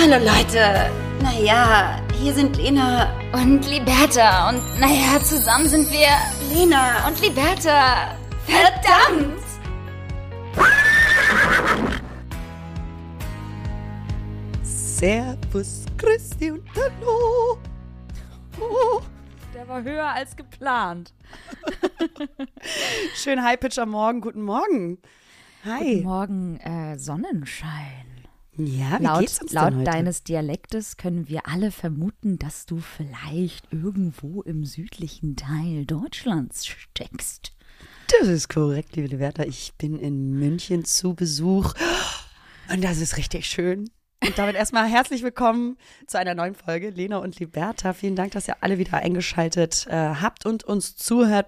Hallo 0.00 0.24
Leute. 0.24 0.92
Naja, 1.22 2.00
hier 2.14 2.32
sind 2.32 2.56
Lena 2.56 3.12
und 3.32 3.68
Liberta. 3.68 4.48
Und 4.50 4.62
naja, 4.78 5.20
zusammen 5.20 5.68
sind 5.68 5.90
wir 5.90 6.06
Lena 6.54 7.04
und 7.08 7.20
Liberta. 7.20 8.16
Verdammt! 8.46 9.42
Servus, 14.62 15.84
Christi 15.96 16.52
und 16.52 16.62
Hallo. 16.76 17.58
Oh. 18.60 19.00
Der 19.52 19.66
war 19.66 19.82
höher 19.82 20.14
als 20.14 20.36
geplant. 20.36 21.12
Schön 23.16 23.42
High 23.42 23.58
Pitch 23.58 23.78
am 23.80 23.90
Morgen. 23.90 24.20
Guten 24.20 24.42
Morgen. 24.42 24.98
Hi. 25.64 25.96
Guten 25.96 26.04
Morgen, 26.04 26.56
äh, 26.60 26.96
Sonnenschein. 26.96 28.07
Ja, 28.60 28.98
laut, 28.98 29.30
laut 29.52 29.86
deines 29.86 30.24
Dialektes 30.24 30.96
können 30.96 31.28
wir 31.28 31.46
alle 31.46 31.70
vermuten, 31.70 32.40
dass 32.40 32.66
du 32.66 32.78
vielleicht 32.78 33.72
irgendwo 33.72 34.42
im 34.42 34.64
südlichen 34.64 35.36
Teil 35.36 35.86
Deutschlands 35.86 36.66
steckst. 36.66 37.52
Das 38.18 38.26
ist 38.26 38.48
korrekt, 38.48 38.96
liebe 38.96 39.06
Liberta. 39.06 39.44
Ich 39.44 39.74
bin 39.78 39.96
in 39.96 40.32
München 40.32 40.84
zu 40.84 41.14
Besuch 41.14 41.74
und 42.72 42.82
das 42.82 42.98
ist 42.98 43.16
richtig 43.16 43.46
schön. 43.46 43.90
Und 44.24 44.36
damit 44.36 44.56
erstmal 44.56 44.88
herzlich 44.88 45.22
willkommen 45.22 45.76
zu 46.08 46.18
einer 46.18 46.34
neuen 46.34 46.56
Folge. 46.56 46.90
Lena 46.90 47.18
und 47.18 47.38
Liberta, 47.38 47.92
vielen 47.92 48.16
Dank, 48.16 48.32
dass 48.32 48.48
ihr 48.48 48.56
alle 48.60 48.78
wieder 48.78 48.94
eingeschaltet 48.94 49.86
äh, 49.88 49.92
habt 49.92 50.46
und 50.46 50.64
uns 50.64 50.96
zuhört 50.96 51.46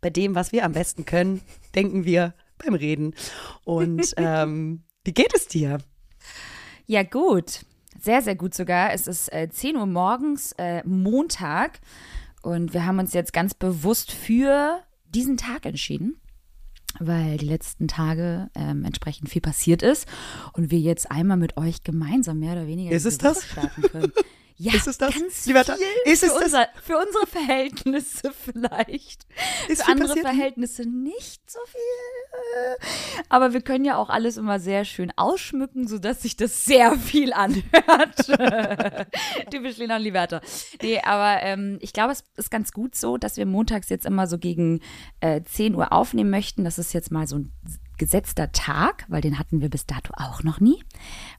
bei 0.00 0.10
dem, 0.10 0.36
was 0.36 0.52
wir 0.52 0.64
am 0.64 0.70
besten 0.70 1.04
können, 1.04 1.40
denken 1.74 2.04
wir 2.04 2.32
beim 2.64 2.74
Reden. 2.74 3.16
Und 3.64 4.14
ähm, 4.16 4.84
wie 5.02 5.12
geht 5.12 5.34
es 5.34 5.48
dir? 5.48 5.78
Ja, 6.90 7.02
gut. 7.02 7.66
Sehr, 8.00 8.22
sehr 8.22 8.34
gut 8.34 8.54
sogar. 8.54 8.94
Es 8.94 9.06
ist 9.06 9.30
äh, 9.30 9.50
10 9.50 9.76
Uhr 9.76 9.84
morgens, 9.84 10.52
äh, 10.52 10.82
Montag. 10.86 11.80
Und 12.40 12.72
wir 12.72 12.86
haben 12.86 12.98
uns 12.98 13.12
jetzt 13.12 13.34
ganz 13.34 13.52
bewusst 13.52 14.10
für 14.10 14.80
diesen 15.04 15.36
Tag 15.36 15.66
entschieden, 15.66 16.18
weil 16.98 17.36
die 17.36 17.44
letzten 17.44 17.88
Tage 17.88 18.48
ähm, 18.54 18.84
entsprechend 18.84 19.28
viel 19.28 19.42
passiert 19.42 19.82
ist 19.82 20.08
und 20.54 20.70
wir 20.70 20.78
jetzt 20.78 21.10
einmal 21.10 21.36
mit 21.36 21.58
euch 21.58 21.82
gemeinsam 21.82 22.38
mehr 22.38 22.52
oder 22.52 22.66
weniger 22.66 22.92
ist 22.92 23.04
es 23.04 23.18
das? 23.18 23.44
starten 23.44 23.82
können. 23.82 24.12
Ja, 24.60 24.74
ist 24.74 24.88
es 24.88 24.98
das? 24.98 25.14
Ganz 25.14 25.46
Lieber 25.46 25.64
viel 25.64 25.74
ist 26.04 26.24
es 26.24 26.32
für, 26.32 26.34
das? 26.34 26.44
unser, 26.46 26.68
für 26.82 26.98
unsere 26.98 27.26
Verhältnisse 27.28 28.32
vielleicht. 28.44 29.26
Ist 29.68 29.84
für 29.84 29.90
andere 29.92 30.08
passiert? 30.08 30.26
Verhältnisse 30.26 30.82
nicht 30.82 31.48
so 31.48 31.60
viel. 31.66 32.88
Aber 33.28 33.52
wir 33.52 33.60
können 33.60 33.84
ja 33.84 33.96
auch 33.96 34.08
alles 34.08 34.36
immer 34.36 34.58
sehr 34.58 34.84
schön 34.84 35.12
ausschmücken, 35.16 35.86
sodass 35.86 36.22
sich 36.22 36.36
das 36.36 36.64
sehr 36.64 36.98
viel 36.98 37.32
anhört. 37.32 38.16
Typisch 39.50 39.76
Lena 39.76 39.96
und 39.96 40.02
Liberta. 40.02 40.40
Nee, 40.82 41.00
aber 41.04 41.40
ähm, 41.42 41.78
ich 41.80 41.92
glaube, 41.92 42.12
es 42.12 42.24
ist 42.36 42.50
ganz 42.50 42.72
gut 42.72 42.96
so, 42.96 43.16
dass 43.16 43.36
wir 43.36 43.46
montags 43.46 43.88
jetzt 43.90 44.06
immer 44.06 44.26
so 44.26 44.38
gegen 44.38 44.80
äh, 45.20 45.40
10 45.42 45.76
Uhr 45.76 45.92
aufnehmen 45.92 46.30
möchten. 46.30 46.64
Das 46.64 46.78
ist 46.78 46.92
jetzt 46.92 47.12
mal 47.12 47.28
so 47.28 47.36
ein 47.38 47.52
gesetzter 47.98 48.52
Tag, 48.52 49.04
weil 49.08 49.20
den 49.20 49.38
hatten 49.38 49.60
wir 49.60 49.68
bis 49.68 49.86
dato 49.86 50.12
auch 50.16 50.42
noch 50.42 50.60
nie, 50.60 50.82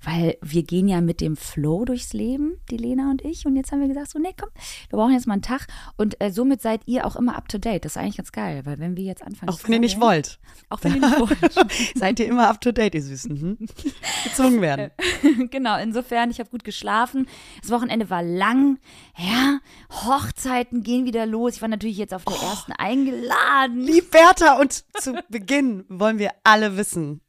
weil 0.04 0.38
wir 0.42 0.64
gehen 0.64 0.88
ja 0.88 1.02
mit 1.02 1.22
dem 1.22 1.36
Flow 1.36 1.86
durchs 1.86 2.14
Leben, 2.14 2.60
die 2.70 2.78
Lena 2.78 3.10
und 3.10 3.24
ich. 3.24 3.46
Und 3.46 3.56
jetzt 3.56 3.72
haben 3.72 3.82
wir 3.82 3.88
gesagt, 3.88 4.12
so, 4.12 4.20
nee, 4.20 4.36
komm, 4.40 4.50
wir 4.90 4.98
brauchen 4.98 5.14
jetzt 5.14 5.28
mal 5.28 5.34
einen 5.34 5.42
Tag. 5.42 5.68
Und 5.98 6.22
äh, 6.22 6.32
somit 6.32 6.62
seid 6.62 6.82
ihr 6.86 7.06
auch 7.06 7.16
immer 7.16 7.36
up 7.36 7.48
to 7.50 7.58
date. 7.58 7.86
Das 7.86 7.94
ist 7.94 7.98
eigentlich 7.98 8.18
ganz 8.18 8.32
geil, 8.32 8.62
weil 8.66 8.80
wenn 8.80 8.98
wir 8.98 9.04
jetzt 9.04 9.24
anfangen. 9.24 9.50
Auch 9.50 9.60
wenn 9.64 9.74
ihr 9.74 9.80
nicht 9.80 10.00
wollt. 10.00 10.40
Auch 10.70 10.84
wenn 10.84 10.96
ihr 10.96 11.02
nicht 11.02 11.20
wollt. 11.20 11.70
Seid 11.96 12.20
ihr 12.20 12.28
immer 12.28 12.48
up 12.50 12.62
to 12.62 12.72
date, 12.72 12.96
ihr 12.96 13.02
Süßen. 13.02 13.40
Hm? 13.40 13.58
Gezwungen 14.24 14.62
werden. 14.62 14.92
genau, 15.50 15.80
insofern, 15.80 16.30
ich 16.32 16.40
habe 16.40 16.50
gut 16.50 16.64
geschlafen. 16.64 17.28
Das 17.62 17.72
Wochenende 17.72 18.10
war 18.10 18.24
lang. 18.24 18.78
Ja, 19.18 19.60
Hochzeiten 19.92 20.84
gehen 20.84 21.06
wieder 21.06 21.26
los. 21.26 21.56
Ich 21.56 21.62
war 21.62 21.70
natürlich 21.70 21.98
jetzt 21.98 22.14
auf 22.14 22.26
der 22.26 22.36
oh, 22.36 22.46
ersten 22.50 22.72
eingeladen. 22.74 23.82
Lieb 23.82 24.12
Bertha, 24.12 24.60
und 24.60 24.84
zu 25.02 25.14
Beginn 25.30 25.86
wollen 25.90 26.20
wir 26.20 26.32
alle 26.50 26.78
wissen. 26.78 27.22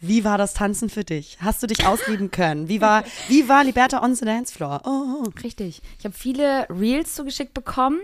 Wie 0.00 0.22
war 0.22 0.38
das 0.38 0.54
Tanzen 0.54 0.88
für 0.88 1.02
dich? 1.02 1.38
Hast 1.40 1.60
du 1.62 1.66
dich 1.66 1.84
auslieben 1.84 2.30
können? 2.30 2.68
Wie 2.68 2.80
war, 2.80 3.02
wie 3.26 3.48
war 3.48 3.64
Liberta 3.64 4.00
on 4.00 4.14
the 4.14 4.24
Dance 4.24 4.54
Floor? 4.54 4.80
Oh. 4.84 5.28
Richtig. 5.42 5.82
Ich 5.98 6.04
habe 6.04 6.14
viele 6.14 6.68
Reels 6.70 7.16
zugeschickt 7.16 7.52
bekommen. 7.52 8.00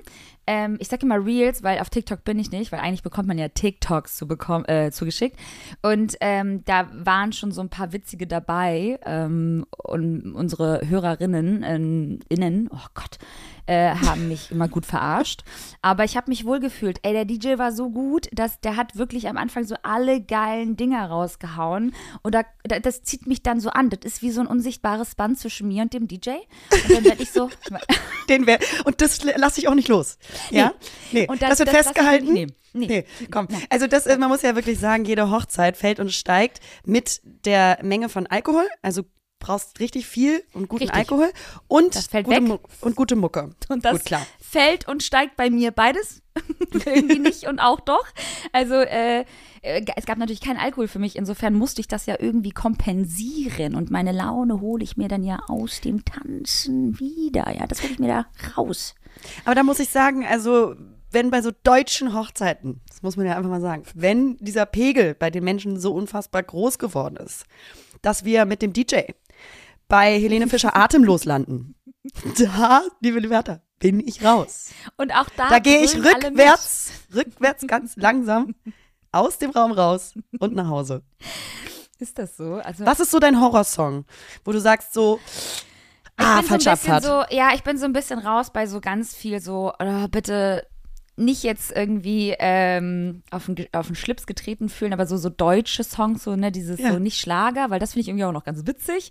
Ähm, 0.47 0.77
ich 0.81 0.89
sage 0.89 1.07
immer 1.07 1.25
Reels, 1.25 1.63
weil 1.63 1.79
auf 1.81 1.91
TikTok 1.91 2.25
bin 2.25 2.39
ich 2.39 2.51
nicht, 2.51 2.73
weil 2.73 2.81
eigentlich 2.81 3.03
bekommt 3.03 3.29
man 3.29 3.39
ja 3.39 3.49
TikToks 3.49 4.17
zu 4.17 4.27
bekommen, 4.27 4.65
äh, 4.67 4.91
zugeschickt. 4.91 5.39
Und 5.83 6.17
ähm, 6.21 6.65
da 6.65 6.89
waren 6.93 7.33
schon 7.33 7.53
so 7.53 7.61
ein 7.61 7.69
paar 7.69 7.93
witzige 7.93 8.27
dabei. 8.27 8.99
Ähm, 9.05 9.67
und 9.77 10.35
unsere 10.35 10.83
Hörerinnen, 10.89 11.63
ähm, 11.63 12.21
innen, 12.29 12.69
oh 12.73 12.87
Gott, 12.95 13.19
äh, 13.67 13.95
haben 13.95 14.29
mich 14.29 14.51
immer 14.51 14.69
gut 14.69 14.87
verarscht. 14.87 15.43
Aber 15.83 16.05
ich 16.05 16.17
habe 16.17 16.31
mich 16.31 16.45
wohl 16.45 16.61
gefühlt. 16.61 16.99
Ey, 17.03 17.13
der 17.13 17.25
DJ 17.25 17.59
war 17.59 17.73
so 17.73 17.91
gut, 17.91 18.29
dass 18.33 18.61
der 18.61 18.77
hat 18.77 18.97
wirklich 18.97 19.29
am 19.29 19.37
Anfang 19.37 19.65
so 19.65 19.77
alle 19.83 20.21
geilen 20.21 20.77
Dinger 20.77 21.07
rausgehauen. 21.07 21.95
Und 22.23 22.35
da, 22.35 22.43
das 22.65 23.03
zieht 23.03 23.27
mich 23.27 23.43
dann 23.43 23.61
so 23.61 23.71
an. 23.71 23.91
Das 23.91 24.01
ist 24.05 24.23
wie 24.23 24.31
so 24.31 24.41
ein 24.41 24.47
unsichtbares 24.47 25.15
Band 25.15 25.39
zwischen 25.39 25.69
mir 25.69 25.83
und 25.83 25.93
dem 25.93 26.09
DJ. 26.09 26.31
Und 26.71 26.91
dann 26.91 27.05
werde 27.05 27.23
ich 27.23 27.31
so. 27.31 27.51
Den 28.29 28.47
wär, 28.47 28.59
und 28.85 29.01
das 29.01 29.23
lasse 29.25 29.61
ich 29.61 29.69
auch 29.69 29.75
nicht 29.75 29.89
los. 29.89 30.19
Ja? 30.51 30.73
Nee. 31.13 31.21
nee. 31.21 31.29
Und 31.29 31.43
das, 31.43 31.51
das 31.51 31.59
wird 31.61 31.69
das 31.69 31.77
festgehalten. 31.77 32.33
Nee. 32.33 32.47
Nee. 32.73 32.87
nee. 32.87 33.05
komm. 33.31 33.47
Also 33.71 33.87
das, 33.87 34.07
man 34.07 34.29
muss 34.29 34.43
ja 34.43 34.57
wirklich 34.57 34.79
sagen, 34.79 35.05
jede 35.05 35.31
Hochzeit 35.31 35.77
fällt 35.77 36.01
und 36.01 36.13
steigt 36.13 36.61
mit 36.85 37.21
der 37.45 37.79
Menge 37.83 38.09
von 38.09 38.27
Alkohol. 38.27 38.67
Also 38.83 39.05
brauchst 39.45 39.79
richtig 39.79 40.07
viel 40.07 40.43
und 40.55 40.69
guten 40.69 40.85
Richtig. 40.85 40.99
Alkohol 40.99 41.31
und 41.69 41.95
Das 41.95 42.07
fällt 42.07 42.27
gute, 42.27 42.59
und 42.81 42.97
gute 42.97 43.15
Mucke. 43.15 43.51
Und 43.69 43.85
das 43.85 43.93
Gut, 43.93 44.05
klar. 44.07 44.27
fällt 44.41 44.89
und 44.89 45.03
steigt 45.03 45.37
bei 45.37 45.51
mir 45.51 45.71
beides. 45.71 46.23
Irgendwie 46.73 47.19
nicht 47.19 47.47
und 47.47 47.61
auch 47.61 47.81
doch. 47.81 48.05
Also 48.53 48.75
äh, 48.75 49.25
äh, 49.61 49.85
es 49.97 50.07
gab 50.07 50.19
natürlich 50.19 50.41
keinen 50.41 50.59
Alkohol 50.59 50.89
für 50.89 50.99
mich. 50.99 51.17
Insofern 51.17 51.55
musste 51.55 51.81
ich 51.81 51.89
das 51.89 52.07
ja 52.07 52.17
irgendwie 52.19 52.51
kompensieren. 52.51 53.75
Und 53.75 53.91
meine 53.91 54.13
Laune 54.13 54.61
hole 54.61 54.83
ich 54.83 54.97
mir 54.97 55.09
dann 55.09 55.23
ja 55.23 55.41
aus 55.49 55.81
dem 55.81 56.05
Tanzen 56.05 56.99
wieder. 56.99 57.55
Ja, 57.55 57.67
das 57.67 57.83
hole 57.83 57.93
ich 57.93 57.99
mir 57.99 58.09
da 58.09 58.27
raus. 58.57 58.95
Aber 59.45 59.55
da 59.55 59.63
muss 59.63 59.79
ich 59.81 59.89
sagen, 59.89 60.25
also 60.27 60.75
wenn 61.11 61.31
bei 61.31 61.43
so 61.43 61.51
deutschen 61.63 62.15
Hochzeiten, 62.15 62.81
das 62.89 63.03
muss 63.03 63.17
man 63.17 63.27
ja 63.27 63.37
einfach 63.37 63.51
mal 63.51 63.61
sagen, 63.61 63.85
wenn 63.95 64.37
dieser 64.39 64.67
Pegel 64.67 65.15
bei 65.15 65.31
den 65.31 65.45
Menschen 65.45 65.79
so 65.79 65.95
unfassbar 65.95 66.43
groß 66.43 66.79
geworden 66.79 67.17
ist, 67.17 67.47
dass 68.03 68.25
wir 68.25 68.45
mit 68.45 68.63
dem 68.63 68.73
DJ 68.73 69.13
bei 69.89 70.19
Helene 70.19 70.49
Fischer 70.49 70.77
atemlos 70.77 71.25
landen. 71.25 71.75
Da, 72.39 72.83
liebe 73.01 73.21
Liberta, 73.21 73.61
bin 73.79 74.01
ich 74.01 74.23
raus. 74.25 74.71
Und 74.97 75.13
auch 75.15 75.29
da, 75.37 75.49
Da 75.49 75.59
gehe 75.59 75.83
ich 75.83 75.97
rückwärts, 75.97 76.91
rückwärts 77.15 77.67
ganz 77.67 77.97
langsam 77.97 78.55
aus 79.11 79.39
dem 79.39 79.51
Raum 79.51 79.73
raus 79.73 80.15
und 80.39 80.55
nach 80.55 80.69
Hause. 80.69 81.03
Ist 81.99 82.19
das 82.19 82.37
so? 82.37 82.55
Also 82.55 82.85
Was 82.85 83.01
ist 83.01 83.11
so 83.11 83.21
dein 83.21 83.41
Horrorsong, 83.41 84.05
wo 84.45 84.53
du 84.53 84.61
sagst 84.61 84.93
so, 84.93 85.21
ah, 86.17 86.41
bin 86.41 86.47
so 86.49 86.55
ein 86.55 86.59
bisschen 86.59 86.93
Abfahrt. 86.93 87.05
so, 87.31 87.35
ja, 87.37 87.51
ich 87.55 87.63
bin 87.63 87.79
so 87.79 87.85
ein 87.85 87.93
bisschen 87.93 88.19
raus 88.19 88.51
bei 88.53 88.67
so 88.67 88.81
ganz 88.81 89.15
viel 89.15 89.41
so, 89.41 89.73
oh, 89.79 90.09
bitte 90.09 90.67
nicht 91.17 91.45
jetzt 91.45 91.71
irgendwie 91.71 92.35
ähm, 92.39 93.23
auf, 93.31 93.47
den, 93.47 93.67
auf 93.73 93.87
den 93.87 93.95
Schlips 93.97 94.27
getreten 94.27 94.69
fühlen, 94.69 94.93
aber 94.93 95.07
so, 95.07 95.17
so 95.17 95.29
deutsche 95.29 95.85
Songs, 95.85 96.25
so, 96.25 96.35
ne, 96.35 96.51
dieses 96.51 96.81
Ja. 96.81 96.93
so 96.93 96.99
nicht 96.99 97.19
Schlager, 97.19 97.71
weil 97.71 97.79
das 97.79 97.93
finde 97.93 98.03
ich 98.03 98.09
irgendwie 98.09 98.25
auch 98.25 98.33
noch 98.33 98.45
ganz 98.45 98.67
witzig. 98.67 99.11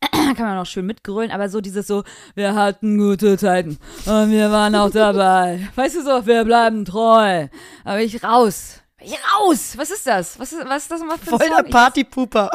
Kann 0.12 0.36
man 0.38 0.58
auch 0.58 0.66
schön 0.66 0.86
mitgrölen, 0.86 1.30
aber 1.32 1.48
so 1.48 1.60
dieses 1.60 1.86
so, 1.86 2.04
wir 2.34 2.54
hatten 2.54 2.98
gute 2.98 3.36
Zeiten 3.38 3.78
und 4.06 4.30
wir 4.30 4.50
waren 4.52 4.74
auch 4.76 4.90
dabei. 4.90 5.66
Weißt 5.74 5.96
du 5.96 6.02
so, 6.02 6.26
wir 6.26 6.44
bleiben 6.44 6.84
treu. 6.84 7.48
Aber 7.84 8.00
ich 8.00 8.22
raus. 8.22 8.82
Raus! 9.12 9.76
Was 9.76 9.90
ist 9.90 10.06
das? 10.06 10.38
Was 10.38 10.52
ist, 10.52 10.64
was 10.66 10.82
ist 10.82 10.90
das 10.90 11.00
nochmal 11.00 11.18
für 11.18 11.32
ein 11.32 11.38
Voll 11.38 11.48
Song? 11.48 11.64
der 11.64 11.70
Partypuper. 11.70 12.50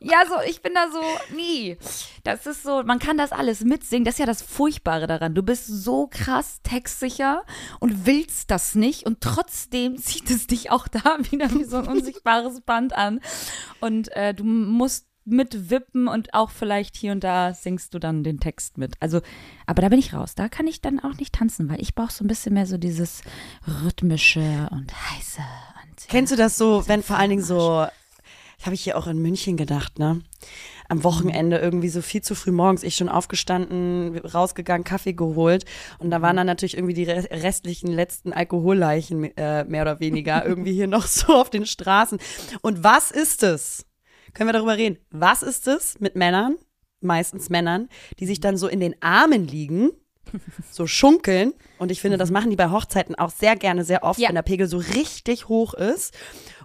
ja, 0.00 0.18
so, 0.26 0.34
ich 0.48 0.62
bin 0.62 0.72
da 0.74 0.90
so, 0.90 1.02
nie. 1.34 1.76
Das 2.24 2.46
ist 2.46 2.62
so, 2.62 2.82
man 2.82 2.98
kann 2.98 3.18
das 3.18 3.32
alles 3.32 3.60
mitsingen. 3.64 4.04
Das 4.04 4.14
ist 4.14 4.18
ja 4.18 4.26
das 4.26 4.42
Furchtbare 4.42 5.06
daran. 5.06 5.34
Du 5.34 5.42
bist 5.42 5.66
so 5.66 6.06
krass 6.06 6.60
textsicher 6.62 7.44
und 7.78 8.06
willst 8.06 8.50
das 8.50 8.74
nicht 8.74 9.06
und 9.06 9.20
trotzdem 9.20 9.96
zieht 10.02 10.30
es 10.30 10.46
dich 10.46 10.70
auch 10.70 10.88
da 10.88 11.18
wieder 11.30 11.50
wie 11.52 11.64
so 11.64 11.78
ein 11.78 11.88
unsichtbares 11.88 12.60
Band 12.60 12.94
an. 12.94 13.20
Und 13.80 14.14
äh, 14.16 14.34
du 14.34 14.44
musst 14.44 15.06
mitwippen 15.24 16.08
und 16.08 16.34
auch 16.34 16.50
vielleicht 16.50 16.96
hier 16.96 17.12
und 17.12 17.22
da 17.22 17.54
singst 17.54 17.94
du 17.94 17.98
dann 17.98 18.24
den 18.24 18.40
Text 18.40 18.78
mit. 18.78 18.94
Also, 19.00 19.20
aber 19.66 19.82
da 19.82 19.88
bin 19.88 19.98
ich 19.98 20.12
raus. 20.12 20.34
Da 20.34 20.48
kann 20.48 20.66
ich 20.66 20.80
dann 20.80 21.00
auch 21.00 21.16
nicht 21.18 21.34
tanzen, 21.34 21.68
weil 21.68 21.80
ich 21.80 21.94
brauche 21.94 22.12
so 22.12 22.24
ein 22.24 22.28
bisschen 22.28 22.54
mehr 22.54 22.66
so 22.66 22.78
dieses 22.78 23.22
rhythmische 23.66 24.68
und 24.70 24.92
heiße. 25.10 25.42
Und 26.02 26.08
Kennst 26.10 26.32
du 26.32 26.36
das 26.36 26.56
so, 26.58 26.86
wenn 26.88 27.02
vor 27.02 27.16
allen 27.16 27.30
Dingen 27.30 27.42
so, 27.42 27.86
habe 28.62 28.74
ich 28.74 28.82
hier 28.82 28.98
auch 28.98 29.06
in 29.06 29.18
München 29.18 29.56
gedacht, 29.56 29.98
ne? 29.98 30.20
Am 30.88 31.04
Wochenende 31.04 31.58
irgendwie 31.58 31.88
so 31.88 32.02
viel 32.02 32.20
zu 32.20 32.34
früh 32.34 32.50
morgens, 32.50 32.82
ich 32.82 32.96
schon 32.96 33.08
aufgestanden, 33.08 34.18
rausgegangen, 34.18 34.82
Kaffee 34.82 35.12
geholt 35.12 35.64
und 36.00 36.10
da 36.10 36.20
waren 36.20 36.36
dann 36.36 36.48
natürlich 36.48 36.76
irgendwie 36.76 36.94
die 36.94 37.04
re- 37.04 37.28
restlichen 37.30 37.92
letzten 37.92 38.32
Alkoholleichen 38.32 39.36
äh, 39.36 39.64
mehr 39.64 39.82
oder 39.82 40.00
weniger 40.00 40.44
irgendwie 40.46 40.72
hier 40.72 40.88
noch 40.88 41.06
so 41.06 41.32
auf 41.34 41.48
den 41.48 41.64
Straßen. 41.64 42.18
Und 42.60 42.82
was 42.82 43.12
ist 43.12 43.44
es? 43.44 43.86
Können 44.34 44.48
wir 44.48 44.52
darüber 44.52 44.76
reden? 44.76 44.98
Was 45.10 45.44
ist 45.44 45.68
es 45.68 46.00
mit 46.00 46.16
Männern, 46.16 46.56
meistens 47.00 47.50
Männern, 47.50 47.88
die 48.18 48.26
sich 48.26 48.40
dann 48.40 48.56
so 48.56 48.66
in 48.66 48.80
den 48.80 49.00
Armen 49.00 49.46
liegen, 49.46 49.90
so 50.70 50.86
schunkeln. 50.86 51.52
Und 51.78 51.90
ich 51.90 52.00
finde, 52.00 52.18
das 52.18 52.30
machen 52.30 52.50
die 52.50 52.56
bei 52.56 52.70
Hochzeiten 52.70 53.14
auch 53.14 53.30
sehr 53.30 53.56
gerne, 53.56 53.84
sehr 53.84 54.02
oft, 54.04 54.18
Ja. 54.20 54.28
wenn 54.28 54.34
der 54.34 54.42
Pegel 54.42 54.66
so 54.66 54.78
richtig 54.78 55.48
hoch 55.48 55.74
ist. 55.74 56.14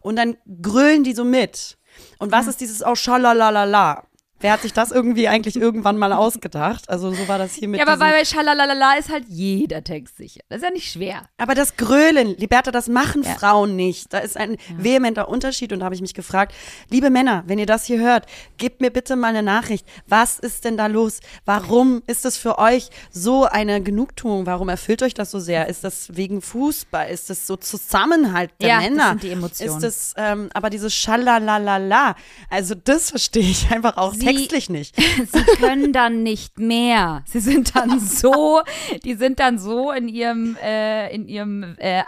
Und 0.02 0.16
dann 0.18 0.38
grölen 0.62 1.04
die 1.04 1.14
so 1.14 1.24
mit. 1.24 1.78
Und 2.20 2.32
was 2.32 2.48
ist 2.48 2.60
dieses 2.62 2.84
auch 2.84 2.96
Schalalalala? 2.96 4.04
Wer 4.42 4.52
hat 4.52 4.62
sich 4.64 4.74
das 4.74 4.92
irgendwie 4.92 5.28
eigentlich 5.30 5.56
irgendwann 5.56 5.98
mal 5.98 6.12
ausgedacht? 6.12 6.90
Also 6.90 7.12
so 7.12 7.28
war 7.30 7.38
das 7.38 7.54
hier 7.56 7.70
mit 7.70 7.80
Ja, 7.80 7.88
aber 7.88 7.98
bei 7.98 8.26
Schalalala 8.26 8.96
ist 8.98 9.10
halt 9.10 9.24
jeder 9.30 9.82
Text 9.84 10.18
sicher. 10.18 10.42
Das 10.50 10.58
ist 10.58 10.64
ja 10.64 10.72
nicht 10.72 10.92
schwer. 10.92 11.24
Aber 11.38 11.56
das 11.56 11.78
Grölen, 11.78 12.36
Liberta, 12.38 12.72
das 12.72 12.90
machen 12.90 13.24
Ja. 13.24 13.34
Frauen 13.36 13.76
nicht. 13.78 14.14
Da 14.14 14.20
ist 14.20 14.36
ein 14.36 14.58
vehementer 14.78 15.30
Unterschied 15.30 15.72
und 15.72 15.80
da 15.80 15.86
habe 15.86 15.96
ich 15.96 16.02
mich 16.02 16.14
gefragt, 16.14 16.54
liebe 16.90 17.10
Männer, 17.10 17.44
wenn 17.48 17.60
ihr 17.60 17.66
das 17.66 17.86
hier 17.86 18.00
hört, 18.00 18.26
gebt 18.58 18.82
mir 18.82 18.92
bitte 18.92 19.16
mal 19.16 19.30
eine 19.30 19.42
Nachricht. 19.42 19.86
Was 20.06 20.38
ist 20.38 20.66
denn 20.66 20.76
da 20.76 20.88
los? 20.88 21.22
Warum 21.46 22.04
ist 22.06 22.26
das 22.26 22.36
für 22.38 22.60
euch 22.60 22.90
so 23.12 23.46
eine 23.46 23.82
Genugtuung? 23.82 24.46
Warum 24.46 24.68
erfüllt 24.68 25.02
euch 25.02 25.14
das 25.14 25.32
so 25.32 25.40
sehr? 25.40 25.70
Ist 25.70 25.86
das 25.86 26.16
wegen 26.16 26.42
Fußball? 26.42 27.10
Ist 27.10 27.30
das 27.30 27.48
so 27.48 27.56
Zusammenhalt 27.56 28.52
der 28.60 28.68
Ja, 28.68 28.76
das 28.82 28.90
Männer? 28.90 29.10
sind 29.10 29.24
die 29.24 29.30
Emotionen. 29.32 29.76
Ist 29.78 29.84
das, 29.84 30.14
ähm, 30.18 30.50
aber 30.54 30.70
dieses 30.70 30.94
Schalalalala, 30.94 32.16
also 32.50 32.76
das 32.76 33.10
verstehe 33.12 33.44
ich 33.50 33.72
einfach 33.72 33.96
auch 33.98 34.14
Sie- 34.14 34.26
textlich 34.36 34.70
nicht. 34.70 34.96
Sie 35.32 35.44
können 35.58 35.94
dann 35.94 36.24
nicht 36.24 36.60
mehr. 36.60 37.24
Sie 37.26 37.40
sind 37.40 37.76
dann 37.76 38.00
so, 38.00 38.62
die 39.04 39.16
sind 39.16 39.40
dann 39.40 39.58
so 39.60 39.92
in 39.92 40.08
ihrem, 40.08 40.58
äh, 40.64 41.14
in 41.14 41.28
ihrem, 41.28 41.76
äh, 41.78 42.04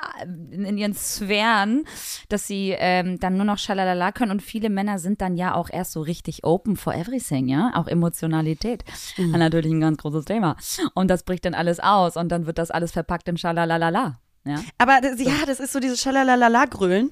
in, 0.51 0.77
ihren 0.77 0.93
Sphären, 0.93 1.85
dass 2.29 2.47
sie 2.47 2.75
ähm, 2.77 3.19
dann 3.19 3.37
nur 3.37 3.45
noch 3.45 3.57
Schalalala 3.57 4.11
können. 4.11 4.31
Und 4.31 4.41
viele 4.41 4.69
Männer 4.69 4.99
sind 4.99 5.21
dann 5.21 5.35
ja 5.35 5.55
auch 5.55 5.69
erst 5.69 5.91
so 5.93 6.01
richtig 6.01 6.43
open 6.43 6.75
for 6.75 6.93
everything, 6.93 7.47
ja. 7.47 7.71
Auch 7.75 7.87
Emotionalität. 7.87 8.83
Natürlich 9.17 9.71
ein 9.71 9.81
ganz 9.81 9.97
großes 9.97 10.25
Thema. 10.25 10.57
Und 10.93 11.09
das 11.09 11.23
bricht 11.23 11.45
dann 11.45 11.53
alles 11.53 11.79
aus 11.79 12.17
und 12.17 12.29
dann 12.29 12.45
wird 12.45 12.57
das 12.57 12.71
alles 12.71 12.91
verpackt 12.91 13.27
in 13.27 13.37
Schalalalala. 13.37 14.19
Ja. 14.45 14.61
Aber 14.77 14.99
das, 15.01 15.19
ja, 15.19 15.45
das 15.45 15.59
ist 15.59 15.73
so 15.73 15.79
dieses 15.79 16.01
Schalalalala-Grölen. 16.01 17.11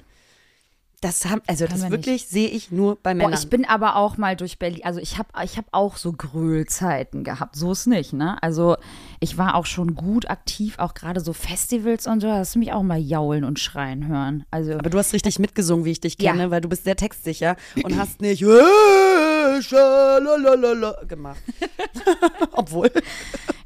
Das 1.06 1.24
haben, 1.26 1.40
also 1.46 1.66
das 1.66 1.82
wir 1.82 1.90
wirklich 1.90 2.26
sehe 2.26 2.48
ich 2.48 2.70
nur 2.72 2.96
bei 3.00 3.14
Männern. 3.14 3.32
Boah, 3.32 3.38
ich 3.38 3.48
bin 3.48 3.64
aber 3.64 3.94
auch 3.96 4.16
mal 4.16 4.34
durch 4.34 4.58
Berlin, 4.58 4.80
also 4.84 4.98
ich 4.98 5.18
habe 5.18 5.28
ich 5.44 5.56
hab 5.56 5.66
auch 5.72 5.96
so 5.96 6.12
Grölzeiten 6.12 7.22
gehabt, 7.22 7.54
so 7.54 7.72
ist 7.72 7.86
nicht, 7.86 8.12
ne? 8.12 8.36
Also 8.42 8.76
ich 9.20 9.38
war 9.38 9.54
auch 9.54 9.66
schon 9.66 9.94
gut 9.94 10.28
aktiv, 10.28 10.78
auch 10.78 10.94
gerade 10.94 11.20
so 11.20 11.32
Festivals 11.32 12.06
und 12.06 12.20
so, 12.20 12.28
hast 12.30 12.54
du 12.56 12.58
mich 12.58 12.72
auch 12.72 12.82
mal 12.82 12.98
jaulen 12.98 13.44
und 13.44 13.58
schreien 13.60 14.08
hören. 14.08 14.44
Also 14.50 14.72
Aber 14.74 14.90
du 14.90 14.98
hast 14.98 15.12
richtig 15.12 15.38
mitgesungen, 15.38 15.84
wie 15.84 15.92
ich 15.92 16.00
dich 16.00 16.16
Ja. 16.20 16.32
kenne, 16.32 16.50
weil 16.50 16.60
du 16.60 16.68
bist 16.68 16.84
sehr 16.84 16.96
textsicher 16.96 17.56
und 17.84 17.96
hast 17.98 18.20
nicht 18.20 18.42
"Äh, 18.42 19.62
schalalala" 19.62 21.04
gemacht. 21.06 21.40
Obwohl. 22.52 22.90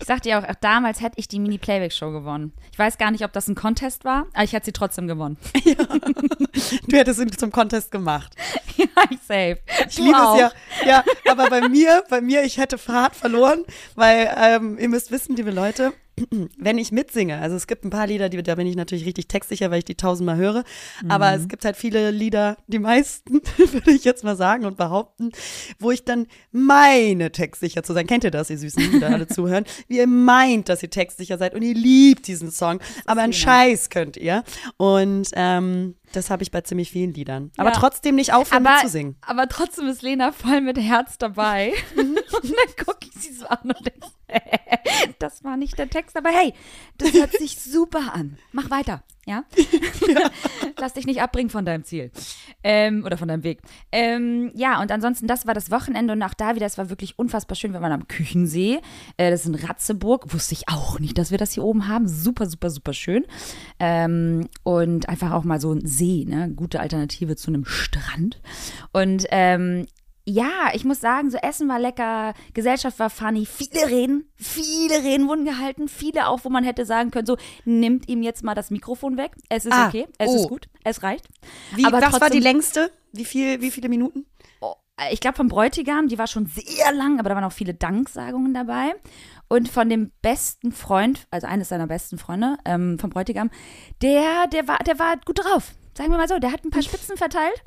Ich 0.00 0.06
sagte 0.06 0.30
ja 0.30 0.40
auch, 0.40 0.48
auch 0.48 0.54
damals 0.60 1.00
hätte 1.00 1.18
ich 1.18 1.28
die 1.28 1.38
Mini-Playback-Show 1.38 2.10
gewonnen. 2.10 2.52
Ich 2.72 2.78
weiß 2.78 2.98
gar 2.98 3.10
nicht, 3.10 3.24
ob 3.24 3.32
das 3.32 3.48
ein 3.48 3.54
Contest 3.54 4.04
war, 4.04 4.26
aber 4.32 4.44
ich 4.44 4.52
hätte 4.52 4.66
sie 4.66 4.72
trotzdem 4.72 5.06
gewonnen. 5.06 5.36
Du 6.86 6.96
hättest 6.96 7.20
ihn 7.20 7.30
zum 7.32 7.50
Contest 7.50 7.90
gemacht. 7.90 8.34
ja, 8.76 8.86
ich 9.10 9.20
safe. 9.20 9.58
Ich 9.88 9.98
liebe 9.98 10.10
es 10.10 10.40
ja. 10.40 10.52
Ja, 10.86 11.04
aber 11.28 11.48
bei 11.48 11.68
mir, 11.68 12.04
bei 12.08 12.20
mir, 12.20 12.42
ich 12.42 12.58
hätte 12.58 12.78
hart 12.88 13.16
verloren, 13.16 13.64
weil 13.94 14.30
ähm, 14.36 14.78
ihr 14.78 14.88
müsst 14.88 15.10
wissen, 15.10 15.36
liebe 15.36 15.50
Leute, 15.50 15.92
wenn 16.58 16.78
ich 16.78 16.92
mitsinge, 16.92 17.38
also 17.38 17.56
es 17.56 17.66
gibt 17.66 17.84
ein 17.84 17.90
paar 17.90 18.06
Lieder, 18.06 18.28
die, 18.28 18.42
da 18.42 18.54
bin 18.54 18.66
ich 18.66 18.76
natürlich 18.76 19.06
richtig 19.06 19.28
textsicher, 19.28 19.70
weil 19.70 19.78
ich 19.78 19.84
die 19.84 19.94
tausendmal 19.94 20.36
höre, 20.36 20.64
aber 21.08 21.34
es 21.34 21.48
gibt 21.48 21.64
halt 21.64 21.76
viele 21.76 22.10
Lieder, 22.10 22.56
die 22.66 22.78
meisten, 22.78 23.34
würde 23.56 23.90
ich 23.90 24.04
jetzt 24.04 24.24
mal 24.24 24.36
sagen 24.36 24.64
und 24.64 24.76
behaupten, 24.76 25.32
wo 25.78 25.90
ich 25.90 26.04
dann 26.04 26.26
meine 26.52 27.32
textsicher 27.32 27.82
zu 27.82 27.92
sein. 27.92 28.06
Kennt 28.06 28.24
ihr 28.24 28.30
das, 28.30 28.50
ihr 28.50 28.58
Süßen, 28.58 28.92
die 28.92 29.00
da 29.00 29.08
alle 29.08 29.26
zuhören? 29.26 29.64
Wie 29.90 29.96
ihr 29.98 30.06
meint, 30.06 30.68
dass 30.68 30.84
ihr 30.84 30.88
textsicher 30.88 31.36
seid 31.36 31.52
und 31.52 31.62
ihr 31.62 31.74
liebt 31.74 32.28
diesen 32.28 32.52
Song, 32.52 32.78
aber 33.06 33.22
einen 33.22 33.32
Scheiß 33.32 33.90
könnt 33.90 34.16
ihr. 34.16 34.44
Und 34.76 35.30
ähm, 35.34 35.96
das 36.12 36.30
habe 36.30 36.44
ich 36.44 36.52
bei 36.52 36.60
ziemlich 36.60 36.92
vielen 36.92 37.12
Liedern. 37.12 37.50
Aber 37.56 37.70
Ja. 37.70 37.74
trotzdem 37.74 38.14
nicht 38.14 38.32
aufhören 38.32 38.64
Aber, 38.64 38.76
mitzusingen. 38.76 39.16
aber 39.26 39.48
trotzdem 39.48 39.88
ist 39.88 40.02
Lena 40.02 40.30
voll 40.30 40.60
mit 40.60 40.78
Herz 40.78 41.18
dabei. 41.18 41.72
und 41.96 42.14
dann 42.16 42.86
gucke 42.86 43.08
ich 43.12 43.20
sie 43.20 43.32
so 43.32 43.46
an 43.46 43.58
und 43.64 43.78
denke, 43.84 44.06
das 45.18 45.44
war 45.44 45.56
nicht 45.56 45.78
der 45.78 45.88
Text, 45.88 46.16
aber 46.16 46.30
hey, 46.30 46.52
das 46.98 47.12
hört 47.12 47.32
sich 47.32 47.58
super 47.60 48.14
an. 48.14 48.38
Mach 48.52 48.70
weiter, 48.70 49.02
ja? 49.26 49.44
Lass 50.78 50.94
dich 50.94 51.06
nicht 51.06 51.22
abbringen 51.22 51.50
von 51.50 51.64
deinem 51.64 51.84
Ziel. 51.84 52.10
Ähm, 52.62 53.04
oder 53.04 53.16
von 53.16 53.28
deinem 53.28 53.42
Weg. 53.42 53.60
Ähm, 53.92 54.50
ja, 54.54 54.80
und 54.80 54.90
ansonsten, 54.92 55.26
das 55.26 55.46
war 55.46 55.54
das 55.54 55.70
Wochenende 55.70 56.12
und 56.12 56.22
auch 56.22 56.34
da 56.34 56.54
wieder, 56.54 56.66
es 56.66 56.78
war 56.78 56.90
wirklich 56.90 57.18
unfassbar 57.18 57.56
schön. 57.56 57.72
Wir 57.72 57.80
waren 57.80 57.92
am 57.92 58.08
Küchensee. 58.08 58.80
Äh, 59.16 59.30
das 59.30 59.40
ist 59.40 59.46
in 59.46 59.54
Ratzeburg. 59.54 60.32
Wusste 60.32 60.54
ich 60.54 60.68
auch 60.68 60.98
nicht, 60.98 61.18
dass 61.18 61.30
wir 61.30 61.38
das 61.38 61.52
hier 61.52 61.64
oben 61.64 61.88
haben. 61.88 62.08
Super, 62.08 62.46
super, 62.46 62.70
super 62.70 62.92
schön. 62.92 63.24
Ähm, 63.78 64.48
und 64.62 65.08
einfach 65.08 65.32
auch 65.32 65.44
mal 65.44 65.60
so 65.60 65.72
ein 65.72 65.86
See, 65.86 66.24
ne? 66.26 66.50
Gute 66.54 66.80
Alternative 66.80 67.36
zu 67.36 67.50
einem 67.50 67.64
Strand. 67.64 68.40
Und 68.92 69.26
ähm, 69.30 69.86
ja, 70.30 70.70
ich 70.74 70.84
muss 70.84 71.00
sagen, 71.00 71.30
so 71.30 71.36
Essen 71.38 71.68
war 71.68 71.78
lecker, 71.78 72.34
Gesellschaft 72.54 72.98
war 72.98 73.10
funny, 73.10 73.46
viele 73.46 73.88
Reden, 73.88 74.30
viele 74.36 75.02
Reden 75.02 75.28
wurden 75.28 75.44
gehalten, 75.44 75.88
viele 75.88 76.28
auch, 76.28 76.40
wo 76.44 76.48
man 76.48 76.64
hätte 76.64 76.84
sagen 76.86 77.10
können, 77.10 77.26
so, 77.26 77.36
nimmt 77.64 78.08
ihm 78.08 78.22
jetzt 78.22 78.44
mal 78.44 78.54
das 78.54 78.70
Mikrofon 78.70 79.16
weg, 79.16 79.32
es 79.48 79.66
ist 79.66 79.72
Ah, 79.72 79.88
okay, 79.88 80.06
es 80.18 80.28
oh. 80.28 80.36
ist 80.36 80.48
gut, 80.48 80.68
es 80.84 81.02
reicht. 81.02 81.26
Wie, 81.74 81.84
Aber 81.84 82.00
was 82.00 82.12
war 82.12 82.30
die 82.30 82.36
trotzdem- 82.36 82.42
längste? 82.42 82.90
Wie, 83.12 83.24
viel, 83.24 83.60
wie 83.60 83.70
viele 83.70 83.88
Minuten? 83.88 84.26
Oh, 84.60 84.74
ich 85.10 85.20
glaube 85.20 85.36
vom 85.36 85.48
Bräutigam, 85.48 86.06
die 86.08 86.18
war 86.18 86.26
schon 86.28 86.46
sehr 86.46 86.92
lang, 86.92 87.18
aber 87.18 87.28
da 87.30 87.34
waren 87.34 87.44
auch 87.44 87.52
viele 87.52 87.74
Danksagungen 87.74 88.54
dabei. 88.54 88.94
Und 89.48 89.68
von 89.68 89.88
dem 89.88 90.12
besten 90.22 90.70
Freund, 90.70 91.26
also 91.32 91.48
eines 91.48 91.70
seiner 91.70 91.88
besten 91.88 92.18
Freunde 92.18 92.56
ähm, 92.64 93.00
vom 93.00 93.10
Bräutigam, 93.10 93.50
der, 94.00 94.46
der 94.46 94.68
war, 94.68 94.78
der 94.78 94.98
war 95.00 95.16
gut 95.24 95.40
drauf. 95.44 95.72
Sagen 96.00 96.12
wir 96.12 96.16
mal 96.16 96.28
so, 96.28 96.38
der 96.38 96.50
hat 96.50 96.64
ein 96.64 96.70
paar 96.70 96.80
Spitzen 96.90 97.18
verteilt, 97.18 97.62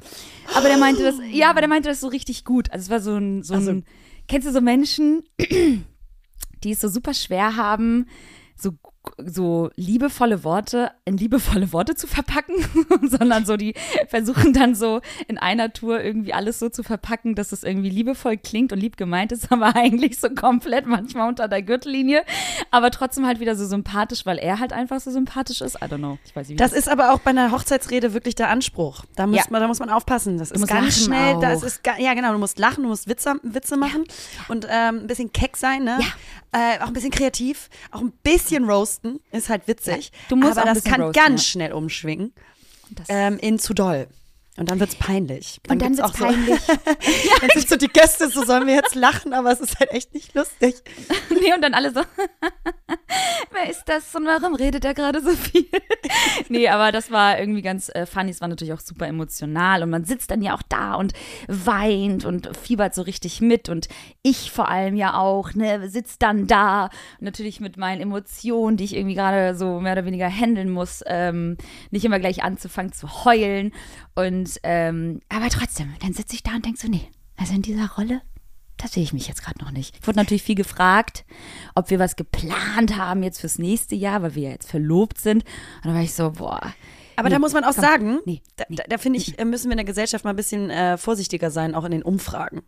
aber 0.56 0.68
der 0.68 0.80
meinte 0.80 1.04
das, 1.04 1.18
ja, 1.30 1.52
aber 1.52 1.60
der 1.62 1.70
meinte 1.70 1.88
das 1.88 2.00
so 2.00 2.08
richtig 2.08 2.46
gut. 2.46 2.72
Also 2.72 2.86
es 2.86 2.90
war 2.90 3.00
so 3.00 3.16
ein, 3.16 3.44
so 3.44 3.54
ein, 3.54 3.60
Also- 3.60 3.82
kennst 4.28 4.48
du 4.48 4.52
so 4.52 4.60
Menschen, 4.60 5.22
die 6.64 6.72
es 6.72 6.82
so 6.82 6.88
super 6.88 7.14
schwer 7.14 7.58
haben, 7.58 8.08
so, 8.58 8.72
so 9.18 9.70
liebevolle 9.76 10.44
Worte 10.44 10.92
in 11.06 11.18
liebevolle 11.18 11.74
Worte 11.74 11.96
zu 11.96 12.08
verpacken, 12.08 12.56
sondern 13.10 13.46
so 13.46 13.58
die 13.58 13.74
versuchen 14.08 14.54
dann 14.54 14.76
so 14.76 15.02
in 15.28 15.38
einer 15.38 15.74
Tour 15.74 16.02
irgendwie 16.02 16.34
alles 16.34 16.60
so 16.60 16.70
zu 16.70 16.84
verpacken, 16.84 17.36
dass 17.36 17.52
es 17.52 17.64
irgendwie 17.64 17.90
liebevoll 17.90 18.38
klingt 18.38 18.72
und 18.72 18.80
lieb 18.80 18.98
gemeint 18.98 19.32
ist, 19.32 19.52
aber 19.52 19.76
eigentlich 19.76 20.20
so 20.20 20.30
komplett 20.30 20.86
manchmal 20.86 21.28
unter 21.30 21.48
der 21.48 21.62
Gürtellinie, 21.62 22.24
aber 22.72 22.92
trotzdem 22.92 23.26
halt 23.28 23.40
wieder 23.40 23.56
so 23.56 23.66
sympathisch, 23.66 24.26
weil 24.26 24.38
er 24.38 24.60
halt 24.60 24.74
einfach 24.74 25.00
so 25.00 25.12
sympathisch 25.12 25.62
ist. 25.62 25.76
I 25.76 25.86
don't 25.86 25.98
know. 25.98 26.18
Ich 26.26 26.36
weiß 26.36 26.48
nicht, 26.48 26.58
wie 26.58 26.64
Das 26.64 26.74
ist 26.74 26.90
aber 26.90 27.14
auch 27.14 27.20
bei 27.20 27.32
einer 27.32 27.52
Hochzeitsrede 27.52 28.14
wirklich 28.14 28.36
der 28.36 28.50
Anspruch. 28.50 29.04
Da 29.16 29.28
muss, 29.28 29.38
Ja. 29.38 29.44
man, 29.50 29.62
da 29.62 29.68
muss 29.68 29.80
man 29.80 29.90
aufpassen. 29.90 30.38
Das 30.38 30.52
ist 30.52 30.60
musst 30.60 30.72
ganz 30.72 31.04
schnell. 31.04 31.40
Das 31.42 31.62
ist, 31.64 31.82
ja, 32.00 32.14
genau. 32.14 32.32
Du 32.32 32.40
musst 32.40 32.58
lachen, 32.60 32.84
du 32.84 32.90
musst 32.90 33.08
Witze, 33.08 33.36
Witze 33.44 33.78
machen 33.78 34.06
und 34.48 34.66
ähm, 34.70 35.00
ein 35.02 35.08
bisschen 35.08 35.32
keck 35.34 35.58
sein, 35.58 35.84
ne? 35.84 36.00
Äh, 36.54 36.80
auch 36.80 36.88
ein 36.88 36.94
bisschen 36.94 37.12
kreativ, 37.12 37.70
auch 37.92 38.02
ein 38.02 38.12
bisschen 38.24 38.70
roasten 38.70 39.20
ist 39.32 39.50
halt 39.50 39.68
witzig. 39.68 40.12
Ja, 40.14 40.20
du 40.30 40.36
musst 40.36 40.58
aber 40.58 40.74
das 40.74 40.84
kann 40.84 41.02
roasten, 41.02 41.24
ganz 41.24 41.42
ja. 41.42 41.52
schnell 41.52 41.74
umschwingen 41.74 42.34
das 42.92 43.08
ähm, 43.10 43.38
in 43.40 43.60
zu 43.60 43.74
doll. 43.74 44.08
Und 44.56 44.70
dann 44.70 44.80
wird's 44.80 44.96
peinlich. 44.96 45.60
und 45.68 45.82
dann 45.82 45.98
wird's 45.98 46.00
auch 46.00 46.14
peinlich. 46.14 46.60
So, 47.24 47.40
dann 47.42 47.50
sind 47.54 47.70
so 47.70 47.76
die 47.76 47.88
Gäste, 47.88 48.30
so 48.30 48.44
sollen 48.44 48.68
wir 48.68 48.76
jetzt 48.76 48.96
lachen, 48.96 49.34
aber 49.34 49.52
es 49.52 49.60
ist 49.60 49.80
halt 49.80 49.92
echt 49.92 50.14
nicht 50.14 50.34
lustig. 50.36 50.76
nee, 51.30 51.54
und 51.54 51.62
dann 51.62 51.74
alle 51.74 51.92
so, 51.92 52.02
wer 53.52 53.70
ist 53.70 53.84
das 53.86 54.14
und 54.16 54.26
warum 54.26 54.56
redet 54.56 54.86
er 54.86 54.94
gerade 54.94 55.22
so 55.22 55.32
viel? 55.32 55.66
nee, 56.50 56.68
aber 56.68 56.92
das 56.92 57.12
war 57.12 57.40
irgendwie 57.40 57.62
ganz 57.62 57.90
äh, 57.90 58.06
funny. 58.06 58.32
Es 58.32 58.42
war 58.42 58.48
natürlich 58.48 58.74
auch 58.74 58.80
super 58.80 59.08
emotional 59.08 59.84
und 59.84 59.90
man 59.90 60.06
sitzt 60.06 60.32
dann 60.32 60.42
ja 60.42 60.56
auch 60.56 60.62
da 60.70 60.96
und 60.96 61.14
weint 61.48 62.26
und 62.26 62.56
fiebert 62.56 62.94
so 62.94 63.02
richtig 63.02 63.42
mit 63.42 63.70
und 63.70 63.88
ich 64.22 64.52
vor 64.52 64.70
allem 64.70 64.96
ja 64.96 65.18
auch, 65.18 65.54
ne, 65.54 65.90
sitzt 65.90 66.22
dann 66.22 66.48
da 66.48 66.86
und 67.20 67.22
natürlich 67.22 67.60
mit 67.60 67.78
meinen 67.78 68.02
Emotionen, 68.02 68.78
die 68.78 68.86
ich 68.86 68.96
irgendwie 68.96 69.16
gerade 69.16 69.56
so 69.56 69.80
mehr 69.80 69.94
oder 69.94 70.06
weniger 70.06 70.30
handeln 70.30 70.70
muss, 70.70 71.04
ähm, 71.08 71.58
nicht 71.92 72.06
immer 72.06 72.20
gleich 72.20 72.44
anzufangen 72.44 72.94
zu 72.94 73.26
heulen 73.26 73.72
und 74.16 74.60
ähm, 74.64 75.22
aber 75.30 75.50
trotzdem, 75.50 75.94
dann 76.02 76.14
sitze 76.14 76.36
ich 76.36 76.44
da 76.44 76.56
und 76.56 76.66
denke 76.66 76.80
so, 76.80 76.88
nee, 76.88 77.10
also 77.38 77.54
in 77.54 77.62
dieser 77.62 77.90
Rolle 77.92 78.22
das 78.78 78.94
sehe 78.94 79.04
ich 79.04 79.14
mich 79.14 79.28
jetzt 79.28 79.44
gerade 79.44 79.64
noch 79.64 79.72
nicht. 79.72 79.96
Ich 80.00 80.08
wurde 80.08 80.20
natürlich 80.20 80.44
viel 80.44 80.56
gefragt, 80.56 81.26
ob 81.76 81.90
wir 81.90 82.00
was 82.00 82.16
geplant 82.16 82.98
haben 82.98 83.24
jetzt 83.24 83.40
fürs 83.40 83.60
nächste 83.60 83.96
Jahr, 83.96 84.22
weil 84.22 84.36
wir 84.36 84.44
ja 84.44 84.50
jetzt 84.52 84.70
verlobt 84.70 85.20
sind. 85.20 85.44
Und 85.44 85.86
da 85.86 85.94
war 85.94 86.02
ich 86.02 86.14
so, 86.14 86.32
boah, 86.32 86.74
Aber 87.16 87.30
Nee, 87.30 87.36
da 87.36 87.40
muss 87.40 87.54
man 87.54 87.64
auch 87.64 87.74
komm. 87.76 87.84
sagen, 87.84 88.20
Nee, 88.26 88.42
da, 88.58 88.66
da, 88.70 88.84
da 88.88 88.98
finde 88.98 89.20
ich, 89.20 89.38
äh, 89.40 89.46
müssen 89.46 89.66
wir 89.66 89.74
in 89.74 89.78
der 89.78 89.86
Gesellschaft 89.86 90.24
mal 90.26 90.32
ein 90.32 90.36
bisschen 90.36 90.70
äh, 90.70 90.98
vorsichtiger 90.98 91.52
sein, 91.52 91.76
auch 91.76 91.84
in 91.86 91.92
den 91.92 92.04
Umfragen. 92.04 92.64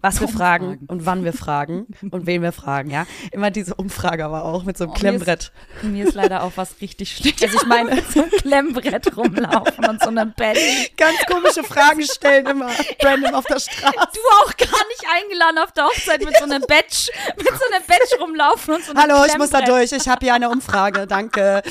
Was 0.00 0.20
wir 0.20 0.28
fragen 0.28 0.66
Umfragen. 0.66 0.86
und 0.88 1.06
wann 1.06 1.24
wir 1.24 1.32
fragen 1.32 1.86
und 2.10 2.26
wen 2.26 2.42
wir 2.42 2.52
fragen, 2.52 2.90
ja. 2.90 3.06
Immer 3.32 3.50
diese 3.50 3.74
Umfrage 3.74 4.24
aber 4.24 4.44
auch 4.44 4.64
mit 4.64 4.76
so 4.78 4.84
einem 4.84 4.90
Oh, 4.92 4.94
mir 4.94 5.00
Klemmbrett. 5.00 5.52
Mir 5.82 6.06
ist 6.06 6.14
leider 6.14 6.42
auch 6.42 6.52
was 6.56 6.80
richtig 6.80 7.10
schlecht. 7.16 7.42
Also 7.42 7.56
ich 7.58 7.66
meine, 7.66 7.94
mit 7.94 8.10
so 8.12 8.20
einem 8.22 8.30
Klemmbrett 8.30 9.16
rumlaufen 9.16 9.84
und 9.88 10.02
so 10.02 10.08
einem 10.08 10.32
Bett. 10.32 10.58
ganz 10.96 11.16
komische 11.26 11.62
Fragen 11.62 12.02
stellen 12.02 12.46
immer 12.46 12.70
random 13.02 13.34
auf 13.34 13.44
der 13.46 13.60
Straße. 13.60 13.94
Du 14.14 14.20
auch 14.44 14.56
gar 14.56 14.86
nicht 14.88 15.04
eingeladen 15.22 15.58
auf 15.58 15.72
der 15.72 15.84
Hochzeit 15.84 16.24
mit 16.24 16.36
so 16.36 16.44
einem 16.44 16.62
Badge, 16.62 17.10
mit 17.36 17.46
so 17.46 17.64
einem 17.74 17.84
Badge 17.86 18.16
rumlaufen 18.20 18.74
und 18.74 18.84
so 18.84 18.92
einem 18.92 19.00
Hallo, 19.02 19.24
ich 19.26 19.36
muss 19.38 19.50
da 19.50 19.60
Klemmbrett. 19.60 19.90
durch. 19.92 20.00
Ich 20.02 20.08
habe 20.08 20.24
hier 20.24 20.34
eine 20.34 20.48
Umfrage. 20.50 21.06
Danke. 21.06 21.62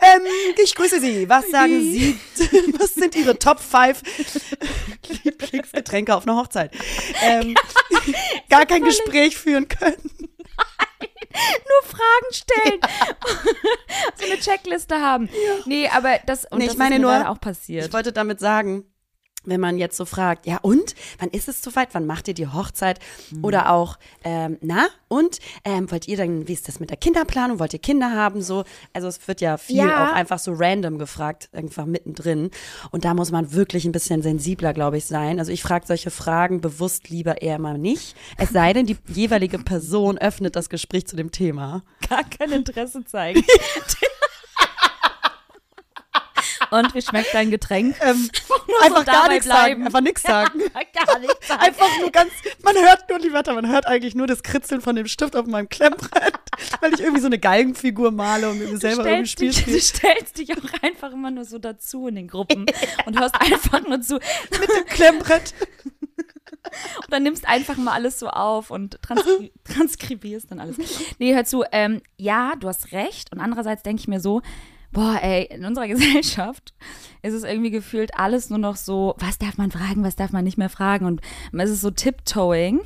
Ähm, 0.00 0.22
ich 0.62 0.74
grüße 0.74 1.00
Sie. 1.00 1.28
Was 1.28 1.50
sagen 1.50 1.69
Sie? 1.70 2.18
Was 2.78 2.94
sind 2.94 3.14
Ihre 3.16 3.38
Top 3.38 3.60
5 3.60 4.02
Lieblingsgetränke 5.24 6.14
auf 6.14 6.24
einer 6.26 6.36
Hochzeit? 6.36 6.72
Ähm, 7.22 7.54
gar 8.48 8.66
kein 8.66 8.82
Gespräch 8.82 9.36
führen 9.36 9.68
können. 9.68 10.10
nur 10.18 11.82
Fragen 11.84 12.32
stellen. 12.32 12.80
so 14.16 14.26
eine 14.26 14.38
Checkliste 14.40 14.96
haben. 15.00 15.28
Nee, 15.66 15.88
aber 15.88 16.18
das, 16.26 16.44
und 16.46 16.58
Nee, 16.58 16.66
das 16.66 16.76
meine 16.76 16.96
ist 16.96 17.00
mir 17.02 17.06
nur, 17.06 17.30
auch 17.30 17.40
passiert. 17.40 17.86
Ich 17.86 17.92
wollte 17.92 18.12
damit 18.12 18.40
sagen, 18.40 18.84
wenn 19.44 19.60
man 19.60 19.78
jetzt 19.78 19.96
so 19.96 20.04
fragt, 20.04 20.46
ja 20.46 20.58
und, 20.62 20.94
wann 21.18 21.30
ist 21.30 21.48
es 21.48 21.62
soweit, 21.62 21.88
wann 21.92 22.06
macht 22.06 22.28
ihr 22.28 22.34
die 22.34 22.46
Hochzeit? 22.48 22.98
Mhm. 23.30 23.44
Oder 23.44 23.70
auch, 23.72 23.98
ähm, 24.24 24.58
na 24.60 24.86
und, 25.08 25.38
ähm, 25.64 25.90
wollt 25.90 26.06
ihr 26.08 26.16
dann, 26.16 26.46
wie 26.46 26.52
ist 26.52 26.68
das 26.68 26.78
mit 26.80 26.90
der 26.90 26.96
Kinderplanung, 26.96 27.58
wollt 27.58 27.72
ihr 27.72 27.78
Kinder 27.78 28.12
haben? 28.12 28.42
So, 28.42 28.64
also 28.92 29.08
es 29.08 29.26
wird 29.26 29.40
ja 29.40 29.56
viel 29.56 29.76
Ja. 29.78 30.08
auch 30.10 30.14
einfach 30.14 30.38
so 30.38 30.52
random 30.54 30.98
gefragt, 30.98 31.48
einfach 31.52 31.86
mittendrin. 31.86 32.50
Und 32.90 33.04
da 33.04 33.14
muss 33.14 33.30
man 33.30 33.52
wirklich 33.52 33.84
ein 33.84 33.92
bisschen 33.92 34.22
sensibler, 34.22 34.72
glaube 34.72 34.98
ich, 34.98 35.06
sein. 35.06 35.38
Also 35.38 35.52
ich 35.52 35.62
frage 35.62 35.86
solche 35.86 36.10
Fragen 36.10 36.60
bewusst 36.60 37.08
lieber 37.08 37.42
eher 37.42 37.58
mal 37.58 37.78
nicht. 37.78 38.14
Es 38.36 38.50
sei 38.50 38.72
denn, 38.72 38.86
die 38.86 38.96
jeweilige 39.08 39.58
Person 39.58 40.18
öffnet 40.18 40.54
das 40.56 40.68
Gespräch 40.68 41.06
zu 41.06 41.16
dem 41.16 41.30
Thema. 41.32 41.82
gar 42.08 42.24
kein 42.24 42.52
Interesse 42.52 43.04
zeigen. 43.04 43.42
Und 46.70 46.94
wie 46.94 47.02
schmeckt 47.02 47.34
dein 47.34 47.50
Getränk? 47.50 47.96
Ähm, 48.00 48.30
so 48.48 48.54
einfach 48.82 49.04
gar 49.04 49.22
dabei 49.22 49.34
nichts 49.34 49.46
sagen, 49.46 49.84
einfach 49.84 50.00
nichts 50.00 50.22
sagen. 50.26 50.60
gar 50.72 51.18
nichts 51.18 51.48
sagen. 51.48 51.60
Einfach 51.60 51.88
nur 52.00 52.10
ganz, 52.10 52.30
man 52.62 52.76
hört 52.76 53.08
nur 53.08 53.18
die 53.18 53.32
Wörter, 53.32 53.54
man 53.54 53.68
hört 53.68 53.86
eigentlich 53.86 54.14
nur 54.14 54.26
das 54.26 54.42
Kritzeln 54.42 54.80
von 54.80 54.96
dem 54.96 55.06
Stift 55.06 55.36
auf 55.36 55.46
meinem 55.46 55.68
Klemmbrett, 55.68 56.34
weil 56.80 56.94
ich 56.94 57.00
irgendwie 57.00 57.20
so 57.20 57.26
eine 57.26 57.38
Galgenfigur 57.38 58.10
male 58.10 58.50
und 58.50 58.58
mir 58.58 58.78
selber 58.78 59.04
irgendwie 59.06 59.26
Spiel 59.26 59.52
spiele. 59.52 59.76
du 59.76 59.82
stellst 59.82 60.38
dich 60.38 60.52
auch 60.52 60.82
einfach 60.82 61.12
immer 61.12 61.30
nur 61.30 61.44
so 61.44 61.58
dazu 61.58 62.06
in 62.08 62.14
den 62.16 62.28
Gruppen 62.28 62.66
und 63.06 63.18
hörst 63.18 63.34
einfach 63.40 63.86
nur 63.86 64.00
zu. 64.00 64.14
Mit 64.14 64.68
dem 64.68 64.86
Klemmbrett. 64.86 65.54
Und 67.02 67.12
dann 67.12 67.22
nimmst 67.22 67.48
einfach 67.48 67.76
mal 67.76 67.94
alles 67.94 68.18
so 68.18 68.28
auf 68.28 68.70
und 68.70 69.00
transkri 69.02 69.52
transkribierst 69.64 70.50
dann 70.50 70.60
alles. 70.60 70.76
Nee, 71.18 71.34
hör 71.34 71.44
zu, 71.44 71.64
ähm, 71.72 72.00
ja, 72.16 72.54
du 72.58 72.68
hast 72.68 72.92
recht. 72.92 73.32
Und 73.32 73.40
andererseits 73.40 73.82
denke 73.82 74.00
ich 74.00 74.08
mir 74.08 74.20
so, 74.20 74.42
boah, 74.92 75.18
ey, 75.22 75.44
in 75.44 75.64
unserer 75.64 75.88
Gesellschaft 75.88 76.74
ist 77.22 77.34
es 77.34 77.44
irgendwie 77.44 77.70
gefühlt 77.70 78.14
alles 78.18 78.50
nur 78.50 78.58
noch 78.58 78.76
so, 78.76 79.14
was 79.18 79.38
darf 79.38 79.58
man 79.58 79.70
fragen, 79.70 80.04
was 80.04 80.16
darf 80.16 80.32
man 80.32 80.44
nicht 80.44 80.58
mehr 80.58 80.70
fragen. 80.70 81.06
Und 81.06 81.20
es 81.52 81.70
ist 81.70 81.80
so 81.80 81.90
Tiptoeing 81.90 82.80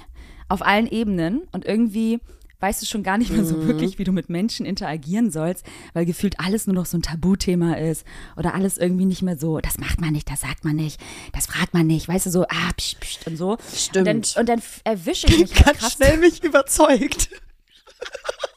auf 0.48 0.62
allen 0.62 0.86
Ebenen 0.86 1.42
und 1.52 1.64
irgendwie 1.64 2.20
weißt 2.64 2.80
du 2.80 2.86
schon 2.86 3.02
gar 3.02 3.18
nicht 3.18 3.30
mehr 3.30 3.44
so 3.44 3.66
wirklich, 3.66 3.98
wie 3.98 4.04
du 4.04 4.12
mit 4.12 4.30
Menschen 4.30 4.64
interagieren 4.64 5.30
sollst, 5.30 5.66
weil 5.92 6.06
gefühlt 6.06 6.40
alles 6.40 6.66
nur 6.66 6.74
noch 6.74 6.86
so 6.86 6.96
ein 6.96 7.02
Tabuthema 7.02 7.74
ist 7.74 8.06
oder 8.38 8.54
alles 8.54 8.78
irgendwie 8.78 9.04
nicht 9.04 9.20
mehr 9.20 9.36
so, 9.36 9.58
das 9.58 9.76
macht 9.76 10.00
man 10.00 10.12
nicht, 10.12 10.30
das 10.30 10.40
sagt 10.40 10.64
man 10.64 10.76
nicht, 10.76 10.98
das 11.34 11.46
fragt 11.46 11.74
man 11.74 11.86
nicht, 11.86 12.08
weißt 12.08 12.24
du, 12.24 12.30
so, 12.30 12.44
ah, 12.44 12.72
pst, 12.74 13.00
pst 13.00 13.26
und 13.26 13.36
so. 13.36 13.58
Stimmt. 13.74 13.96
Und 13.96 14.06
dann, 14.06 14.40
und 14.40 14.48
dann 14.48 14.62
erwische 14.84 15.26
ich 15.26 15.40
mich 15.40 15.54
halt 15.56 15.66
Ganz 15.66 15.78
krass. 15.78 15.92
schnell 15.92 16.16
mich 16.16 16.42
überzeugt. 16.42 17.28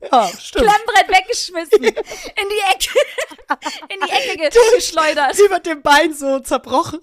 Ja, 0.00 0.28
stimmt. 0.40 0.64
Klemmbrett 0.66 1.08
weggeschmissen, 1.08 1.84
in 1.84 1.94
die 2.48 2.62
Ecke, 2.72 2.98
in 3.88 4.00
die 4.00 4.10
Ecke 4.10 4.36
ge 4.36 4.50
geschleudert, 4.76 5.34
Sie 5.34 5.50
wird 5.50 5.66
dem 5.66 5.82
Bein 5.82 6.14
so 6.14 6.38
zerbrochen. 6.40 7.00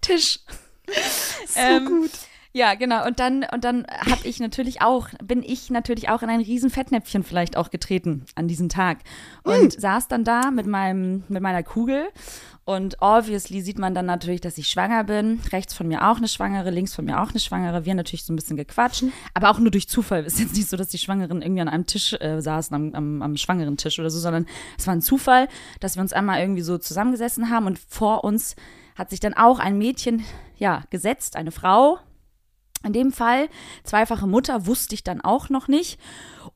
Tisch. 0.00 0.40
So 1.46 1.60
Ähm, 1.60 1.86
gut. 1.86 2.10
Ja, 2.56 2.74
genau. 2.74 3.04
Und 3.04 3.18
dann, 3.18 3.44
und 3.52 3.64
dann 3.64 3.84
habe 3.88 4.28
ich 4.28 4.38
natürlich 4.38 4.80
auch, 4.80 5.08
bin 5.24 5.42
ich 5.42 5.70
natürlich 5.70 6.08
auch 6.08 6.22
in 6.22 6.30
ein 6.30 6.40
riesen 6.40 6.70
Fettnäpfchen 6.70 7.24
vielleicht 7.24 7.56
auch 7.56 7.70
getreten 7.70 8.26
an 8.36 8.46
diesem 8.46 8.68
Tag. 8.68 8.98
Und 9.42 9.72
saß 9.72 10.06
dann 10.06 10.22
da 10.22 10.52
mit 10.52 10.64
meinem, 10.64 11.24
mit 11.28 11.42
meiner 11.42 11.64
Kugel. 11.64 12.06
Und 12.64 13.02
obviously 13.02 13.60
sieht 13.60 13.80
man 13.80 13.92
dann 13.92 14.06
natürlich, 14.06 14.40
dass 14.40 14.56
ich 14.56 14.68
schwanger 14.68 15.02
bin. 15.02 15.40
Rechts 15.50 15.74
von 15.74 15.88
mir 15.88 16.08
auch 16.08 16.18
eine 16.18 16.28
Schwangere, 16.28 16.70
links 16.70 16.94
von 16.94 17.04
mir 17.04 17.20
auch 17.20 17.30
eine 17.30 17.40
Schwangere. 17.40 17.84
Wir 17.86 17.94
natürlich 17.96 18.24
so 18.24 18.32
ein 18.32 18.36
bisschen 18.36 18.56
gequatscht, 18.56 19.02
aber 19.34 19.50
auch 19.50 19.58
nur 19.58 19.72
durch 19.72 19.88
Zufall. 19.88 20.24
Es 20.24 20.34
ist 20.34 20.40
jetzt 20.40 20.56
nicht 20.56 20.70
so, 20.70 20.76
dass 20.76 20.88
die 20.88 20.98
Schwangeren 20.98 21.42
irgendwie 21.42 21.60
an 21.60 21.68
einem 21.68 21.86
Tisch 21.86 22.12
äh, 22.20 22.40
saßen, 22.40 22.72
am, 22.72 22.94
am, 22.94 23.20
am 23.20 23.36
schwangeren 23.36 23.76
Tisch 23.76 23.98
oder 23.98 24.10
so, 24.10 24.20
sondern 24.20 24.46
es 24.78 24.86
war 24.86 24.94
ein 24.94 25.02
Zufall, 25.02 25.48
dass 25.80 25.96
wir 25.96 26.02
uns 26.02 26.12
einmal 26.12 26.38
irgendwie 26.38 26.62
so 26.62 26.78
zusammengesessen 26.78 27.50
haben 27.50 27.66
und 27.66 27.80
vor 27.80 28.22
uns 28.22 28.54
hat 28.94 29.10
sich 29.10 29.18
dann 29.18 29.34
auch 29.34 29.58
ein 29.58 29.76
Mädchen, 29.76 30.24
ja, 30.56 30.84
gesetzt, 30.90 31.34
eine 31.34 31.50
Frau, 31.50 31.98
in 32.84 32.92
dem 32.92 33.12
Fall, 33.12 33.48
zweifache 33.82 34.26
Mutter, 34.26 34.66
wusste 34.66 34.94
ich 34.94 35.02
dann 35.04 35.20
auch 35.20 35.48
noch 35.48 35.68
nicht. 35.68 35.98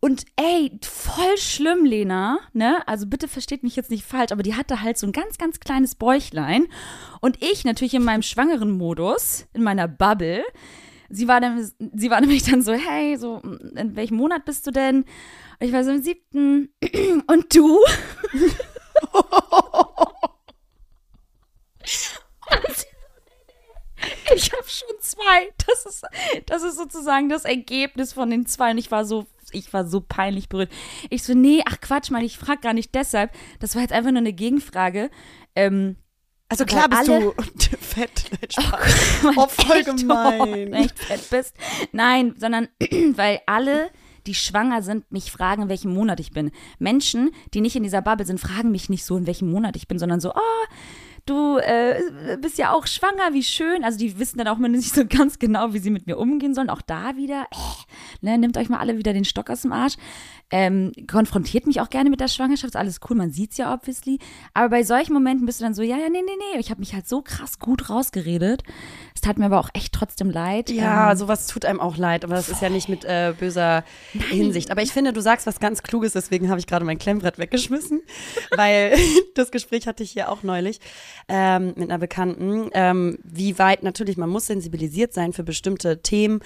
Und 0.00 0.25
ey, 0.37 0.78
voll 0.82 1.37
schlimm, 1.37 1.85
Lena, 1.85 2.38
ne? 2.52 2.87
Also 2.87 3.06
bitte 3.06 3.26
versteht 3.26 3.62
mich 3.62 3.75
jetzt 3.76 3.90
nicht 3.90 4.04
falsch, 4.04 4.32
aber 4.32 4.42
die 4.42 4.54
hatte 4.54 4.82
halt 4.82 4.99
so 4.99 5.06
ein 5.06 5.12
ganz, 5.12 5.38
ganz 5.38 5.61
kleines 5.61 5.94
Bäuchlein. 5.94 6.66
Und 7.20 7.42
ich 7.42 7.64
natürlich 7.64 7.94
in 7.94 8.04
meinem 8.04 8.23
schwangeren 8.23 8.70
Modus, 8.70 9.47
in 9.54 9.62
meiner 9.62 9.88
Bubble. 9.88 10.44
Sie 11.11 11.26
war, 11.26 11.40
dann, 11.40 11.68
sie 11.94 12.11
war 12.11 12.20
nämlich 12.23 12.44
dann 12.44 12.62
so, 12.62 12.73
hey, 12.73 13.16
so, 13.16 13.40
in 13.75 13.97
welchem 13.97 14.16
Monat 14.16 14.44
bist 14.44 14.66
du 14.66 14.70
denn? 14.70 15.04
Und 15.61 15.66
ich 15.66 15.73
war 15.73 15.82
so 15.82 15.90
im 15.90 16.02
siebten. 16.02 16.68
Und 17.26 17.54
du? 17.54 17.80
Ich 24.35 24.52
habe 24.52 24.64
schon 24.68 24.88
zwei. 25.00 25.49
Das 25.66 25.87
ist, 25.87 26.04
das 26.47 26.62
ist 26.62 26.76
sozusagen 26.76 27.28
das 27.28 27.44
Ergebnis 27.44 28.12
von 28.12 28.30
den 28.30 28.47
zwei. 28.47 28.70
Und 28.73 28.78
ich 28.78 28.90
war 28.90 29.04
so, 29.04 29.26
ich 29.52 29.73
war 29.73 29.87
so 29.87 30.00
peinlich 30.00 30.49
berührt. 30.49 30.70
Ich 31.11 31.23
so, 31.23 31.35
nee, 31.35 31.62
ach 31.66 31.80
Quatsch, 31.80 32.11
Mann, 32.11 32.23
ich 32.25 32.38
frage 32.38 32.61
gar 32.61 32.73
nicht 32.75 32.94
deshalb. 32.94 33.32
Das 33.61 33.75
war 33.75 33.82
jetzt 33.82 33.92
einfach 33.92 34.11
nur 34.11 34.18
eine 34.20 34.32
Gegenfrage. 34.32 35.11
Ähm, 35.54 35.97
Also 36.49 36.64
klar 36.64 36.88
bist 36.88 37.08
alle- 37.08 37.20
du 37.20 37.35
fett. 37.80 38.25
Nein, 38.30 38.50
Spaß. 38.50 39.35
Oh, 39.37 39.47
voll 39.49 39.76
echt, 39.76 39.87
gemein. 39.87 40.73
Oh, 40.73 40.76
echt 40.76 40.99
fett 40.99 41.30
bist. 41.30 41.56
Nein, 41.92 42.35
sondern 42.38 42.68
weil 43.14 43.40
alle, 43.47 43.90
die 44.26 44.35
schwanger 44.35 44.82
sind, 44.82 45.11
mich 45.11 45.32
fragen, 45.32 45.62
in 45.62 45.68
welchem 45.70 45.94
Monat 45.94 46.20
ich 46.20 46.32
bin. 46.32 46.50
Menschen, 46.78 47.30
die 47.54 47.61
nicht 47.62 47.76
in 47.76 47.82
dieser 47.82 48.02
Bubble 48.02 48.26
sind, 48.26 48.38
fragen 48.40 48.70
mich 48.70 48.90
nicht 48.90 49.04
so, 49.04 49.16
in 49.16 49.26
welchem 49.26 49.50
Monat 49.50 49.75
ich 49.76 49.88
bin, 49.88 49.99
sondern 49.99 50.20
so, 50.20 50.32
oh, 50.35 50.66
du 51.28 51.58
äh, 51.58 52.37
bist 52.40 52.58
ja 52.58 52.73
auch 52.73 52.87
schwanger, 52.87 53.32
wie 53.32 53.42
schön. 53.42 53.85
Also 53.85 53.99
die 53.99 54.18
wissen 54.18 54.38
dann 54.38 54.49
auch 54.49 54.58
mal 54.58 54.68
nicht 54.68 54.94
so 54.94 55.04
ganz 55.06 55.38
genau, 55.38 55.73
wie 55.73 55.78
sie 55.78 55.90
mit 55.90 56.06
mir 56.06 56.18
umgehen 56.18 56.54
sollen. 56.54 56.70
Auch 56.70 56.82
da 56.82 57.16
wieder, 57.16 57.47
äh, 57.50 58.26
ne, 58.26 58.38
nehmt 58.38 58.56
euch 58.56 58.68
mal 58.68 58.78
alle 58.78 58.99
wieder 58.99 59.12
den 59.12 59.25
Stock 59.25 59.50
aus 59.50 59.62
dem 59.62 59.73
Arsch. 59.73 59.94
Ähm, 60.50 60.92
konfrontiert 61.11 61.66
mich 61.66 61.80
auch 61.82 61.90
gerne 61.90 62.08
mit 62.08 62.20
der 62.20 62.28
Schwangerschaft, 62.28 62.75
ist 62.75 62.76
alles 62.76 63.00
cool, 63.08 63.16
man 63.16 63.30
sieht's 63.30 63.58
ja 63.58 63.73
obviously. 63.75 64.18
Aber 64.54 64.70
bei 64.70 64.82
solchen 64.82 65.12
Momenten 65.12 65.44
bist 65.44 65.61
du 65.61 65.64
dann 65.64 65.75
so, 65.75 65.82
ja, 65.82 65.99
ja, 65.99 66.08
nee, 66.08 66.23
nee, 66.25 66.32
nee. 66.54 66.58
Ich 66.58 66.70
habe 66.70 66.80
mich 66.80 66.94
halt 66.94 67.06
so 67.06 67.20
krass 67.20 67.58
gut 67.58 67.90
rausgeredet. 67.90 68.62
Es 69.14 69.20
tat 69.20 69.38
mir 69.38 69.44
aber 69.47 69.61
auch 69.61 69.68
echt 69.75 69.92
trotzdem 69.92 70.30
leid. 70.30 70.70
Ja, 70.70 71.12
Ähm, 71.12 71.18
sowas 71.18 71.49
tut 71.49 71.66
einem 71.66 71.80
auch 71.80 71.99
leid, 71.99 72.25
aber 72.25 72.35
das 72.35 72.49
ist 72.49 72.62
ja 72.62 72.70
nicht 72.70 72.88
mit 72.88 73.04
äh, 73.04 73.35
böser 73.38 73.85
Hinsicht. 74.30 74.70
Aber 74.70 74.80
ich 74.80 74.92
finde, 74.92 75.12
du 75.12 75.20
sagst 75.20 75.47
was 75.47 75.61
ganz 75.61 75.82
Kluges, 75.82 76.14
deswegen 76.14 76.49
habe 76.49 76.61
ich 76.61 76.66
gerade 76.66 76.85
mein 76.85 76.99
Klemmbrett 76.99 77.38
weggeschmissen, 77.38 78.00
weil 78.56 78.97
das 79.35 79.50
Gespräch 79.50 79.87
hatte 79.87 80.02
ich 80.02 80.12
hier 80.12 80.30
auch 80.30 80.42
neulich 80.42 80.80
ähm, 81.28 81.75
mit 81.76 81.90
einer 81.90 81.98
Bekannten, 81.98 82.70
ähm, 82.72 83.18
wie 83.25 83.58
weit 83.58 83.82
natürlich, 83.82 84.16
man 84.16 84.30
muss 84.30 84.46
sensibilisiert 84.46 85.12
sein 85.12 85.32
für 85.32 85.42
bestimmte 85.42 86.02
Themen 86.02 86.40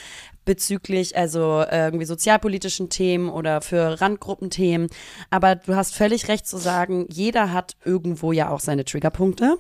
bezüglich, 0.45 1.17
also 1.17 1.61
äh, 1.61 1.85
irgendwie 1.85 2.05
sozialpolitischen 2.05 2.89
Themen 2.89 3.29
oder 3.29 3.61
für 3.61 4.01
Randgruppenthemen. 4.01 4.89
Aber 5.31 5.55
du 5.55 5.77
hast 5.77 5.95
völlig 5.95 6.29
recht 6.29 6.47
zu 6.47 6.57
sagen, 6.57 7.07
jeder 7.11 7.53
hat 7.53 7.77
irgendwo 7.85 8.33
ja 8.33 8.51
auch 8.51 8.61
seine 8.61 8.85
Triggerpunkte. 8.85 9.59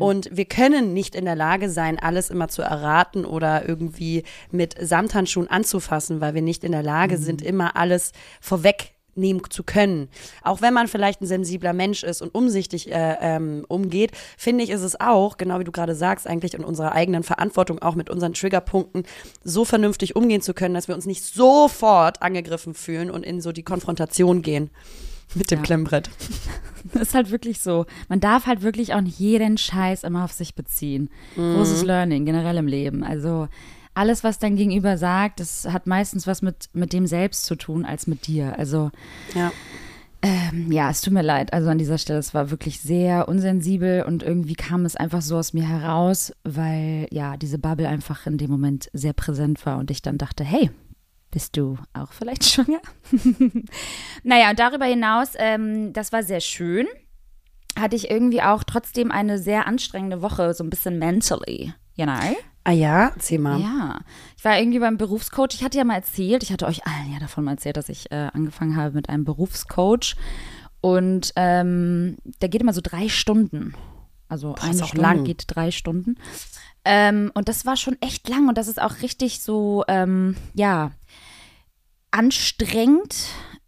Und 0.00 0.28
wir 0.32 0.44
können 0.44 0.92
nicht 0.92 1.14
in 1.14 1.24
der 1.24 1.36
Lage 1.36 1.70
sein, 1.70 1.98
alles 1.98 2.30
immer 2.30 2.48
zu 2.48 2.62
erraten 2.62 3.24
oder 3.24 3.68
irgendwie 3.68 4.24
mit 4.50 4.74
Samthandschuhen 4.80 5.48
anzufassen, 5.48 6.20
weil 6.20 6.34
wir 6.34 6.42
nicht 6.42 6.64
in 6.64 6.72
der 6.72 6.82
Lage 6.82 7.18
sind, 7.18 7.42
immer 7.42 7.76
alles 7.76 8.12
vorweg 8.40 8.97
nehmen 9.18 9.42
zu 9.50 9.62
können. 9.62 10.08
Auch 10.42 10.62
wenn 10.62 10.72
man 10.72 10.88
vielleicht 10.88 11.20
ein 11.20 11.26
sensibler 11.26 11.72
Mensch 11.72 12.02
ist 12.02 12.22
und 12.22 12.34
umsichtig 12.34 12.90
äh, 12.90 13.16
ähm, 13.20 13.64
umgeht, 13.68 14.12
finde 14.36 14.64
ich, 14.64 14.70
ist 14.70 14.82
es 14.82 14.98
auch, 15.00 15.36
genau 15.36 15.58
wie 15.58 15.64
du 15.64 15.72
gerade 15.72 15.94
sagst, 15.94 16.26
eigentlich 16.26 16.54
in 16.54 16.64
unserer 16.64 16.92
eigenen 16.92 17.22
Verantwortung, 17.22 17.80
auch 17.80 17.94
mit 17.94 18.08
unseren 18.10 18.32
Triggerpunkten, 18.34 19.02
so 19.44 19.64
vernünftig 19.64 20.16
umgehen 20.16 20.40
zu 20.40 20.54
können, 20.54 20.74
dass 20.74 20.88
wir 20.88 20.94
uns 20.94 21.06
nicht 21.06 21.22
sofort 21.24 22.22
angegriffen 22.22 22.74
fühlen 22.74 23.10
und 23.10 23.24
in 23.24 23.40
so 23.40 23.52
die 23.52 23.62
Konfrontation 23.62 24.42
gehen 24.42 24.70
mit 25.34 25.50
dem 25.50 25.58
Ja. 25.58 25.64
Klemmbrett. 25.64 26.10
Das 26.94 27.02
ist 27.08 27.14
halt 27.14 27.30
wirklich 27.30 27.60
so. 27.60 27.84
Man 28.08 28.20
darf 28.20 28.46
halt 28.46 28.62
wirklich 28.62 28.94
auch 28.94 29.00
nicht 29.00 29.18
jeden 29.18 29.58
Scheiß 29.58 30.04
immer 30.04 30.24
auf 30.24 30.32
sich 30.32 30.54
beziehen. 30.54 31.10
Großes 31.34 31.82
Learning 31.82 32.24
generell 32.24 32.56
im 32.56 32.66
Leben. 32.68 33.02
Also 33.04 33.48
alles, 33.98 34.24
was 34.24 34.38
dein 34.38 34.56
Gegenüber 34.56 34.96
sagt, 34.96 35.40
das 35.40 35.66
hat 35.70 35.86
meistens 35.86 36.26
was 36.26 36.40
mit, 36.40 36.68
mit 36.72 36.92
dem 36.92 37.06
selbst 37.06 37.44
zu 37.44 37.56
tun 37.56 37.84
als 37.84 38.06
mit 38.06 38.26
dir. 38.26 38.58
Also 38.58 38.90
Ja. 39.34 39.52
ähm, 40.22 40.70
ja, 40.72 40.90
es 40.90 41.00
tut 41.00 41.12
mir 41.12 41.22
leid. 41.22 41.52
Also 41.52 41.68
an 41.68 41.78
dieser 41.78 41.98
Stelle, 41.98 42.18
es 42.18 42.32
war 42.32 42.50
wirklich 42.50 42.80
sehr 42.80 43.28
unsensibel 43.28 44.02
und 44.04 44.22
irgendwie 44.22 44.54
kam 44.54 44.84
es 44.84 44.96
einfach 44.96 45.20
so 45.22 45.36
aus 45.36 45.52
mir 45.52 45.68
heraus, 45.68 46.32
weil 46.44 47.06
ja, 47.10 47.36
diese 47.36 47.58
Bubble 47.58 47.88
einfach 47.88 48.26
in 48.26 48.38
dem 48.38 48.50
Moment 48.50 48.88
sehr 48.92 49.12
präsent 49.12 49.64
war 49.66 49.78
und 49.78 49.90
ich 49.90 50.00
dann 50.00 50.16
dachte, 50.16 50.44
hey, 50.44 50.70
bist 51.30 51.56
du 51.56 51.76
auch 51.92 52.12
vielleicht 52.12 52.44
schwanger? 52.48 52.80
naja, 54.22 54.50
und 54.50 54.58
darüber 54.58 54.86
hinaus, 54.86 55.32
ähm, 55.36 55.92
das 55.92 56.12
war 56.12 56.22
sehr 56.22 56.40
schön. 56.40 56.86
Hatte 57.78 57.96
ich 57.96 58.10
irgendwie 58.10 58.42
auch 58.42 58.64
trotzdem 58.64 59.10
eine 59.10 59.38
sehr 59.38 59.66
anstrengende 59.66 60.22
Woche, 60.22 60.54
so 60.54 60.64
ein 60.64 60.70
bisschen 60.70 60.98
mentally, 60.98 61.72
you 61.94 62.04
know? 62.06 62.36
Ah 62.64 62.72
ja, 62.72 63.12
erzähl 63.14 63.38
mal. 63.38 63.60
Ja, 63.60 64.00
ich 64.36 64.44
war 64.44 64.58
irgendwie 64.58 64.78
beim 64.78 64.98
Berufscoach. 64.98 65.54
Ich 65.54 65.64
hatte 65.64 65.78
ja 65.78 65.84
mal 65.84 65.94
erzählt, 65.94 66.42
ich 66.42 66.52
hatte 66.52 66.66
euch 66.66 66.86
allen 66.86 67.12
ja 67.12 67.18
davon 67.18 67.44
mal 67.44 67.52
erzählt, 67.52 67.76
dass 67.76 67.88
ich 67.88 68.10
äh, 68.10 68.28
angefangen 68.32 68.76
habe 68.76 68.94
mit 68.94 69.08
einem 69.08 69.24
Berufscoach. 69.24 70.16
Und 70.80 71.32
ähm, 71.36 72.16
der 72.40 72.48
geht 72.48 72.60
immer 72.60 72.72
so 72.72 72.80
drei 72.82 73.08
Stunden. 73.08 73.74
Also 74.28 74.52
Boah, 74.52 74.64
eine 74.64 74.84
Stunde 74.84 75.00
lang. 75.02 75.24
geht 75.24 75.44
drei 75.46 75.70
Stunden. 75.70 76.16
Ähm, 76.84 77.30
und 77.34 77.48
das 77.48 77.66
war 77.66 77.76
schon 77.76 77.96
echt 78.00 78.28
lang 78.28 78.48
und 78.48 78.58
das 78.58 78.68
ist 78.68 78.80
auch 78.80 79.02
richtig 79.02 79.40
so, 79.40 79.84
ähm, 79.88 80.36
ja, 80.54 80.92
anstrengend. 82.10 83.16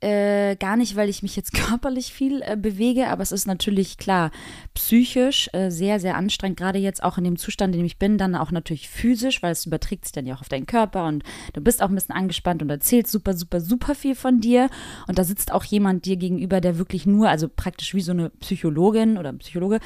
Äh, 0.02 0.56
gar 0.56 0.78
nicht, 0.78 0.96
weil 0.96 1.10
ich 1.10 1.22
mich 1.22 1.36
jetzt 1.36 1.52
körperlich 1.68 2.10
viel 2.10 2.40
äh, 2.40 2.56
bewege, 2.56 3.08
aber 3.08 3.22
es 3.22 3.32
ist 3.32 3.46
natürlich 3.46 3.98
klar 3.98 4.30
psychisch 4.72 5.50
äh, 5.52 5.70
sehr, 5.70 6.00
sehr 6.00 6.16
anstrengend, 6.16 6.58
gerade 6.58 6.78
jetzt 6.78 7.02
auch 7.02 7.18
in 7.18 7.24
dem 7.24 7.36
Zustand, 7.36 7.74
in 7.74 7.80
dem 7.80 7.86
ich 7.86 7.98
bin, 7.98 8.16
dann 8.16 8.34
auch 8.34 8.50
natürlich 8.50 8.88
physisch, 8.88 9.42
weil 9.42 9.52
es 9.52 9.66
überträgt 9.66 10.06
sich 10.06 10.12
dann 10.12 10.24
ja 10.24 10.34
auch 10.34 10.40
auf 10.40 10.48
deinen 10.48 10.64
Körper 10.64 11.06
und 11.06 11.22
du 11.52 11.60
bist 11.60 11.82
auch 11.82 11.90
ein 11.90 11.94
bisschen 11.94 12.14
angespannt 12.14 12.62
und 12.62 12.70
erzählst 12.70 13.12
super, 13.12 13.34
super, 13.34 13.60
super 13.60 13.94
viel 13.94 14.14
von 14.14 14.40
dir 14.40 14.70
und 15.06 15.18
da 15.18 15.24
sitzt 15.24 15.52
auch 15.52 15.64
jemand 15.64 16.06
dir 16.06 16.16
gegenüber, 16.16 16.62
der 16.62 16.78
wirklich 16.78 17.04
nur, 17.04 17.28
also 17.28 17.46
praktisch 17.54 17.94
wie 17.94 18.00
so 18.00 18.12
eine 18.12 18.30
Psychologin 18.30 19.18
oder 19.18 19.34
Psychologe, 19.34 19.80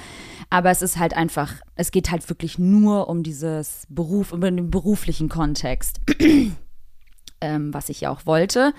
aber 0.49 0.71
es 0.71 0.81
ist 0.81 0.97
halt 0.97 1.15
einfach, 1.15 1.55
es 1.75 1.91
geht 1.91 2.13
halt 2.13 2.29
wirklich 2.29 2.57
nur 2.57 3.09
um 3.09 3.25
dieses 3.25 3.85
Beruf, 3.89 4.33
um 4.33 4.41
den 4.41 4.71
beruflichen 4.71 5.29
Kontext, 5.29 6.01
ähm, 7.41 7.75
was 7.75 7.89
ich 7.89 8.03
ja 8.03 8.11
auch 8.11 8.27
wollte. 8.27 8.73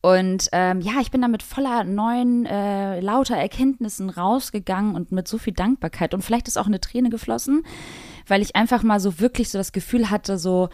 Und 0.00 0.48
ähm, 0.52 0.80
ja, 0.80 1.00
ich 1.00 1.10
bin 1.10 1.22
da 1.22 1.28
mit 1.28 1.42
voller 1.42 1.82
neuen, 1.82 2.46
äh, 2.46 3.00
lauter 3.00 3.36
Erkenntnissen 3.36 4.10
rausgegangen 4.10 4.94
und 4.94 5.10
mit 5.10 5.26
so 5.26 5.38
viel 5.38 5.52
Dankbarkeit. 5.52 6.14
Und 6.14 6.22
vielleicht 6.22 6.46
ist 6.46 6.56
auch 6.56 6.66
eine 6.66 6.80
Träne 6.80 7.10
geflossen, 7.10 7.64
weil 8.26 8.42
ich 8.42 8.54
einfach 8.54 8.82
mal 8.84 9.00
so 9.00 9.18
wirklich 9.18 9.50
so 9.50 9.58
das 9.58 9.72
Gefühl 9.72 10.08
hatte, 10.08 10.38
so, 10.38 10.68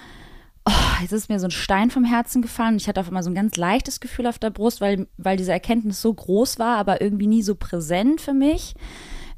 oh, 0.66 1.00
jetzt 1.00 1.12
ist 1.12 1.31
mir 1.31 1.40
so 1.40 1.47
ein 1.47 1.52
Stein 1.52 1.90
vom 1.90 2.04
Herzen 2.04 2.43
gefallen. 2.43 2.76
Ich 2.76 2.87
hatte 2.87 3.00
auf 3.00 3.09
einmal 3.09 3.23
so 3.23 3.31
ein 3.31 3.35
ganz 3.35 3.57
leichtes 3.57 4.00
Gefühl 4.00 4.26
auf 4.26 4.38
der 4.38 4.50
Brust, 4.50 4.83
weil, 4.83 5.07
weil 5.16 5.38
diese 5.38 5.52
Erkenntnis 5.52 6.02
so 6.02 6.12
groß 6.12 6.59
war, 6.59 6.76
aber 6.76 7.00
irgendwie 7.00 7.26
nie 7.26 7.43
so 7.43 7.54
präsent 7.54 8.21
für 8.21 8.35
mich. 8.35 8.75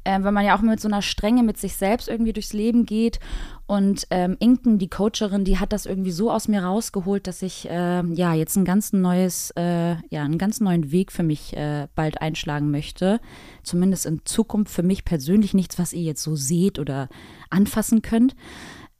Ähm, 0.07 0.23
weil 0.23 0.31
man 0.31 0.45
ja 0.45 0.55
auch 0.57 0.61
mit 0.61 0.79
so 0.79 0.87
einer 0.87 1.01
Strenge 1.01 1.43
mit 1.43 1.57
sich 1.57 1.75
selbst 1.75 2.07
irgendwie 2.07 2.31
durchs 2.31 2.53
Leben 2.53 2.85
geht. 2.85 3.19
Und 3.65 4.07
ähm, 4.09 4.37
Inken, 4.39 4.77
die 4.77 4.89
Coacherin, 4.89 5.43
die 5.43 5.59
hat 5.59 5.73
das 5.73 5.85
irgendwie 5.85 6.11
so 6.11 6.31
aus 6.31 6.47
mir 6.47 6.63
rausgeholt, 6.63 7.27
dass 7.27 7.41
ich 7.41 7.67
ähm, 7.69 8.13
ja 8.13 8.33
jetzt 8.33 8.55
ein 8.55 8.63
ganz 8.63 8.93
neues, 8.93 9.51
äh, 9.57 9.95
ja, 10.09 10.23
einen 10.23 10.37
ganz 10.37 10.61
neuen 10.61 10.91
Weg 10.91 11.11
für 11.11 11.23
mich 11.23 11.57
äh, 11.57 11.89
bald 11.93 12.21
einschlagen 12.21 12.71
möchte. 12.71 13.19
Zumindest 13.63 14.05
in 14.05 14.21
Zukunft 14.23 14.71
für 14.71 14.81
mich 14.81 15.03
persönlich 15.03 15.53
nichts, 15.53 15.77
was 15.77 15.91
ihr 15.91 16.03
jetzt 16.03 16.23
so 16.23 16.37
seht 16.37 16.79
oder 16.79 17.09
anfassen 17.49 18.01
könnt. 18.01 18.33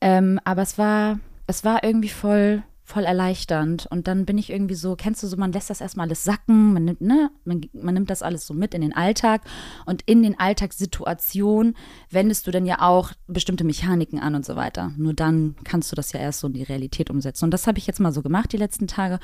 Ähm, 0.02 0.42
aber 0.44 0.64
es 0.64 0.78
war, 0.78 1.22
es 1.48 1.64
war 1.64 1.86
irgendwie 1.86 2.10
voll, 2.10 2.64
voll 2.88 3.04
erleichternd. 3.04 3.86
Und 3.90 4.08
dann 4.08 4.26
bin 4.26 4.38
ich 4.38 4.50
irgendwie 4.50 4.74
so, 4.74 4.96
kennst 4.96 5.22
du 5.22 5.28
so, 5.28 5.36
man 5.36 5.52
lässt 5.52 5.70
das 5.70 5.82
erstmal 5.82 6.08
alles 6.08 6.24
sacken, 6.24 6.72
man 6.72 6.86
nimmt, 6.86 7.02
ne, 7.02 7.30
man, 7.44 7.66
man 7.74 7.94
nimmt 7.94 8.10
das 8.10 8.24
alles 8.24 8.48
so 8.48 8.54
mit 8.54 8.74
in 8.74 8.80
den 8.80 8.96
Alltag 8.96 9.42
und 9.86 10.04
in 10.06 10.24
den 10.24 10.40
Alltagssituationen 10.40 11.76
wendest 12.10 12.48
du 12.48 12.52
dann 12.52 12.66
ja 12.66 12.82
auch 12.82 13.12
bestimmte 13.28 13.66
Mechaniken 13.66 14.20
an 14.20 14.36
und 14.36 14.46
so 14.46 14.56
weiter. 14.56 14.94
Nur 14.96 15.14
dann 15.14 15.56
kannst 15.66 15.92
du 15.92 15.98
das 15.98 16.14
ja 16.14 16.22
erst 16.22 16.40
so 16.40 16.48
in 16.48 16.54
die 16.54 16.64
Realität 16.64 17.10
umsetzen. 17.10 17.44
Und 17.44 17.52
das 17.52 17.68
habe 17.68 17.78
ich 17.78 17.88
jetzt 17.88 18.00
mal 18.00 18.14
so 18.14 18.22
gemacht 18.22 18.54
die 18.54 18.58
letzten 18.58 18.88
Tage 18.88 19.20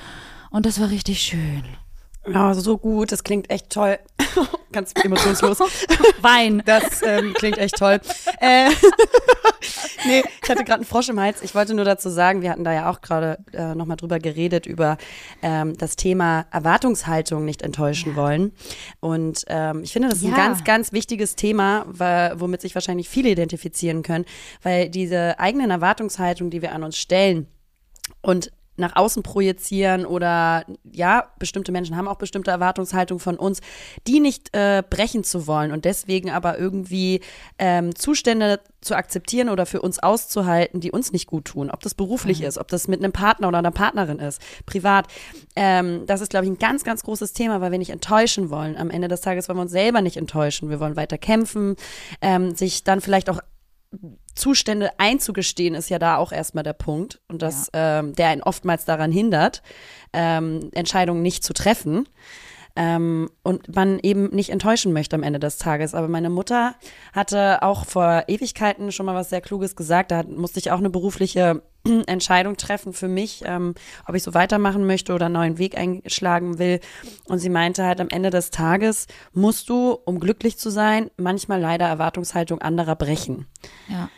und 0.52 0.66
das 0.66 0.82
war 0.82 0.90
richtig 0.90 1.22
schön. 1.22 1.64
Ja, 2.32 2.54
so 2.54 2.78
gut, 2.78 3.12
das 3.12 3.24
klingt 3.24 3.50
echt 3.50 3.70
toll. 3.70 4.00
Ganz 4.72 4.94
emotionslos. 5.04 5.60
Wein. 6.22 6.64
Das 6.66 7.02
ähm, 7.04 7.34
klingt 7.34 7.58
echt 7.58 7.76
toll. 7.78 8.00
Äh, 8.40 8.70
nee, 10.06 10.24
ich 10.42 10.50
hatte 10.50 10.64
gerade 10.64 10.76
einen 10.80 10.86
Frosch 10.86 11.10
im 11.10 11.20
Hals. 11.20 11.42
Ich 11.42 11.54
wollte 11.54 11.74
nur 11.74 11.86
dazu 11.86 12.10
sagen, 12.10 12.42
wir 12.42 12.50
hatten 12.50 12.64
da 12.64 12.74
ja 12.74 12.90
auch 12.90 13.02
gerade 13.02 13.38
äh, 13.52 13.76
nochmal 13.76 13.98
drüber 13.98 14.20
geredet, 14.20 14.66
über 14.66 14.98
ähm, 15.42 15.78
das 15.78 15.96
Thema 15.96 16.46
Erwartungshaltung 16.52 17.46
nicht 17.46 17.62
enttäuschen 17.62 18.16
wollen. 18.16 18.54
Und 19.00 19.44
ähm, 19.48 19.84
ich 19.84 19.92
finde, 19.94 20.10
das 20.10 20.20
ist 20.20 20.24
ein 20.26 20.32
Ja. 20.32 20.38
ganz, 20.38 20.64
ganz 20.64 20.92
wichtiges 20.94 21.36
Thema, 21.36 21.86
womit 22.40 22.62
sich 22.62 22.74
wahrscheinlich 22.74 23.10
viele 23.10 23.30
identifizieren 23.30 24.02
können, 24.02 24.26
weil 24.62 24.90
diese 24.90 25.40
eigenen 25.40 25.72
Erwartungshaltungen, 25.72 26.50
die 26.52 26.62
wir 26.62 26.72
an 26.72 26.84
uns 26.84 26.98
stellen 26.98 27.48
und 28.22 28.52
nach 28.76 28.96
außen 28.96 29.24
projizieren 29.24 30.06
oder 30.06 30.66
ja, 30.92 31.32
bestimmte 31.40 31.72
Menschen 31.72 31.96
haben 31.96 32.08
auch 32.08 32.18
bestimmte 32.18 32.52
Erwartungshaltungen 32.52 33.20
von 33.20 33.38
uns, 33.38 33.62
die 34.08 34.20
nicht 34.20 34.56
äh, 34.56 34.84
brechen 34.88 35.24
zu 35.24 35.48
wollen 35.48 35.72
und 35.72 35.86
deswegen 35.86 36.32
aber 36.32 36.58
irgendwie 36.58 37.22
ähm, 37.60 37.96
Zustände 37.96 38.60
zu 38.82 38.96
akzeptieren 38.96 39.50
oder 39.50 39.66
für 39.66 39.82
uns 39.82 40.00
auszuhalten, 40.00 40.80
die 40.80 40.92
uns 40.92 41.12
nicht 41.12 41.28
gut 41.28 41.46
tun. 41.46 41.70
Ob 41.72 41.82
das 41.82 41.94
beruflich 41.94 42.42
ist, 42.42 42.58
ob 42.58 42.68
das 42.68 42.88
mit 42.88 43.02
einem 43.02 43.14
Partner 43.14 43.48
oder 43.48 43.60
einer 43.60 43.72
Partnerin 43.72 44.20
ist, 44.20 44.42
privat. 44.66 45.08
Ähm, 45.56 46.06
das 46.06 46.22
ist, 46.22 46.30
glaube 46.30 46.46
ich, 46.46 46.52
ein 46.52 46.58
ganz, 46.58 46.84
ganz 46.84 47.04
großes 47.04 47.34
Thema, 47.34 47.62
weil 47.62 47.72
wir 47.72 47.80
nicht 47.80 47.92
enttäuschen 47.92 48.50
wollen. 48.50 48.76
Am 48.76 48.90
Ende 48.90 49.08
des 49.08 49.22
Tages 49.22 49.48
wollen 49.48 49.58
wir 49.58 49.64
uns 49.64 49.72
selber 49.72 50.02
nicht 50.02 50.18
enttäuschen. 50.18 50.70
Wir 50.70 50.80
wollen 50.80 50.96
weiter 50.96 51.18
kämpfen, 51.18 51.76
ähm, 52.22 52.56
sich 52.56 52.84
dann 52.84 53.02
vielleicht 53.02 53.30
auch 53.30 53.40
Zustände 54.36 54.92
einzugestehen, 54.98 55.76
ist 55.76 55.90
ja 55.90 56.00
da 56.00 56.18
auch 56.18 56.32
erstmal 56.32 56.64
der 56.64 56.74
Punkt. 56.74 57.22
Und 57.28 57.42
das, 57.42 57.70
ähm, 57.74 58.16
der 58.16 58.30
einen 58.30 58.44
oftmals 58.44 58.86
daran 58.86 59.12
hindert, 59.12 59.62
ähm, 60.12 60.70
Entscheidungen 60.74 61.22
nicht 61.22 61.44
zu 61.44 61.54
treffen. 61.54 62.08
Ähm, 62.76 63.30
und 63.44 63.76
man 63.76 64.00
eben 64.00 64.30
nicht 64.30 64.50
enttäuschen 64.50 64.94
möchte 64.94 65.16
am 65.16 65.22
Ende 65.22 65.40
des 65.40 65.58
Tages. 65.58 65.94
Aber 65.94 66.08
meine 66.08 66.32
Mutter 66.32 66.74
hatte 67.14 67.62
auch 67.62 67.86
vor 67.86 68.24
Ewigkeiten 68.28 68.92
schon 68.92 69.06
mal 69.06 69.14
was 69.14 69.30
sehr 69.30 69.42
Kluges 69.42 69.76
gesagt. 69.76 70.10
Da 70.10 70.24
musste 70.24 70.60
ich 70.60 70.72
auch 70.72 70.80
eine 70.80 70.90
berufliche 70.90 71.62
Entscheidung 72.08 72.58
treffen 72.58 72.94
für 72.94 73.08
mich, 73.08 73.44
ähm, 73.46 73.76
ob 74.08 74.16
ich 74.16 74.24
so 74.24 74.34
weitermachen 74.34 74.88
möchte 74.88 75.14
oder 75.14 75.28
einen 75.28 75.36
neuen 75.36 75.58
Weg 75.60 75.78
einschlagen 75.78 76.58
will. 76.58 76.80
Und 77.28 77.38
sie 77.40 77.50
meinte 77.50 77.84
halt, 77.86 78.02
am 78.02 78.10
Ende 78.10 78.32
des 78.32 78.50
Tages 78.50 79.06
musst 79.34 79.70
du, 79.70 79.92
um 80.06 80.20
glücklich 80.20 80.58
zu 80.58 80.72
sein, 80.72 81.12
manchmal 81.18 81.62
leider 81.62 81.86
Erwartungshaltung 81.86 82.60
anderer 82.62 82.96
brechen. 82.96 83.46
Ja. 83.88 84.10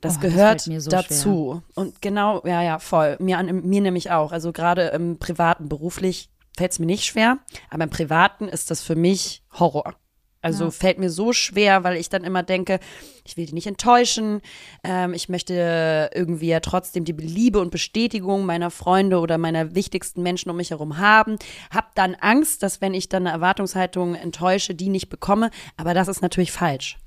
Das 0.00 0.18
Oh, 0.18 0.20
das 0.20 0.32
gehört 0.32 0.66
mir 0.66 0.80
so 0.82 0.90
dazu. 0.90 1.62
Und 1.74 2.02
genau, 2.02 2.42
ja, 2.44 2.62
ja, 2.62 2.78
voll. 2.78 3.16
Mir, 3.20 3.38
an, 3.38 3.66
mir 3.66 3.80
nämlich 3.80 4.10
auch. 4.10 4.32
Also 4.32 4.52
gerade 4.52 4.88
im 4.88 5.18
Privaten, 5.18 5.68
beruflich 5.68 6.28
fällt 6.56 6.72
es 6.72 6.78
mir 6.78 6.86
nicht 6.86 7.04
schwer, 7.04 7.38
aber 7.70 7.84
im 7.84 7.90
Privaten 7.90 8.48
ist 8.48 8.70
das 8.70 8.82
für 8.82 8.96
mich 8.96 9.42
Horror. 9.58 9.94
Also 10.40 10.64
Ja. 10.64 10.70
fällt 10.70 10.98
mir 10.98 11.08
so 11.08 11.32
schwer, 11.32 11.84
weil 11.84 11.96
ich 11.96 12.10
dann 12.10 12.22
immer 12.22 12.42
denke, 12.42 12.78
ich 13.24 13.38
will 13.38 13.46
die 13.46 13.54
nicht 13.54 13.66
enttäuschen. 13.66 14.42
Ähm, 14.82 15.14
ich 15.14 15.30
möchte 15.30 16.10
irgendwie 16.14 16.48
ja 16.48 16.60
trotzdem 16.60 17.06
die 17.06 17.12
Liebe 17.12 17.60
und 17.60 17.70
Bestätigung 17.70 18.44
meiner 18.44 18.70
Freunde 18.70 19.20
oder 19.20 19.38
meiner 19.38 19.74
wichtigsten 19.74 20.22
Menschen 20.22 20.50
um 20.50 20.56
mich 20.58 20.68
herum 20.70 20.98
haben. 20.98 21.38
Hab 21.72 21.94
dann 21.94 22.14
Angst, 22.16 22.62
dass 22.62 22.82
wenn 22.82 22.92
ich 22.92 23.08
dann 23.08 23.26
eine 23.26 23.34
Erwartungshaltung 23.34 24.16
enttäusche, 24.16 24.74
die 24.74 24.90
nicht 24.90 25.08
bekomme. 25.08 25.50
Aber 25.78 25.94
das 25.94 26.08
ist 26.08 26.20
natürlich 26.20 26.52
falsch. 26.52 26.98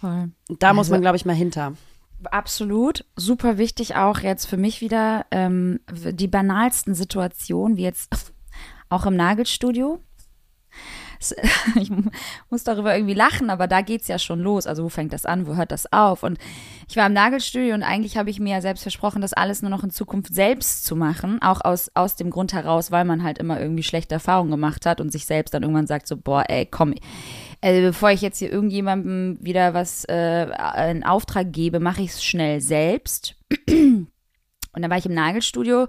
Voll. 0.00 0.30
Da 0.60 0.72
muss 0.72 0.86
Also- 0.86 0.92
man, 0.92 1.00
glaube 1.00 1.16
ich, 1.16 1.24
mal 1.24 1.34
hinter. 1.34 1.72
Absolut. 2.30 3.04
Super 3.16 3.58
wichtig 3.58 3.96
auch 3.96 4.20
jetzt 4.20 4.46
für 4.46 4.56
mich 4.56 4.80
wieder 4.80 5.26
ähm, 5.32 5.80
die 5.90 6.28
banalsten 6.28 6.94
Situationen, 6.94 7.76
wie 7.76 7.82
jetzt 7.82 8.08
auch 8.88 9.06
im 9.06 9.16
Nagelstudio. 9.16 10.00
Es- 11.20 11.34
Ich 11.80 11.90
muss 12.50 12.62
darüber 12.64 12.94
irgendwie 12.94 13.14
lachen, 13.14 13.50
aber 13.50 13.66
da 13.66 13.80
geht's 13.80 14.08
ja 14.08 14.18
schon 14.18 14.40
los. 14.40 14.66
Also 14.66 14.84
wo 14.84 14.88
fängt 14.88 15.12
das 15.12 15.26
an, 15.26 15.46
wo 15.46 15.56
hört 15.56 15.72
das 15.72 15.92
auf? 15.92 16.22
Und 16.22 16.38
Ich 16.88 16.96
war 16.96 17.06
im 17.06 17.12
Nagelstudio 17.12 17.74
und 17.74 17.82
eigentlich 17.82 18.16
habe 18.16 18.30
ich 18.30 18.38
mir 18.40 18.50
ja 18.52 18.60
selbst 18.60 18.82
versprochen, 18.82 19.20
das 19.20 19.32
alles 19.32 19.60
nur 19.62 19.70
noch 19.70 19.82
in 19.84 19.90
Zukunft 19.90 20.32
selbst 20.34 20.84
zu 20.84 20.94
machen. 20.96 21.40
Auch 21.42 21.60
aus, 21.64 21.90
aus 21.94 22.16
dem 22.16 22.30
Grund 22.30 22.52
heraus, 22.52 22.90
weil 22.90 23.04
man 23.04 23.22
halt 23.24 23.38
immer 23.38 23.60
irgendwie 23.60 23.82
schlechte 23.82 24.14
Erfahrungen 24.14 24.50
gemacht 24.50 24.86
hat 24.86 25.00
und 25.00 25.10
sich 25.10 25.26
selbst 25.26 25.52
dann 25.54 25.62
irgendwann 25.64 25.86
sagt 25.86 26.06
so, 26.06 26.16
boah, 26.16 26.44
ey, 26.48 26.66
komm, 26.66 26.94
also 27.60 27.80
bevor 27.82 28.10
ich 28.12 28.20
jetzt 28.22 28.38
hier 28.38 28.52
irgendjemandem 28.52 29.38
wieder 29.40 29.74
was 29.74 30.04
äh, 30.04 30.46
in 30.90 31.02
Auftrag 31.04 31.52
gebe, 31.52 31.80
mache 31.80 32.02
ich 32.02 32.10
es 32.10 32.24
schnell 32.24 32.60
selbst. 32.60 33.34
Und 34.78 34.82
dann 34.82 34.90
war 34.90 34.98
ich 34.98 35.06
im 35.06 35.14
Nagelstudio 35.14 35.88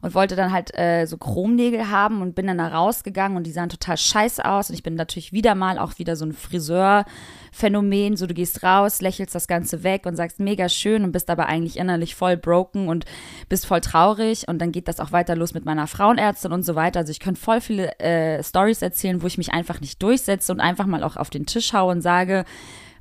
und 0.00 0.14
wollte 0.14 0.34
dann 0.34 0.52
halt 0.52 0.76
äh, 0.76 1.04
so 1.06 1.18
Chromnägel 1.18 1.90
haben 1.90 2.22
und 2.22 2.34
bin 2.34 2.46
dann 2.46 2.58
da 2.58 2.68
rausgegangen 2.68 3.36
und 3.36 3.44
die 3.44 3.52
sahen 3.52 3.68
total 3.68 3.96
scheiße 3.96 4.44
aus. 4.44 4.70
Und 4.70 4.74
ich 4.74 4.82
bin 4.82 4.94
natürlich 4.94 5.32
wieder 5.32 5.54
mal 5.54 5.78
auch 5.78 5.98
wieder 5.98 6.16
so 6.16 6.24
ein 6.24 6.32
Friseur-Phänomen. 6.32 8.16
So, 8.16 8.26
du 8.26 8.32
gehst 8.32 8.62
raus, 8.62 9.02
lächelst 9.02 9.34
das 9.34 9.46
Ganze 9.46 9.82
weg 9.82 10.06
und 10.06 10.16
sagst 10.16 10.40
mega 10.40 10.68
schön 10.68 11.04
und 11.04 11.12
bist 11.12 11.28
aber 11.28 11.46
eigentlich 11.46 11.76
innerlich 11.76 12.14
voll 12.14 12.36
broken 12.36 12.88
und 12.88 13.04
bist 13.48 13.66
voll 13.66 13.82
traurig. 13.82 14.48
Und 14.48 14.58
dann 14.58 14.72
geht 14.72 14.88
das 14.88 15.00
auch 15.00 15.12
weiter 15.12 15.36
los 15.36 15.52
mit 15.52 15.66
meiner 15.66 15.86
Frauenärztin 15.86 16.52
und 16.52 16.64
so 16.64 16.74
weiter. 16.74 17.00
Also 17.00 17.10
ich 17.10 17.20
könnte 17.20 17.40
voll 17.40 17.60
viele 17.60 17.98
äh, 18.00 18.42
Stories 18.42 18.80
erzählen, 18.80 19.20
wo 19.20 19.26
ich 19.26 19.36
mich 19.38 19.52
einfach 19.52 19.80
nicht 19.80 20.02
durchsetze 20.02 20.50
und 20.50 20.60
einfach 20.60 20.86
mal 20.86 21.02
auch 21.02 21.16
auf 21.16 21.28
den 21.28 21.44
Tisch 21.44 21.74
haue 21.74 21.92
und 21.92 22.00
sage, 22.00 22.46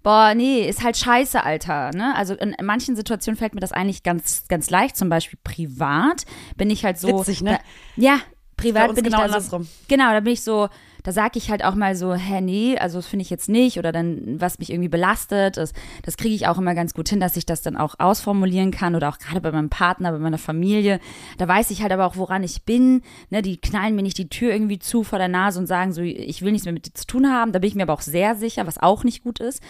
boah, 0.04 0.34
nee, 0.36 0.68
ist 0.68 0.84
halt 0.84 0.98
scheiße, 0.98 1.44
Alter. 1.44 1.92
Ne? 1.92 2.16
Also 2.16 2.34
in, 2.36 2.54
in, 2.54 2.66
manchen 2.66 2.96
Situationen 2.96 3.38
fällt 3.38 3.54
mir 3.54 3.62
das 3.62 3.72
eigentlich 3.72 4.04
ganz, 4.04 4.46
ganz 4.48 4.70
leicht. 4.70 4.98
Zum 4.98 5.10
Beispiel 5.10 5.40
privat 5.44 6.26
bin 6.58 6.70
ich 6.70 6.86
halt 6.86 6.98
so. 6.98 7.20
Witzig, 7.20 7.42
ne? 7.42 7.60
Da, 7.96 8.02
ja, 8.02 8.20
privat 8.58 8.96
bin 8.96 9.04
genau 9.04 9.26
ich 9.26 9.32
da 9.32 9.42
so. 9.42 9.62
Genau, 9.88 10.12
da 10.12 10.20
bin 10.20 10.34
ich 10.34 10.44
so, 10.44 10.70
da 11.04 11.12
sage 11.12 11.38
ich 11.38 11.50
halt 11.50 11.64
auch 11.64 11.76
mal 11.76 11.96
so, 11.96 12.14
hä, 12.14 12.42
nee, 12.42 12.78
also 12.78 12.98
das 13.00 13.08
finde 13.08 13.24
ich 13.24 13.30
jetzt 13.30 13.50
nicht 13.50 13.78
oder 13.78 13.92
dann, 13.92 14.40
was 14.40 14.60
mich 14.60 14.72
irgendwie 14.72 14.90
belastet, 14.90 15.58
das, 15.58 15.74
das 16.04 16.18
kriege 16.18 16.36
ich 16.36 16.48
auch 16.48 16.58
immer 16.58 16.76
ganz 16.76 16.94
gut 16.94 17.10
hin, 17.10 17.20
dass 17.20 17.38
ich 17.38 17.46
das 17.46 17.62
dann 17.62 17.78
auch 17.78 17.96
ausformulieren 17.98 18.72
kann 18.72 18.96
oder 18.96 19.10
auch 19.10 19.18
gerade 19.18 19.42
bei 19.42 19.52
meinem 19.52 19.70
Partner, 19.70 20.12
bei 20.12 20.20
meiner 20.20 20.38
Familie. 20.38 21.00
Da 21.38 21.48
weiß 21.48 21.72
ich 21.72 21.82
halt 21.82 21.92
aber 21.92 22.06
auch, 22.06 22.16
woran 22.18 22.44
ich 22.44 22.64
bin. 22.64 23.02
Ne, 23.30 23.42
die 23.42 23.58
knallen 23.58 23.96
mir 23.96 24.04
nicht 24.04 24.18
die 24.18 24.30
Tür 24.30 24.52
irgendwie 24.52 24.80
zu 24.80 25.04
vor 25.04 25.20
der 25.20 25.28
Nase 25.28 25.60
und 25.60 25.68
sagen 25.68 25.94
so, 25.94 26.02
ich 26.02 26.42
will 26.42 26.52
nichts 26.52 26.66
mehr 26.66 26.74
mit 26.74 26.88
dir 26.88 26.94
zu 26.94 27.08
tun 27.08 27.28
haben. 27.28 27.52
Da 27.52 27.60
bin 27.60 27.68
ich 27.68 27.76
mir 27.76 27.84
aber 27.84 27.94
auch 27.94 28.02
sehr 28.02 28.36
sicher, 28.36 28.68
was 28.68 28.78
auch 28.78 29.04
nicht 29.04 29.24
gut 29.24 29.40
ist. 29.40 29.62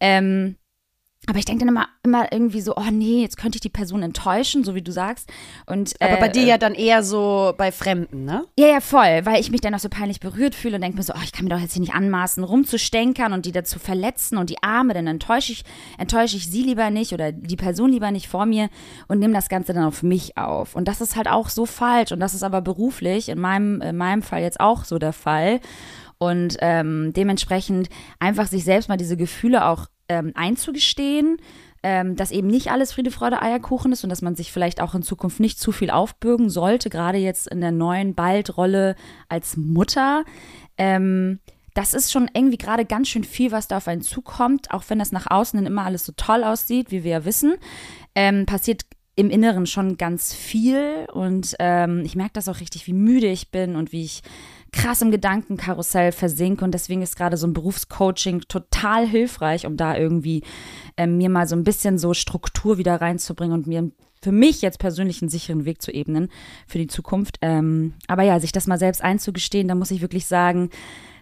Ähm, 0.00 0.56
aber 1.28 1.38
ich 1.38 1.44
denke 1.44 1.64
dann 1.64 1.74
immer, 1.74 1.88
immer 2.04 2.32
irgendwie 2.32 2.60
so, 2.60 2.76
oh 2.76 2.90
nee, 2.92 3.20
jetzt 3.20 3.36
könnte 3.36 3.56
ich 3.56 3.60
die 3.60 3.68
Person 3.68 4.02
enttäuschen, 4.02 4.62
so 4.62 4.76
wie 4.76 4.82
du 4.82 4.92
sagst. 4.92 5.28
Und, 5.66 5.94
Aber 6.00 6.18
bei 6.18 6.28
äh, 6.28 6.32
dir 6.32 6.44
ja 6.44 6.58
dann 6.58 6.74
eher 6.74 7.02
so 7.02 7.52
bei 7.58 7.72
Fremden, 7.72 8.24
ne? 8.24 8.44
Ja, 8.56 8.68
ja, 8.68 8.80
voll, 8.80 9.24
weil 9.24 9.40
ich 9.40 9.50
mich 9.50 9.60
dann 9.60 9.74
auch 9.74 9.80
so 9.80 9.88
peinlich 9.88 10.20
berührt 10.20 10.54
fühle 10.54 10.76
und 10.76 10.82
denke 10.82 10.96
mir 10.96 11.02
so, 11.02 11.14
oh, 11.16 11.22
ich 11.24 11.32
kann 11.32 11.44
mir 11.44 11.50
doch 11.50 11.58
jetzt 11.58 11.72
hier 11.72 11.80
nicht 11.80 11.94
anmaßen, 11.94 12.44
rumzustänkern 12.44 13.32
und 13.32 13.44
die 13.44 13.50
dazu 13.50 13.80
verletzen 13.80 14.38
und 14.38 14.50
die 14.50 14.62
Arme, 14.62 14.94
dann 14.94 15.08
enttäusche 15.08 15.52
ich, 15.52 15.64
enttäusche 15.98 16.36
ich 16.36 16.48
sie 16.48 16.62
lieber 16.62 16.90
nicht 16.90 17.12
oder 17.12 17.32
die 17.32 17.56
Person 17.56 17.90
lieber 17.90 18.12
nicht 18.12 18.28
vor 18.28 18.46
mir 18.46 18.68
und 19.08 19.18
nehme 19.18 19.34
das 19.34 19.48
Ganze 19.48 19.72
dann 19.72 19.84
auf 19.84 20.04
mich 20.04 20.38
auf. 20.38 20.76
Und 20.76 20.86
das 20.86 21.00
ist 21.00 21.16
halt 21.16 21.28
auch 21.28 21.48
so 21.48 21.66
falsch 21.66 22.12
und 22.12 22.20
das 22.20 22.34
ist 22.34 22.44
aber 22.44 22.60
beruflich, 22.60 23.28
in 23.28 23.40
meinem, 23.40 23.80
in 23.80 23.96
meinem 23.96 24.22
Fall 24.22 24.42
jetzt 24.42 24.60
auch 24.60 24.84
so 24.84 24.98
der 24.98 25.12
Fall. 25.12 25.60
Und 26.18 26.56
ähm, 26.60 27.12
dementsprechend 27.14 27.90
einfach 28.20 28.46
sich 28.46 28.64
selbst 28.64 28.88
mal 28.88 28.96
diese 28.96 29.18
Gefühle 29.18 29.66
auch 29.66 29.86
ähm, 30.08 30.32
einzugestehen, 30.34 31.38
ähm, 31.82 32.16
dass 32.16 32.30
eben 32.30 32.48
nicht 32.48 32.70
alles 32.70 32.92
Friede, 32.92 33.10
Freude, 33.10 33.42
Eierkuchen 33.42 33.92
ist 33.92 34.02
und 34.02 34.10
dass 34.10 34.22
man 34.22 34.34
sich 34.34 34.52
vielleicht 34.52 34.80
auch 34.80 34.94
in 34.94 35.02
Zukunft 35.02 35.40
nicht 35.40 35.60
zu 35.60 35.72
viel 35.72 35.90
aufbürgen 35.90 36.50
sollte, 36.50 36.90
gerade 36.90 37.18
jetzt 37.18 37.46
in 37.46 37.60
der 37.60 37.72
neuen 37.72 38.14
Bald-Rolle 38.14 38.96
als 39.28 39.56
Mutter. 39.56 40.24
Ähm, 40.78 41.40
das 41.74 41.92
ist 41.92 42.10
schon 42.10 42.30
irgendwie 42.32 42.56
gerade 42.56 42.86
ganz 42.86 43.08
schön 43.08 43.22
viel, 43.22 43.52
was 43.52 43.68
da 43.68 43.76
auf 43.76 43.86
einen 43.86 44.00
zukommt, 44.00 44.70
auch 44.70 44.84
wenn 44.88 44.98
das 44.98 45.12
nach 45.12 45.30
außen 45.30 45.58
dann 45.58 45.66
immer 45.66 45.84
alles 45.84 46.04
so 46.04 46.12
toll 46.16 46.42
aussieht, 46.42 46.90
wie 46.90 47.04
wir 47.04 47.10
ja 47.10 47.24
wissen. 47.24 47.54
Ähm, 48.14 48.46
passiert 48.46 48.82
im 49.14 49.30
Inneren 49.30 49.66
schon 49.66 49.96
ganz 49.96 50.34
viel 50.34 51.06
und 51.12 51.54
ähm, 51.58 52.02
ich 52.04 52.16
merke 52.16 52.32
das 52.34 52.48
auch 52.48 52.60
richtig, 52.60 52.86
wie 52.86 52.92
müde 52.92 53.28
ich 53.28 53.50
bin 53.50 53.76
und 53.76 53.92
wie 53.92 54.04
ich 54.04 54.22
krass 54.76 55.00
im 55.00 55.10
Gedankenkarussell 55.10 56.12
versinke 56.12 56.64
und 56.64 56.72
deswegen 56.72 57.02
ist 57.02 57.16
gerade 57.16 57.36
so 57.36 57.46
ein 57.46 57.54
Berufscoaching 57.54 58.42
total 58.42 59.06
hilfreich, 59.06 59.66
um 59.66 59.76
da 59.76 59.96
irgendwie 59.96 60.42
äh, 60.96 61.06
mir 61.06 61.30
mal 61.30 61.48
so 61.48 61.56
ein 61.56 61.64
bisschen 61.64 61.98
so 61.98 62.12
Struktur 62.14 62.76
wieder 62.78 63.00
reinzubringen 63.00 63.54
und 63.54 63.66
mir 63.66 63.90
für 64.22 64.32
mich 64.32 64.62
jetzt 64.62 64.78
persönlich 64.78 65.22
einen 65.22 65.28
sicheren 65.28 65.64
Weg 65.64 65.80
zu 65.80 65.92
ebnen 65.92 66.28
für 66.66 66.78
die 66.78 66.88
Zukunft. 66.88 67.38
Ähm, 67.42 67.94
aber 68.06 68.22
ja, 68.22 68.38
sich 68.38 68.52
das 68.52 68.66
mal 68.66 68.78
selbst 68.78 69.02
einzugestehen, 69.02 69.68
da 69.68 69.74
muss 69.74 69.90
ich 69.90 70.02
wirklich 70.02 70.26
sagen, 70.26 70.70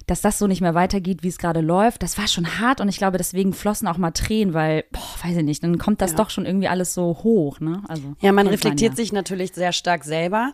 dass 0.07 0.21
das 0.21 0.39
so 0.39 0.47
nicht 0.47 0.61
mehr 0.61 0.75
weitergeht, 0.75 1.23
wie 1.23 1.29
es 1.29 1.39
gerade 1.39 1.61
läuft, 1.61 2.03
das 2.03 2.19
war 2.19 2.29
schon 2.29 2.59
hart 2.59 2.81
und 2.81 2.89
ich 2.89 2.99
glaube, 2.99 3.17
deswegen 3.17 3.53
flossen 3.53 3.89
auch 3.89 3.97
mal 3.97 4.11
Tränen, 4.11 4.55
weil, 4.55 4.85
boah, 4.93 5.01
weiß 5.25 5.37
ich 5.37 5.45
nicht, 5.45 5.63
dann 5.63 5.79
kommt 5.79 6.01
das 6.01 6.13
ja. 6.13 6.19
doch 6.19 6.31
schon 6.31 6.45
irgendwie 6.45 6.69
alles 6.69 6.95
so 6.95 7.19
hoch, 7.23 7.61
ne? 7.61 7.83
Also, 7.89 8.15
ja, 8.21 8.33
man 8.33 8.47
reflektiert 8.47 8.93
ja. 8.93 8.97
sich 8.97 9.13
natürlich 9.13 9.53
sehr 9.55 9.73
stark 9.73 10.05
selber 10.05 10.53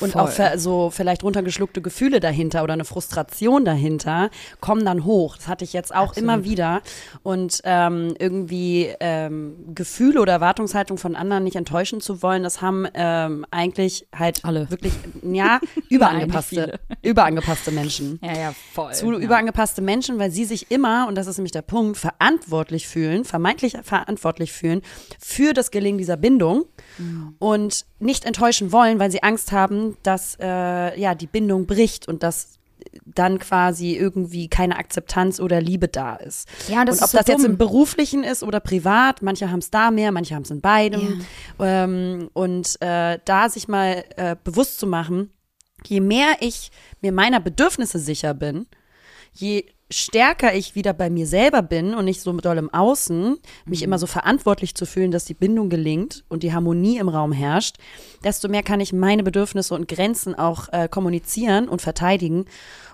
und 0.00 0.12
Voll. 0.12 0.22
auch 0.22 0.30
so 0.56 0.90
vielleicht 0.90 1.24
runtergeschluckte 1.24 1.82
Gefühle 1.82 2.20
dahinter 2.20 2.62
oder 2.62 2.74
eine 2.74 2.84
Frustration 2.84 3.64
dahinter 3.64 4.30
kommen 4.60 4.84
dann 4.84 5.04
hoch. 5.04 5.36
Das 5.36 5.48
hatte 5.48 5.64
ich 5.64 5.72
jetzt 5.72 5.94
auch 5.94 6.10
Absolut. 6.10 6.18
immer 6.18 6.44
wieder 6.44 6.82
und 7.22 7.60
ähm, 7.64 8.14
irgendwie 8.18 8.92
ähm, 9.00 9.56
Gefühle 9.74 10.20
oder 10.20 10.34
Erwartungshaltung 10.34 10.98
von 10.98 11.16
anderen 11.16 11.44
nicht 11.44 11.56
enttäuschen 11.56 12.00
zu 12.00 12.22
wollen, 12.22 12.42
das 12.42 12.60
haben 12.60 12.86
ähm, 12.94 13.46
eigentlich 13.50 14.06
halt 14.16 14.44
Alle. 14.44 14.70
wirklich, 14.70 14.92
ja, 15.22 15.60
überangepasste, 15.88 16.78
überangepasste 17.02 17.72
Menschen. 17.72 18.18
Ja, 18.22 18.32
ja, 18.32 18.54
voll 18.72 18.91
zu 18.92 19.12
ja. 19.12 19.18
überangepasste 19.18 19.82
Menschen, 19.82 20.18
weil 20.18 20.30
sie 20.30 20.44
sich 20.44 20.70
immer, 20.70 21.06
und 21.08 21.16
das 21.16 21.26
ist 21.26 21.38
nämlich 21.38 21.52
der 21.52 21.62
Punkt, 21.62 21.96
verantwortlich 21.96 22.88
fühlen, 22.88 23.24
vermeintlich 23.24 23.76
verantwortlich 23.82 24.52
fühlen 24.52 24.82
für 25.18 25.52
das 25.52 25.70
Gelingen 25.70 25.98
dieser 25.98 26.16
Bindung 26.16 26.64
mhm. 26.98 27.34
und 27.38 27.86
nicht 27.98 28.24
enttäuschen 28.24 28.72
wollen, 28.72 28.98
weil 28.98 29.10
sie 29.10 29.22
Angst 29.22 29.52
haben, 29.52 29.96
dass 30.02 30.36
äh, 30.40 31.00
ja 31.00 31.14
die 31.14 31.26
Bindung 31.26 31.66
bricht 31.66 32.08
und 32.08 32.22
dass 32.22 32.58
dann 33.04 33.38
quasi 33.38 33.96
irgendwie 33.96 34.48
keine 34.48 34.76
Akzeptanz 34.76 35.40
oder 35.40 35.60
Liebe 35.60 35.88
da 35.88 36.16
ist. 36.16 36.48
Ja, 36.68 36.84
das 36.84 36.96
und 36.96 37.02
ob 37.02 37.06
ist 37.06 37.10
so 37.12 37.18
das 37.18 37.26
dumm. 37.26 37.36
jetzt 37.36 37.44
im 37.44 37.58
beruflichen 37.58 38.24
ist 38.24 38.42
oder 38.42 38.60
privat, 38.60 39.22
manche 39.22 39.50
haben 39.50 39.60
es 39.60 39.70
da 39.70 39.90
mehr, 39.90 40.12
manche 40.12 40.34
haben 40.34 40.42
es 40.42 40.50
in 40.50 40.60
beidem. 40.60 41.24
Ja. 41.58 41.84
Ähm, 41.84 42.28
und 42.32 42.80
äh, 42.80 43.18
da 43.24 43.48
sich 43.48 43.68
mal 43.68 44.04
äh, 44.16 44.36
bewusst 44.42 44.78
zu 44.78 44.86
machen, 44.86 45.30
je 45.86 46.00
mehr 46.00 46.36
ich 46.40 46.70
mir 47.00 47.12
meiner 47.12 47.40
Bedürfnisse 47.40 47.98
sicher 47.98 48.34
bin, 48.34 48.66
je 49.32 49.64
stärker 49.92 50.54
ich 50.54 50.74
wieder 50.74 50.92
bei 50.92 51.10
mir 51.10 51.26
selber 51.26 51.62
bin 51.62 51.94
und 51.94 52.06
nicht 52.06 52.20
so 52.20 52.32
doll 52.32 52.58
im 52.58 52.72
Außen, 52.72 53.36
mich 53.66 53.80
mhm. 53.80 53.84
immer 53.84 53.98
so 53.98 54.06
verantwortlich 54.06 54.74
zu 54.74 54.86
fühlen, 54.86 55.10
dass 55.10 55.24
die 55.24 55.34
Bindung 55.34 55.68
gelingt 55.68 56.24
und 56.28 56.42
die 56.42 56.52
Harmonie 56.52 56.98
im 56.98 57.08
Raum 57.08 57.32
herrscht, 57.32 57.76
desto 58.24 58.48
mehr 58.48 58.62
kann 58.62 58.80
ich 58.80 58.92
meine 58.92 59.22
Bedürfnisse 59.22 59.74
und 59.74 59.88
Grenzen 59.88 60.34
auch 60.34 60.68
äh, 60.72 60.88
kommunizieren 60.88 61.68
und 61.68 61.82
verteidigen 61.82 62.46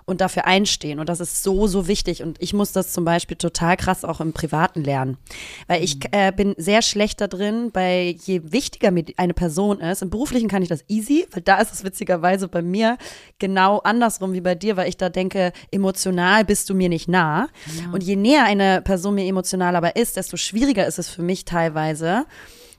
und 0.09 0.23
dafür 0.23 0.47
einstehen. 0.47 1.01
Und 1.01 1.11
das 1.11 1.21
ist 1.21 1.42
so, 1.42 1.66
so 1.66 1.87
wichtig. 1.87 2.23
Und 2.23 2.40
ich 2.40 2.55
muss 2.55 2.73
das 2.73 2.94
zum 2.94 3.05
Beispiel 3.05 3.37
total 3.37 3.77
krass 3.77 4.07
auch 4.07 4.23
im 4.23 4.33
Privaten 4.33 4.83
lernen. 4.83 5.18
Weil 5.66 5.85
ich 5.85 5.97
mhm. 5.97 6.09
äh, 6.12 6.33
bin 6.33 6.55
sehr 6.57 6.81
schlecht 6.81 7.21
da 7.21 7.27
drin, 7.27 7.71
bei 7.73 8.16
je 8.25 8.40
wichtiger 8.44 8.90
mir 8.90 9.05
eine 9.18 9.35
Person 9.35 9.81
ist. 9.81 10.01
Im 10.01 10.09
Beruflichen 10.09 10.49
kann 10.49 10.62
ich 10.62 10.71
das 10.71 10.83
easy, 10.88 11.27
weil 11.33 11.42
da 11.42 11.59
ist 11.59 11.75
es 11.75 11.85
witzigerweise 11.85 12.49
bei 12.49 12.62
mir 12.62 12.97
genau 13.38 13.81
andersrum 13.81 14.33
wie 14.33 14.40
bei 14.40 14.55
dir, 14.55 14.79
weil 14.79 14.88
ich 14.88 14.97
da 14.97 15.11
denke, 15.11 15.53
emotional 15.71 16.42
bist 16.42 16.71
du 16.71 16.75
mir 16.75 16.88
nicht 16.88 17.09
nah. 17.09 17.49
Ja. 17.79 17.92
Und 17.92 18.03
je 18.03 18.16
näher 18.16 18.44
eine 18.44 18.81
Person 18.81 19.14
mir 19.14 19.27
emotional 19.27 19.77
aber 19.77 19.97
ist, 19.97 20.16
desto 20.16 20.38
schwieriger 20.38 20.87
ist 20.87 20.99
es 20.99 21.11
für 21.11 21.23
mich 21.23 21.44
teilweise 21.44 22.25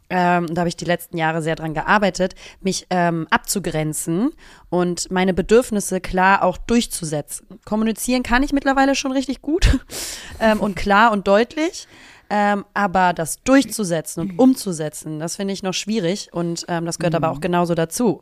ähm, 0.09 0.47
da 0.53 0.61
habe 0.61 0.69
ich 0.69 0.75
die 0.75 0.85
letzten 0.85 1.17
Jahre 1.17 1.41
sehr 1.41 1.55
dran 1.55 1.73
gearbeitet, 1.73 2.35
mich 2.61 2.87
ähm, 2.89 3.27
abzugrenzen 3.29 4.31
und 4.69 5.11
meine 5.11 5.33
Bedürfnisse 5.33 6.01
klar 6.01 6.43
auch 6.43 6.57
durchzusetzen. 6.57 7.59
Kommunizieren 7.65 8.23
kann 8.23 8.43
ich 8.43 8.51
mittlerweile 8.51 8.95
schon 8.95 9.11
richtig 9.11 9.41
gut 9.41 9.79
ähm, 10.39 10.59
und 10.59 10.75
klar 10.75 11.11
und 11.11 11.27
deutlich. 11.27 11.87
Ähm, 12.31 12.63
aber 12.75 13.13
das 13.13 13.41
durchzusetzen 13.43 14.21
und 14.21 14.37
umzusetzen, 14.37 15.19
das 15.19 15.35
finde 15.35 15.51
ich 15.51 15.63
noch 15.63 15.73
schwierig 15.73 16.29
und 16.31 16.63
ähm, 16.67 16.85
das 16.85 16.99
gehört 16.99 17.13
mhm. 17.13 17.23
aber 17.23 17.31
auch 17.31 17.41
genauso 17.41 17.73
dazu. 17.73 18.21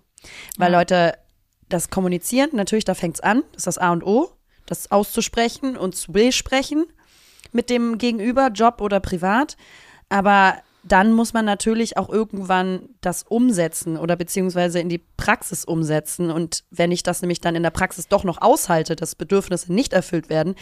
Weil 0.58 0.72
ja. 0.72 0.80
Leute, 0.80 1.14
das 1.68 1.90
Kommunizieren, 1.90 2.52
natürlich, 2.54 2.86
da 2.86 2.94
fängt 2.94 3.16
es 3.16 3.22
an, 3.22 3.44
das 3.52 3.58
ist 3.58 3.68
das 3.68 3.78
A 3.78 3.92
und 3.92 4.06
O, 4.06 4.30
das 4.66 4.92
auszusprechen 4.92 5.76
und 5.76 5.96
zu 5.96 6.14
besprechen 6.14 6.86
mit 7.52 7.70
dem 7.70 7.98
Gegenüber, 7.98 8.48
Job 8.48 8.80
oder 8.80 9.02
privat. 9.02 9.58
Aber 10.10 10.56
dann 10.92 11.14
muss 11.14 11.34
man 11.34 11.46
natürlich 11.46 11.98
auch 11.98 12.10
irgendwann 12.10 12.90
das 13.02 13.24
umsetzen 13.24 13.98
oder 13.98 14.16
beziehungsweise 14.16 14.80
in 14.80 14.90
die 14.90 15.04
Praxis 15.18 15.66
umsetzen. 15.66 16.32
Und 16.32 16.64
wenn 16.72 16.92
ich 16.92 17.04
das 17.04 17.22
nämlich 17.22 17.42
dann 17.42 17.56
in 17.56 17.64
der 17.64 17.72
Praxis 17.72 18.08
doch 18.08 18.24
noch 18.24 18.42
aushalte, 18.42 18.96
dass 18.96 19.16
Bedürfnisse 19.16 19.74
nicht 19.74 19.94
erfüllt 19.94 20.30
werden, 20.30 20.56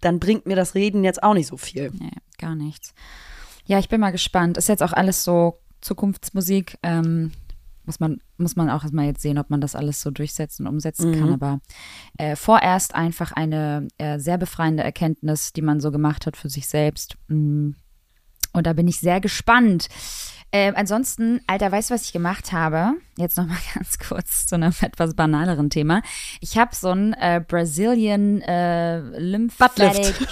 dann 0.00 0.18
bringt 0.18 0.46
mir 0.46 0.56
das 0.56 0.74
Reden 0.74 1.04
jetzt 1.04 1.22
auch 1.22 1.34
nicht 1.34 1.46
so 1.46 1.56
viel. 1.56 1.90
Nee, 1.92 2.10
gar 2.38 2.54
nichts. 2.54 2.94
Ja, 3.64 3.78
ich 3.78 3.88
bin 3.88 4.00
mal 4.00 4.10
gespannt. 4.10 4.56
Ist 4.56 4.68
jetzt 4.68 4.82
auch 4.82 4.92
alles 4.92 5.22
so 5.22 5.60
Zukunftsmusik. 5.80 6.78
Ähm, 6.82 7.32
muss 7.84 8.00
man, 8.00 8.20
muss 8.36 8.56
man 8.56 8.70
auch 8.70 8.82
erstmal 8.82 9.06
jetzt 9.06 9.22
sehen, 9.22 9.38
ob 9.38 9.50
man 9.50 9.60
das 9.60 9.74
alles 9.74 10.00
so 10.00 10.10
durchsetzen 10.10 10.66
und 10.66 10.74
umsetzen 10.74 11.10
mhm. 11.10 11.20
kann. 11.20 11.32
Aber 11.32 11.60
äh, 12.18 12.36
vorerst 12.36 12.94
einfach 12.94 13.32
eine 13.32 13.88
äh, 13.98 14.18
sehr 14.18 14.38
befreiende 14.38 14.82
Erkenntnis, 14.82 15.52
die 15.52 15.62
man 15.62 15.80
so 15.80 15.90
gemacht 15.90 16.26
hat 16.26 16.36
für 16.36 16.48
sich 16.48 16.68
selbst. 16.68 17.16
Mhm 17.28 17.76
Und 18.52 18.66
da 18.66 18.72
bin 18.72 18.88
ich 18.88 19.00
sehr 19.00 19.20
gespannt. 19.20 19.88
Ähm, 20.54 20.74
ansonsten, 20.76 21.40
Alter, 21.46 21.72
weißt 21.72 21.88
du, 21.88 21.94
was 21.94 22.04
ich 22.04 22.12
gemacht 22.12 22.52
habe? 22.52 22.92
Jetzt 23.16 23.38
nochmal 23.38 23.56
ganz 23.74 23.98
kurz 23.98 24.46
zu 24.46 24.56
einem 24.56 24.74
etwas 24.82 25.14
banaleren 25.14 25.70
Thema. 25.70 26.02
Ich 26.40 26.58
habe 26.58 26.74
so 26.74 26.90
ein 26.90 27.14
äh, 27.14 27.42
Brazilian 27.46 28.42
äh, 28.42 28.98
Lymphatic 29.18 30.14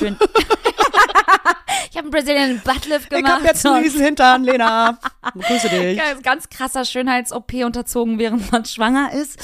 ich 1.90 1.96
habe 1.96 2.04
einen 2.04 2.11
Brazilian 2.11 2.61
Buttlift 2.62 3.09
gemacht. 3.09 3.24
Ich 3.24 3.30
hab 3.30 3.44
jetzt 3.44 3.66
einen 3.66 3.83
riesen 3.83 4.02
Hintern, 4.02 4.44
Lena. 4.44 4.98
Grüße 5.38 5.70
dich. 5.70 5.98
Ganz, 5.98 6.22
ganz 6.22 6.48
krasser 6.50 6.85
Schönheits-OP 6.85 7.54
unterzogen, 7.64 8.18
während 8.18 8.52
man 8.52 8.66
schwanger 8.66 9.12
ist. 9.14 9.38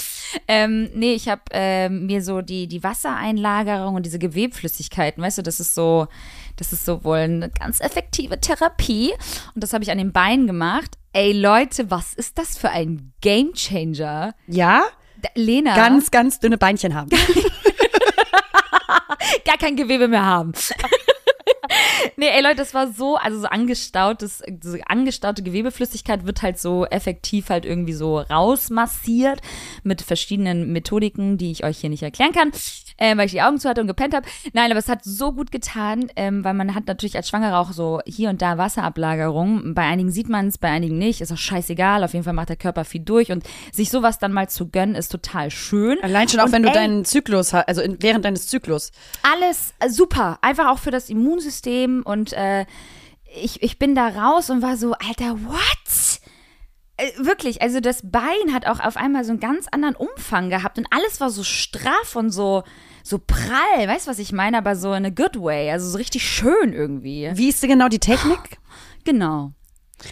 Ähm, 0.46 0.90
nee, 0.94 1.14
ich 1.14 1.28
habe 1.30 1.42
ähm, 1.52 2.04
mir 2.04 2.22
so 2.22 2.42
die, 2.42 2.66
die 2.66 2.82
Wassereinlagerung 2.82 3.94
und 3.94 4.04
diese 4.04 4.18
Gewebflüssigkeiten, 4.18 5.22
weißt 5.22 5.38
du, 5.38 5.42
das 5.42 5.58
ist 5.58 5.74
so, 5.74 6.08
das 6.56 6.72
ist 6.72 6.84
so 6.84 7.04
wohl 7.04 7.18
eine 7.18 7.50
ganz 7.50 7.80
effektive 7.80 8.40
Therapie. 8.40 9.12
Und 9.54 9.62
das 9.62 9.72
habe 9.72 9.84
ich 9.84 9.90
an 9.90 9.98
den 9.98 10.12
Beinen 10.12 10.46
gemacht. 10.46 10.96
Ey, 11.12 11.32
Leute, 11.32 11.90
was 11.90 12.14
ist 12.14 12.38
das 12.38 12.58
für 12.58 12.70
ein 12.70 13.12
Gamechanger? 13.20 14.34
Ja? 14.46 14.84
Da, 15.22 15.28
Lena. 15.34 15.74
Ganz, 15.74 16.10
ganz 16.10 16.40
dünne 16.40 16.58
Beinchen 16.58 16.94
haben. 16.94 17.10
gar 19.44 19.58
kein 19.58 19.76
Gewebe 19.76 20.08
mehr 20.08 20.24
haben. 20.24 20.52
nee, 22.16 22.28
ey 22.28 22.42
Leute, 22.42 22.56
das 22.56 22.74
war 22.74 22.92
so, 22.92 23.16
also 23.16 23.40
so 23.40 23.46
angestautes, 23.46 24.42
so 24.62 24.76
angestaute 24.86 25.42
Gewebeflüssigkeit 25.42 26.26
wird 26.26 26.42
halt 26.42 26.58
so 26.58 26.86
effektiv 26.86 27.48
halt 27.48 27.64
irgendwie 27.64 27.92
so 27.92 28.18
rausmassiert 28.18 29.40
mit 29.82 30.02
verschiedenen 30.02 30.72
Methodiken, 30.72 31.38
die 31.38 31.50
ich 31.50 31.64
euch 31.64 31.78
hier 31.78 31.90
nicht 31.90 32.02
erklären 32.02 32.32
kann 32.32 32.52
äh, 32.96 33.16
weil 33.16 33.26
ich 33.26 33.32
die 33.32 33.42
Augen 33.42 33.58
zu 33.58 33.68
hatte 33.68 33.80
und 33.80 33.86
gepennt 33.86 34.14
habe. 34.14 34.26
Nein, 34.52 34.70
aber 34.70 34.78
es 34.78 34.88
hat 34.88 35.04
so 35.04 35.32
gut 35.32 35.50
getan, 35.52 36.06
ähm, 36.16 36.44
weil 36.44 36.54
man 36.54 36.74
hat 36.74 36.86
natürlich 36.86 37.16
als 37.16 37.28
Schwangere 37.28 37.56
auch 37.56 37.72
so 37.72 38.00
hier 38.06 38.30
und 38.30 38.42
da 38.42 38.58
Wasserablagerung. 38.58 39.74
Bei 39.74 39.82
einigen 39.82 40.10
sieht 40.10 40.28
man 40.28 40.48
es, 40.48 40.58
bei 40.58 40.68
einigen 40.68 40.98
nicht. 40.98 41.20
Ist 41.20 41.32
auch 41.32 41.38
scheißegal. 41.38 42.04
Auf 42.04 42.12
jeden 42.12 42.24
Fall 42.24 42.32
macht 42.32 42.48
der 42.48 42.56
Körper 42.56 42.84
viel 42.84 43.02
durch 43.02 43.32
und 43.32 43.44
sich 43.72 43.90
sowas 43.90 44.18
dann 44.18 44.32
mal 44.32 44.48
zu 44.48 44.68
gönnen, 44.68 44.94
ist 44.94 45.10
total 45.10 45.50
schön. 45.50 45.98
Allein 46.02 46.28
schon 46.28 46.40
auch, 46.40 46.46
und 46.46 46.52
wenn 46.52 46.62
du 46.62 46.72
deinen 46.72 47.04
Zyklus 47.04 47.52
hast, 47.52 47.68
also 47.68 47.82
in, 47.82 47.96
während 48.00 48.24
deines 48.24 48.46
Zyklus. 48.46 48.92
alles 49.22 49.74
äh, 49.80 49.88
super. 49.88 50.38
Einfach 50.42 50.68
auch 50.70 50.78
für 50.78 50.90
das 50.90 51.10
Immunsystem 51.10 52.02
und 52.04 52.32
äh, 52.32 52.66
ich, 53.42 53.62
ich 53.62 53.78
bin 53.78 53.94
da 53.94 54.08
raus 54.08 54.50
und 54.50 54.62
war 54.62 54.76
so, 54.76 54.92
Alter, 54.92 55.38
what? 55.44 56.15
Äh, 56.98 57.10
Wirklich, 57.18 57.60
also 57.62 57.80
das 57.80 58.00
Bein 58.04 58.52
hat 58.52 58.66
auch 58.66 58.80
auf 58.80 58.96
einmal 58.96 59.24
so 59.24 59.30
einen 59.30 59.40
ganz 59.40 59.66
anderen 59.70 59.94
Umfang 59.96 60.50
gehabt 60.50 60.78
und 60.78 60.86
alles 60.90 61.20
war 61.20 61.30
so 61.30 61.42
straff 61.44 62.16
und 62.16 62.30
so, 62.30 62.64
so 63.02 63.18
prall, 63.18 63.86
weißt 63.86 64.06
du, 64.06 64.10
was 64.10 64.18
ich 64.18 64.32
meine, 64.32 64.58
aber 64.58 64.76
so 64.76 64.92
in 64.94 65.04
a 65.06 65.10
good 65.10 65.40
way, 65.40 65.70
also 65.70 65.88
so 65.90 65.98
richtig 65.98 66.26
schön 66.26 66.72
irgendwie. 66.72 67.30
Wie 67.34 67.48
ist 67.48 67.62
denn 67.62 67.70
genau 67.70 67.88
die 67.88 67.98
Technik? 68.00 68.38
Genau. 69.04 69.52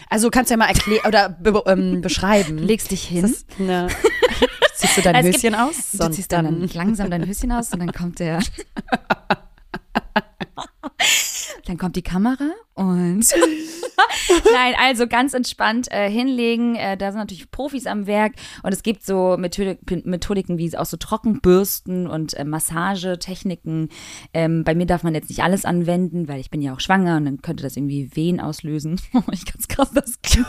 Also 0.09 0.29
kannst 0.29 0.49
du 0.49 0.53
ja 0.53 0.57
mal 0.57 0.69
erklären 0.69 1.05
oder 1.05 1.27
be 1.27 1.61
ähm, 1.67 1.99
beschreiben. 1.99 2.57
Legst 2.57 2.91
dich 2.91 3.03
hin. 3.03 3.25
Ist 3.25 3.45
das 3.49 3.59
eine, 3.59 3.87
ziehst 4.75 4.95
du 4.97 5.01
dein 5.01 5.21
gibt- 5.25 5.35
Höschen 5.35 5.53
aus? 5.53 5.91
Du 5.91 6.09
ziehst 6.11 6.31
dann, 6.31 6.45
dann 6.45 6.69
langsam 6.73 7.09
dein 7.11 7.27
Höschen 7.27 7.51
aus 7.51 7.73
und 7.73 7.79
dann 7.81 7.91
kommt 7.91 8.19
der. 8.19 8.39
dann 11.65 11.77
kommt 11.77 11.97
die 11.97 12.03
Kamera 12.03 12.51
und. 12.75 13.25
Nein, 14.53 14.75
also 14.79 15.07
ganz 15.07 15.33
entspannt 15.33 15.91
äh, 15.91 16.09
hinlegen. 16.09 16.75
Äh, 16.75 16.97
da 16.97 17.11
sind 17.11 17.19
natürlich 17.19 17.49
Profis 17.51 17.87
am 17.87 18.07
Werk 18.07 18.33
und 18.63 18.73
es 18.73 18.83
gibt 18.83 19.05
so 19.05 19.37
Methodik, 19.37 20.05
Methodiken 20.05 20.57
wie 20.57 20.75
auch 20.77 20.85
so 20.85 20.97
Trockenbürsten 20.97 22.07
und 22.07 22.33
äh, 22.33 22.43
Massagetechniken. 22.43 23.89
Ähm, 24.33 24.63
bei 24.63 24.75
mir 24.75 24.85
darf 24.85 25.03
man 25.03 25.15
jetzt 25.15 25.29
nicht 25.29 25.43
alles 25.43 25.65
anwenden, 25.65 26.27
weil 26.27 26.39
ich 26.39 26.49
bin 26.49 26.61
ja 26.61 26.73
auch 26.73 26.79
schwanger 26.79 27.17
und 27.17 27.25
dann 27.25 27.41
könnte 27.41 27.63
das 27.63 27.77
irgendwie 27.77 28.15
Wehen 28.15 28.39
auslösen. 28.39 28.99
ich 29.31 29.45
ganz 29.45 29.67
krass 29.67 29.91
das 29.93 30.21
kriegen 30.21 30.45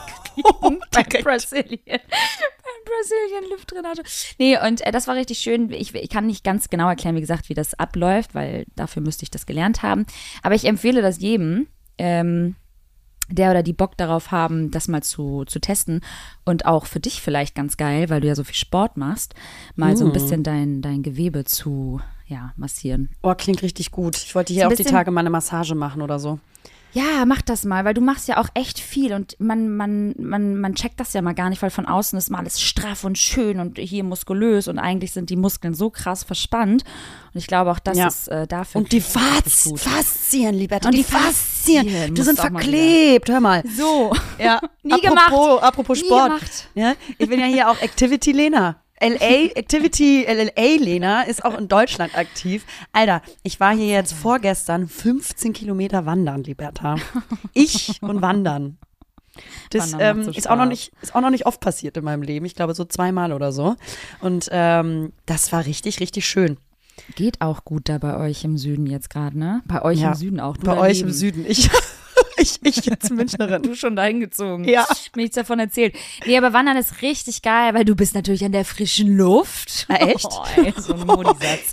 bei 0.92 1.02
Brazilian. 1.22 1.80
Beim 1.86 2.82
Brazilian 2.84 3.50
Lift 3.50 3.72
Drainage. 3.72 4.02
Nee, 4.38 4.58
und 4.58 4.84
äh, 4.84 4.90
das 4.90 5.06
war 5.06 5.14
richtig 5.14 5.38
schön. 5.38 5.70
Ich, 5.70 5.94
ich 5.94 6.10
kann 6.10 6.26
nicht 6.26 6.44
ganz 6.44 6.68
genau 6.70 6.88
erklären, 6.88 7.16
wie 7.16 7.20
gesagt, 7.20 7.48
wie 7.48 7.54
das 7.54 7.74
abläuft, 7.74 8.34
weil 8.34 8.66
dafür 8.74 9.02
müsste 9.02 9.22
ich 9.22 9.30
das 9.30 9.46
gelernt 9.46 9.82
haben. 9.82 10.06
Aber 10.42 10.54
ich 10.54 10.64
empfehle 10.64 11.02
das 11.02 11.20
jedem. 11.20 11.68
Ähm, 11.98 12.56
der 13.28 13.50
oder 13.50 13.62
die 13.62 13.72
Bock 13.72 13.96
darauf 13.96 14.30
haben, 14.30 14.70
das 14.70 14.88
mal 14.88 15.02
zu, 15.02 15.44
zu 15.46 15.60
testen 15.60 16.00
und 16.44 16.64
auch 16.64 16.86
für 16.86 17.00
dich 17.00 17.20
vielleicht 17.20 17.54
ganz 17.54 17.76
geil, 17.76 18.08
weil 18.08 18.20
du 18.20 18.28
ja 18.28 18.34
so 18.34 18.44
viel 18.44 18.54
Sport 18.54 18.96
machst, 18.96 19.34
mal 19.74 19.96
so 19.96 20.06
ein 20.06 20.12
bisschen 20.12 20.42
dein, 20.42 20.80
dein 20.80 21.02
Gewebe 21.02 21.44
zu 21.44 22.00
ja, 22.26 22.52
massieren. 22.56 23.10
Oh, 23.22 23.34
klingt 23.34 23.62
richtig 23.62 23.90
gut. 23.90 24.16
Ich 24.16 24.34
wollte 24.34 24.52
So 24.52 24.58
hier 24.58 24.66
ein 24.66 24.72
auch 24.72 24.76
die 24.76 24.84
Tage 24.84 25.10
mal 25.10 25.20
eine 25.20 25.30
Massage 25.30 25.74
machen 25.74 26.02
oder 26.02 26.18
so. 26.18 26.38
Ja, 26.96 27.26
mach 27.26 27.42
das 27.42 27.66
mal, 27.66 27.84
weil 27.84 27.92
du 27.92 28.00
machst 28.00 28.26
ja 28.26 28.38
auch 28.38 28.48
echt 28.54 28.78
viel 28.80 29.12
und 29.12 29.38
man, 29.38 29.68
man, 29.76 30.14
man, 30.18 30.56
man 30.58 30.74
checkt 30.74 30.98
das 30.98 31.12
ja 31.12 31.20
mal 31.20 31.34
gar 31.34 31.50
nicht, 31.50 31.60
weil 31.60 31.68
von 31.68 31.84
außen 31.84 32.18
ist 32.18 32.30
mal 32.30 32.38
alles 32.38 32.58
straff 32.62 33.04
und 33.04 33.18
schön 33.18 33.60
und 33.60 33.76
hier 33.78 34.02
muskulös 34.02 34.66
und 34.66 34.78
eigentlich 34.78 35.12
sind 35.12 35.28
die 35.28 35.36
Muskeln 35.36 35.74
so 35.74 35.90
krass 35.90 36.24
verspannt. 36.24 36.84
Und 37.34 37.38
ich 37.38 37.48
glaube 37.48 37.70
auch, 37.70 37.78
das 37.80 37.98
Ja. 37.98 38.06
ist 38.08 38.28
äh, 38.28 38.46
dafür. 38.46 38.80
Und 38.80 38.92
die 38.92 39.02
Faz. 39.02 39.70
Faszien, 39.76 40.54
Liberta. 40.54 40.88
Und 40.88 40.94
die 40.94 41.02
die 41.02 41.04
Faszien. 41.04 41.86
Faszien 41.86 42.14
Die 42.14 42.22
sind 42.22 42.38
verklebt. 42.40 43.28
Hör 43.28 43.40
mal. 43.40 43.62
So. 43.76 44.14
Ja, 44.38 44.60
Nie 44.82 44.94
apropos, 44.94 45.10
gemacht. 45.10 45.62
Apropos 45.64 45.98
Nie 46.00 46.06
Sport. 46.06 46.24
gemacht. 46.30 46.68
Ja, 46.74 46.94
ich 47.18 47.28
bin 47.28 47.40
ja 47.40 47.46
hier 47.46 47.68
auch 47.70 47.78
Activity 47.82 48.32
Lena. 48.32 48.76
LA, 49.00 49.50
Activity 49.54 50.24
LLA 50.26 50.76
Lena 50.82 51.22
ist 51.22 51.44
auch 51.44 51.56
in 51.58 51.68
Deutschland 51.68 52.16
aktiv. 52.16 52.64
Alter, 52.92 53.20
ich 53.42 53.60
war 53.60 53.74
hier 53.74 53.88
jetzt 53.88 54.12
vorgestern 54.14 54.88
15 54.88 55.52
Kilometer 55.52 56.06
wandern, 56.06 56.42
Liberta. 56.44 56.96
Ich 57.52 58.00
und 58.02 58.22
wandern. 58.22 58.78
Das 59.70 59.94
ähm, 59.98 60.24
so 60.24 60.30
ist, 60.30 60.48
auch 60.48 60.56
noch 60.56 60.64
nicht, 60.64 60.92
ist 61.02 61.14
auch 61.14 61.20
noch 61.20 61.28
nicht 61.30 61.44
oft 61.44 61.60
passiert 61.60 61.96
in 61.98 62.04
meinem 62.04 62.22
Leben. 62.22 62.46
Ich 62.46 62.54
glaube 62.54 62.74
so 62.74 62.84
zweimal 62.86 63.32
oder 63.34 63.52
so. 63.52 63.76
Und 64.20 64.48
ähm, 64.50 65.12
das 65.26 65.52
war 65.52 65.66
richtig, 65.66 66.00
richtig 66.00 66.26
schön. 66.26 66.56
Geht 67.16 67.42
auch 67.42 67.64
gut 67.66 67.90
da 67.90 67.98
bei 67.98 68.16
euch 68.16 68.44
im 68.44 68.56
Süden 68.56 68.86
jetzt 68.86 69.10
gerade, 69.10 69.38
ne? 69.38 69.60
Bei 69.66 69.82
euch 69.82 70.00
Ja. 70.00 70.08
im 70.08 70.14
Süden 70.14 70.40
auch. 70.40 70.56
Du 70.56 70.64
Bei 70.64 70.78
euch 70.78 71.00
daneben. 71.00 71.08
im 71.08 71.12
Süden. 71.14 71.44
Ich, 71.46 71.68
ich, 72.36 72.58
ich 72.62 72.76
jetzt 72.84 73.10
Münchnerin. 73.10 73.62
Du 73.62 73.74
schon 73.74 73.96
dahin 73.96 74.20
gezogen. 74.20 74.64
Ja. 74.64 74.86
Mir 75.14 75.22
nichts 75.22 75.36
davon 75.36 75.58
erzählt. 75.58 75.96
Nee, 76.26 76.36
aber 76.36 76.52
Wandern 76.52 76.76
ist 76.76 77.02
richtig 77.02 77.42
geil, 77.42 77.74
weil 77.74 77.84
du 77.84 77.94
bist 77.94 78.14
natürlich 78.14 78.44
an 78.44 78.52
der 78.52 78.64
frischen 78.64 79.16
Luft. 79.16 79.86
Na, 79.88 79.96
echt? 79.96 80.26
Oh, 80.36 80.44
ey, 80.56 80.74
so 80.76 80.94
ein 80.94 81.06
Modisatz. 81.06 81.72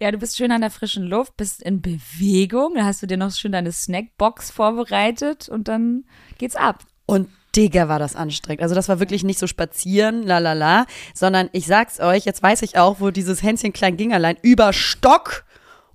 Ja, 0.00 0.10
du 0.10 0.18
bist 0.18 0.36
schön 0.36 0.50
an 0.50 0.60
der 0.60 0.70
frischen 0.70 1.04
Luft, 1.04 1.36
bist 1.36 1.62
in 1.62 1.80
Bewegung. 1.80 2.74
Da 2.74 2.84
hast 2.84 3.02
du 3.02 3.06
dir 3.06 3.16
noch 3.16 3.30
schön 3.32 3.52
deine 3.52 3.70
Snackbox 3.70 4.50
vorbereitet 4.50 5.48
und 5.48 5.68
dann 5.68 6.04
geht's 6.38 6.56
ab. 6.56 6.82
Und 7.06 7.28
Digga, 7.54 7.88
war 7.88 7.98
das 7.98 8.16
anstrengend. 8.16 8.62
Also 8.62 8.74
das 8.74 8.88
war 8.88 9.00
wirklich 9.00 9.24
nicht 9.24 9.38
so 9.38 9.46
spazieren, 9.46 10.22
la 10.24 10.38
la 10.38 10.52
la, 10.52 10.86
sondern 11.14 11.48
ich 11.52 11.66
sag's 11.66 12.00
euch, 12.00 12.24
jetzt 12.24 12.42
weiß 12.42 12.62
ich 12.62 12.76
auch, 12.76 13.00
wo 13.00 13.10
dieses 13.10 13.42
Hänschen 13.42 13.72
Klein 13.72 13.96
Gingerlein 13.96 14.36
über 14.42 14.72
Stock 14.72 15.45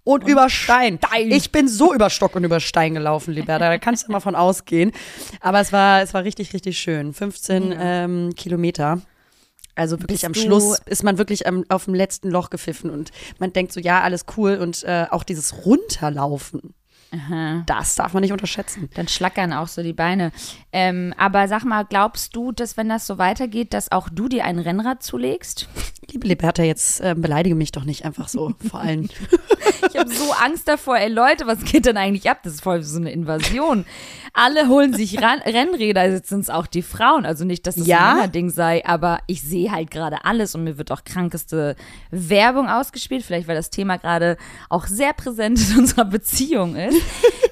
und, 0.03 0.27
über 0.27 0.49
Stein. 0.49 0.99
Ich 1.27 1.51
bin 1.51 1.67
so 1.67 1.93
über 1.93 2.09
Stock 2.09 2.35
und 2.35 2.43
über 2.43 2.59
Stein 2.59 2.93
gelaufen, 2.93 3.33
Liberta. 3.33 3.69
Da 3.69 3.77
kannst 3.77 4.07
du 4.07 4.11
mal 4.11 4.19
von 4.19 4.35
ausgehen. 4.35 4.91
Aber 5.39 5.59
es 5.59 5.71
war, 5.71 6.01
es 6.01 6.13
war 6.13 6.23
richtig, 6.23 6.53
richtig 6.53 6.79
schön. 6.79 7.13
15 7.13 7.75
ähm, 7.77 8.35
Kilometer. 8.35 9.01
Also 9.75 9.99
wirklich 9.99 10.21
Bist 10.21 10.25
am 10.25 10.33
Schluss 10.33 10.79
ist 10.85 11.03
man 11.03 11.17
wirklich 11.17 11.47
am, 11.47 11.63
auf 11.69 11.85
dem 11.85 11.93
letzten 11.93 12.29
Loch 12.29 12.49
gepfiffen 12.49 12.89
und 12.89 13.11
man 13.39 13.53
denkt 13.53 13.71
so, 13.71 13.79
ja, 13.79 14.01
alles 14.01 14.25
cool. 14.35 14.55
Und 14.55 14.83
äh, 14.83 15.05
auch 15.09 15.23
dieses 15.23 15.65
Runterlaufen, 15.65 16.73
das 17.65 17.95
darf 17.95 18.13
man 18.13 18.21
nicht 18.21 18.31
unterschätzen. 18.31 18.89
Dann 18.93 19.09
schlackern 19.09 19.51
auch 19.51 19.67
so 19.67 19.83
die 19.83 19.91
Beine. 19.91 20.31
Ähm, 20.71 21.13
aber 21.17 21.49
sag 21.49 21.65
mal, 21.65 21.83
glaubst 21.83 22.35
du, 22.35 22.53
dass 22.53 22.77
wenn 22.77 22.87
das 22.87 23.05
so 23.05 23.17
weitergeht, 23.17 23.73
dass 23.73 23.91
auch 23.91 24.07
du 24.07 24.29
dir 24.29 24.45
ein 24.45 24.59
Rennrad 24.59 25.03
zulegst? 25.03 25.67
Liebe 26.11 26.27
Liberta, 26.27 26.63
jetzt 26.63 26.99
äh, 26.99 27.15
beleidige 27.17 27.55
mich 27.55 27.71
doch 27.71 27.85
nicht 27.85 28.03
einfach 28.03 28.27
so 28.27 28.53
vor 28.69 28.81
allen. 28.81 29.09
Ich 29.89 29.99
habe 29.99 30.13
so 30.13 30.31
Angst 30.31 30.67
davor, 30.67 30.97
ey 30.97 31.09
Leute, 31.09 31.47
was 31.47 31.63
geht 31.63 31.85
denn 31.85 31.97
eigentlich 31.97 32.29
ab? 32.29 32.39
Das 32.43 32.53
ist 32.53 32.61
voll 32.61 32.81
so 32.83 32.99
eine 32.99 33.11
Invasion. 33.11 33.85
Alle 34.33 34.67
holen 34.69 34.93
sich 34.93 35.21
ran 35.21 35.39
Rennräder, 35.45 36.09
jetzt 36.09 36.29
sind 36.29 36.41
es 36.41 36.49
auch 36.49 36.67
die 36.67 36.81
Frauen. 36.81 37.25
Also 37.25 37.43
nicht, 37.45 37.67
dass 37.67 37.75
das 37.75 37.87
Ja? 37.87 38.11
ein 38.11 38.15
Männerding 38.17 38.49
sei, 38.51 38.85
aber 38.85 39.19
ich 39.27 39.41
sehe 39.41 39.71
halt 39.71 39.91
gerade 39.91 40.23
alles 40.23 40.55
und 40.55 40.63
mir 40.63 40.77
wird 40.77 40.91
auch 40.91 41.03
krankeste 41.03 41.75
Werbung 42.11 42.69
ausgespielt. 42.69 43.23
Vielleicht, 43.23 43.47
weil 43.47 43.55
das 43.55 43.69
Thema 43.69 43.97
gerade 43.97 44.37
auch 44.69 44.87
sehr 44.87 45.13
präsent 45.13 45.59
in 45.71 45.79
unserer 45.79 46.05
Beziehung 46.05 46.75
ist. 46.75 47.01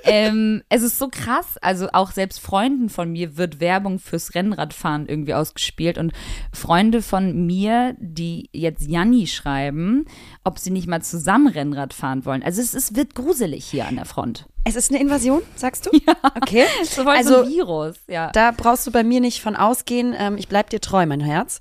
ähm, 0.03 0.63
es 0.69 0.81
ist 0.81 0.97
so 0.99 1.09
krass, 1.09 1.57
also 1.61 1.89
auch 1.91 2.11
selbst 2.11 2.39
Freunden 2.39 2.89
von 2.89 3.11
mir 3.11 3.37
wird 3.37 3.59
Werbung 3.59 3.99
fürs 3.99 4.33
Rennradfahren 4.33 5.07
irgendwie 5.07 5.33
ausgespielt 5.33 5.97
und 5.97 6.13
Freunde 6.53 7.01
von 7.01 7.45
mir, 7.45 7.95
die 7.99 8.48
jetzt 8.51 8.87
Janni 8.87 9.27
schreiben, 9.27 10.05
ob 10.43 10.59
sie 10.59 10.71
nicht 10.71 10.87
mal 10.87 11.01
zusammen 11.01 11.47
Rennrad 11.47 11.93
fahren 11.93 12.25
wollen. 12.25 12.43
Also 12.43 12.61
es, 12.61 12.73
es 12.73 12.95
wird 12.95 13.15
gruselig 13.15 13.65
hier 13.65 13.87
an 13.87 13.95
der 13.95 14.05
Front. 14.05 14.45
Es 14.65 14.75
ist 14.75 14.91
eine 14.91 15.01
Invasion, 15.01 15.41
sagst 15.55 15.85
du? 15.85 15.91
Ja. 16.05 16.15
Okay. 16.35 16.65
So 16.83 17.03
Also, 17.03 17.29
so 17.29 17.41
ein 17.43 17.49
Virus, 17.49 17.95
ja. 18.07 18.31
Da 18.31 18.51
brauchst 18.51 18.85
du 18.87 18.91
bei 18.91 19.03
mir 19.03 19.19
nicht 19.19 19.41
von 19.41 19.55
ausgehen. 19.55 20.15
Ähm, 20.17 20.37
ich 20.37 20.47
bleib 20.47 20.69
dir 20.69 20.81
treu, 20.81 21.05
mein 21.05 21.19
Herz. 21.19 21.59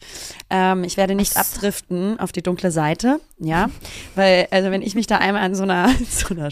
Ähm, 0.50 0.84
ich 0.84 0.96
werde 0.96 1.14
nicht 1.14 1.36
abdriften 1.36 2.18
auf 2.20 2.32
die 2.32 2.42
dunkle 2.42 2.70
Seite, 2.70 3.20
ja. 3.38 3.70
Weil, 4.14 4.48
also 4.50 4.70
wenn 4.70 4.82
ich 4.82 4.94
mich 4.94 5.06
da 5.06 5.18
einmal 5.18 5.42
an 5.42 5.54
so 5.54 5.64
einer, 5.64 5.90
so 6.08 6.34
einer, 6.34 6.50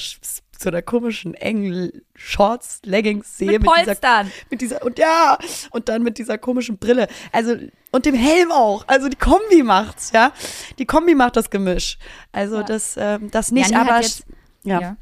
so 0.63 0.69
einer 0.71 0.83
komischen 0.83 1.35
engen 1.35 1.91
Shorts, 2.15 2.81
Leggings 2.85 3.37
sehe 3.39 3.53
Mit 3.59 3.63
dieser, 3.63 3.85
Polstern. 3.85 4.31
mit 4.51 4.61
dieser, 4.61 4.83
und 4.85 4.99
ja, 4.99 5.39
und 5.71 5.89
dann 5.89 6.03
mit 6.03 6.19
dieser 6.19 6.39
komischen 6.39 6.79
Brille. 6.79 7.09
Also, 7.33 7.55
und 7.93 8.07
dem 8.07 8.15
Helm 8.15 8.51
auch. 8.53 8.85
Also 8.89 9.09
die 9.09 9.17
Kombi 9.17 9.63
macht's, 9.63 10.13
ja. 10.13 10.33
Die 10.79 10.87
Kombi 10.87 11.15
macht 11.15 11.37
das 11.37 11.51
Gemisch. 11.51 11.99
Also 12.33 12.63
das, 12.63 12.97
ähm, 12.99 13.31
das 13.31 13.53
nicht, 13.53 13.71
Janni 13.71 13.85
hat 13.85 13.93
aber 13.93 14.03
jetzt- 14.03 14.25
ja. 14.65 14.81
Ja. 14.81 14.97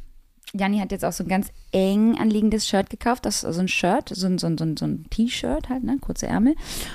Janni 0.57 0.79
hat 0.79 0.93
jetzt 0.93 1.05
auch 1.05 1.13
so 1.13 1.25
ein 1.25 1.29
ganz 1.29 1.49
eng 1.73 2.17
anliegendes 2.19 2.67
Shirt 2.67 2.89
gekauft. 2.89 3.27
Das 3.27 3.43
ist 3.43 3.55
so 3.55 3.61
ein 3.61 3.69
Shirt, 3.69 4.11
so 4.11 4.27
ein, 4.27 4.39
so 4.39 4.47
ein, 4.47 4.57
so 4.57 4.65
ein, 4.65 4.77
so 4.77 4.87
ein 4.87 5.07
T-Shirt 5.11 5.69
halt, 5.69 5.83
ne? 5.83 5.99
Kurze 6.01 6.27
Ärmel. 6.27 6.55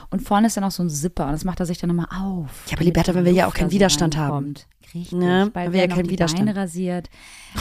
Und 0.10 0.22
vorne 0.22 0.48
ist 0.48 0.58
dann 0.58 0.63
auch 0.63 0.72
so 0.72 0.82
ein 0.82 0.89
Zipper 0.89 1.26
und 1.26 1.34
das 1.34 1.43
macht 1.43 1.60
er 1.60 1.65
sich 1.65 1.78
dann 1.78 1.89
nochmal 1.89 2.08
auf. 2.08 2.65
Ja, 2.67 2.78
aber 2.78 2.86
Liberta, 2.86 3.13
wenn 3.13 3.26
wir 3.26 3.34
ja 3.34 3.48
auch 3.48 3.54
keinen 3.54 3.72
Widerstand 3.72 4.17
haben. 4.17 4.56
Richtig. 4.93 5.12
Ne? 5.12 5.52
Weil 5.54 5.74
wir 5.74 5.82
ja 5.82 5.88
keinen 5.88 6.06
die 6.06 6.12
Widerstand. 6.12 6.45
Beine 6.48 6.60
rasiert. 6.60 7.10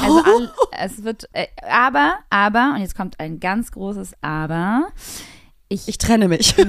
Also 0.01 0.23
all, 0.25 0.51
es 0.79 1.03
wird, 1.05 1.29
äh, 1.33 1.47
aber, 1.69 2.19
aber, 2.31 2.73
und 2.75 2.81
jetzt 2.81 2.95
kommt 2.95 3.21
ein 3.21 3.41
ganz 3.41 3.73
großes 3.73 4.13
Aber. 4.23 4.89
Ich, 5.69 5.89
Ich 5.89 5.99
trenne 5.99 6.29
mich. 6.29 6.55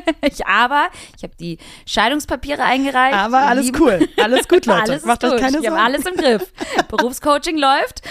ich 0.22 0.46
aber, 0.46 0.88
ich 1.16 1.22
habe 1.22 1.34
die 1.38 1.58
Scheidungspapiere 1.86 2.62
eingereicht. 2.62 3.16
Aber 3.16 3.38
alles 3.38 3.66
Lieben- 3.66 3.82
cool. 3.82 4.08
Alles 4.22 4.48
gut, 4.48 4.66
Leute. 4.66 4.82
Alles 4.92 5.04
Macht 5.04 5.24
euch 5.24 5.40
keine 5.40 5.58
ich 5.58 5.66
habe 5.66 5.76
Sorgen. 5.76 5.94
alles 5.94 6.06
im 6.06 6.14
Griff. 6.16 6.52
Berufscoaching 6.88 7.58
läuft. 7.58 8.02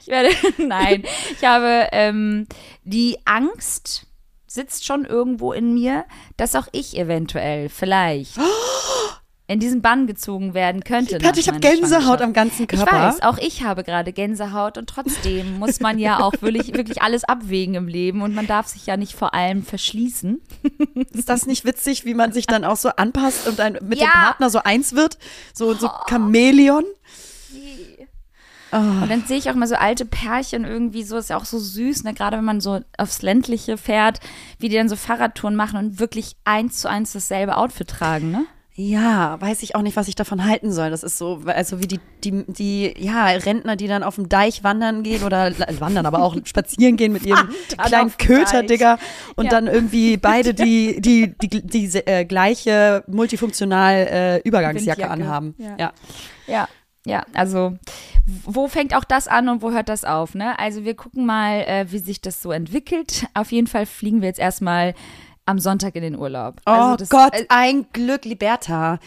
ich 0.00 0.06
werde, 0.08 0.30
nein, 0.58 1.04
ich 1.38 1.44
habe 1.44 1.88
ähm, 1.92 2.46
die 2.84 3.18
Angst 3.24 4.06
sitzt 4.46 4.84
schon 4.84 5.04
irgendwo 5.04 5.52
in 5.52 5.74
mir, 5.74 6.04
dass 6.36 6.56
auch 6.56 6.66
ich 6.72 6.96
eventuell 6.98 7.68
vielleicht 7.68 8.36
in 9.50 9.58
diesen 9.58 9.82
Bann 9.82 10.06
gezogen 10.06 10.54
werden 10.54 10.84
könnte. 10.84 11.18
Warte, 11.24 11.40
ich 11.40 11.48
habe 11.48 11.58
Gänsehaut 11.58 12.22
am 12.22 12.32
ganzen 12.32 12.62
Ich 12.62 12.68
Körper. 12.68 12.92
weiß, 12.92 13.22
auch 13.22 13.36
ich 13.38 13.64
habe 13.64 13.82
gerade 13.82 14.12
Gänsehaut 14.12 14.78
und 14.78 14.88
trotzdem 14.88 15.58
muss 15.58 15.80
man 15.80 15.98
ja 15.98 16.20
auch 16.20 16.34
wirklich, 16.40 16.72
wirklich 16.74 17.02
alles 17.02 17.24
abwägen 17.24 17.74
im 17.74 17.88
Leben 17.88 18.22
und 18.22 18.32
man 18.32 18.46
darf 18.46 18.68
sich 18.68 18.86
ja 18.86 18.96
nicht 18.96 19.14
vor 19.14 19.34
allem 19.34 19.64
verschließen. 19.64 20.40
Ist 21.12 21.28
das 21.28 21.46
nicht 21.46 21.64
witzig, 21.64 22.04
wie 22.04 22.14
man 22.14 22.32
sich 22.32 22.46
dann 22.46 22.64
auch 22.64 22.76
so 22.76 22.90
anpasst 22.90 23.48
und 23.48 23.58
dann 23.58 23.72
mit 23.82 23.94
dem 23.98 24.02
Ja. 24.06 24.10
Partner 24.12 24.50
so 24.50 24.60
eins 24.62 24.94
wird? 24.94 25.18
So, 25.52 25.74
so 25.74 25.90
Chamäleon? 26.08 26.84
Und 28.72 29.08
dann 29.10 29.24
sehe 29.26 29.36
ich 29.36 29.50
auch 29.50 29.56
mal 29.56 29.66
so 29.66 29.74
alte 29.74 30.04
Pärchen 30.04 30.64
irgendwie 30.64 31.02
so, 31.02 31.16
ist 31.16 31.28
ja 31.30 31.36
auch 31.36 31.44
so 31.44 31.58
süß, 31.58 32.04
ne? 32.04 32.14
gerade 32.14 32.36
wenn 32.36 32.44
man 32.44 32.60
so 32.60 32.78
aufs 32.98 33.20
Ländliche 33.22 33.76
fährt, 33.76 34.20
wie 34.60 34.68
die 34.68 34.76
dann 34.76 34.88
so 34.88 34.94
Fahrradtouren 34.94 35.56
machen 35.56 35.76
und 35.76 35.98
wirklich 35.98 36.36
eins 36.44 36.78
zu 36.78 36.88
eins 36.88 37.12
dasselbe 37.12 37.56
Outfit 37.56 37.88
tragen, 37.88 38.30
ne? 38.30 38.46
Ja, 38.82 39.38
weiß 39.38 39.62
ich 39.62 39.74
auch 39.74 39.82
nicht, 39.82 39.96
was 39.96 40.08
ich 40.08 40.14
davon 40.14 40.46
halten 40.46 40.72
soll. 40.72 40.88
Das 40.88 41.02
ist 41.02 41.18
so, 41.18 41.42
also 41.44 41.80
wie 41.80 41.86
die, 41.86 42.00
die, 42.24 42.44
die, 42.46 42.94
ja, 42.98 43.26
Rentner, 43.26 43.76
die 43.76 43.88
dann 43.88 44.02
auf 44.02 44.14
dem 44.14 44.30
Deich 44.30 44.64
wandern 44.64 45.02
gehen 45.02 45.22
oder 45.22 45.52
wandern, 45.80 46.06
aber 46.06 46.22
auch 46.22 46.34
spazieren 46.44 46.96
gehen 46.96 47.12
mit 47.12 47.26
ihrem 47.26 47.50
Wandern 47.76 48.10
kleinen 48.16 48.16
Köter. 48.16 48.62
Digga. 48.62 48.98
Und 49.36 49.44
Ja. 49.44 49.50
dann 49.50 49.66
irgendwie 49.66 50.16
beide 50.16 50.54
die, 50.54 50.98
die, 51.02 51.34
die, 51.42 51.48
die, 51.48 51.66
die 51.66 51.98
äh, 52.06 52.24
gleiche 52.24 53.04
multifunktional 53.06 53.94
äh, 53.94 54.48
Übergangsjacke 54.48 55.02
Windjacke. 55.02 55.12
anhaben. 55.24 55.54
Ja. 55.58 55.76
ja. 55.78 55.92
Ja, 56.46 56.68
ja, 57.04 57.24
also 57.34 57.76
wo 58.44 58.66
fängt 58.68 58.94
auch 58.96 59.04
das 59.04 59.28
an 59.28 59.48
und 59.50 59.60
wo 59.62 59.72
hört 59.72 59.88
das 59.90 60.04
auf, 60.04 60.34
ne? 60.34 60.58
Also 60.58 60.84
wir 60.84 60.94
gucken 60.94 61.26
mal, 61.26 61.60
äh, 61.66 61.86
wie 61.90 61.98
sich 61.98 62.20
das 62.22 62.40
so 62.42 62.50
entwickelt. 62.50 63.26
Auf 63.34 63.52
jeden 63.52 63.66
Fall 63.66 63.84
fliegen 63.84 64.20
wir 64.22 64.28
jetzt 64.28 64.40
erstmal 64.40 64.94
am 65.50 65.58
Sonntag 65.58 65.94
in 65.96 66.02
den 66.02 66.16
Urlaub. 66.16 66.60
Oh 66.66 66.70
also 66.70 66.96
das, 66.96 67.08
Gott, 67.08 67.34
äh, 67.34 67.44
ein 67.48 67.86
Glück, 67.92 68.24
Liberta. 68.24 68.98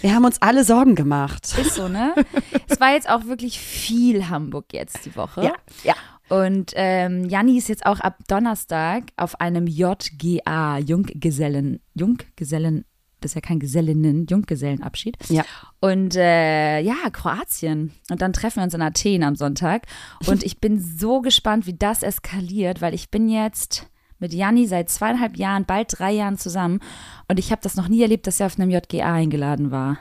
Wir 0.00 0.14
haben 0.14 0.24
uns 0.24 0.40
alle 0.40 0.64
Sorgen 0.64 0.94
gemacht. 0.94 1.56
ist 1.58 1.74
so, 1.74 1.88
ne? 1.88 2.14
es 2.68 2.80
war 2.80 2.92
jetzt 2.92 3.08
auch 3.08 3.26
wirklich 3.26 3.58
viel 3.58 4.28
Hamburg 4.28 4.72
jetzt 4.72 5.04
die 5.04 5.14
Woche. 5.16 5.44
Ja, 5.44 5.52
ja. 5.84 5.94
Und 6.28 6.72
ähm, 6.74 7.28
Janni 7.28 7.56
ist 7.56 7.68
jetzt 7.68 7.86
auch 7.86 8.00
ab 8.00 8.18
Donnerstag 8.28 9.04
auf 9.16 9.40
einem 9.40 9.66
JGA, 9.66 10.78
Junggesellen, 10.78 11.80
Junggesellen, 11.94 12.84
das 13.20 13.32
ist 13.32 13.34
ja 13.34 13.40
kein 13.40 13.58
Gesellinnen, 13.58 14.26
Junggesellenabschied. 14.26 15.16
Ja. 15.28 15.44
Und 15.80 16.14
äh, 16.16 16.80
ja, 16.80 16.94
Kroatien. 17.10 17.92
Und 18.10 18.22
dann 18.22 18.32
treffen 18.32 18.60
wir 18.60 18.64
uns 18.64 18.74
in 18.74 18.82
Athen 18.82 19.24
am 19.24 19.34
Sonntag. 19.34 19.86
Und 20.26 20.44
ich 20.44 20.60
bin 20.60 20.78
so 20.78 21.20
gespannt, 21.20 21.66
wie 21.66 21.74
das 21.74 22.02
eskaliert, 22.02 22.80
weil 22.80 22.94
ich 22.94 23.10
bin 23.10 23.28
jetzt 23.28 23.88
mit 24.18 24.32
Janni 24.32 24.66
seit 24.66 24.90
zweieinhalb 24.90 25.36
Jahren, 25.36 25.64
bald 25.64 25.98
drei 25.98 26.12
Jahren 26.12 26.38
zusammen. 26.38 26.80
Und 27.28 27.38
ich 27.38 27.50
habe 27.50 27.62
das 27.62 27.76
noch 27.76 27.88
nie 27.88 28.02
erlebt, 28.02 28.26
dass 28.26 28.40
er 28.40 28.46
auf 28.46 28.58
einem 28.58 28.70
JGA 28.70 29.12
eingeladen 29.12 29.70
war. 29.70 29.98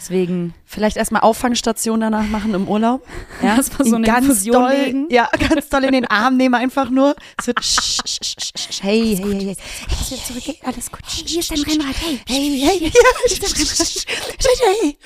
Deswegen 0.00 0.54
Vielleicht 0.64 0.96
erstmal 0.96 1.22
Auffangstation 1.22 2.00
danach 2.00 2.26
machen 2.28 2.54
im 2.54 2.66
Urlaub. 2.68 3.04
Ja, 3.42 3.56
Lass 3.56 3.76
mal 3.78 3.84
so 3.88 3.96
eine 3.96 4.06
ganz 4.06 4.26
Infusion 4.28 4.54
doll, 4.62 4.72
legen. 4.72 5.06
Ja, 5.10 5.28
ganz 5.48 5.68
doll 5.68 5.84
in 5.84 5.92
den 5.92 6.04
Arm 6.06 6.36
nehmen 6.36 6.54
einfach 6.54 6.90
nur. 6.90 7.14
Es 7.38 7.46
wird 7.46 7.62
sch, 7.64 8.00
sch, 8.06 8.18
sch, 8.22 8.82
hey, 8.82 9.16
hey, 9.16 9.16
hey, 9.16 9.44
hey. 9.44 9.56
Ist 9.90 10.10
wieder 10.10 10.22
zurück. 10.22 10.42
Hey, 10.44 10.58
alles 10.64 10.90
gut. 10.90 11.00
Hey, 11.06 11.24
hier 11.26 11.40
ist 11.40 11.50
dein 11.50 11.60
Rennrad. 11.62 11.96
Hey, 12.00 12.20
Hey, 12.28 12.60
hey, 12.60 12.90
sch, 13.28 13.34
sch, 13.34 13.66
sch, 13.66 13.84
sch, 13.84 14.06
hey. 14.82 14.96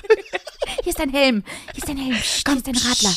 hier 0.82 0.90
ist 0.90 0.98
dein 0.98 1.10
Helm. 1.10 1.42
Hier 1.72 1.78
ist 1.78 1.88
dein 1.88 1.96
Helm. 1.96 2.14
Hier 2.14 2.56
ist 2.56 2.66
dein 2.66 2.76
Radler. 2.76 3.14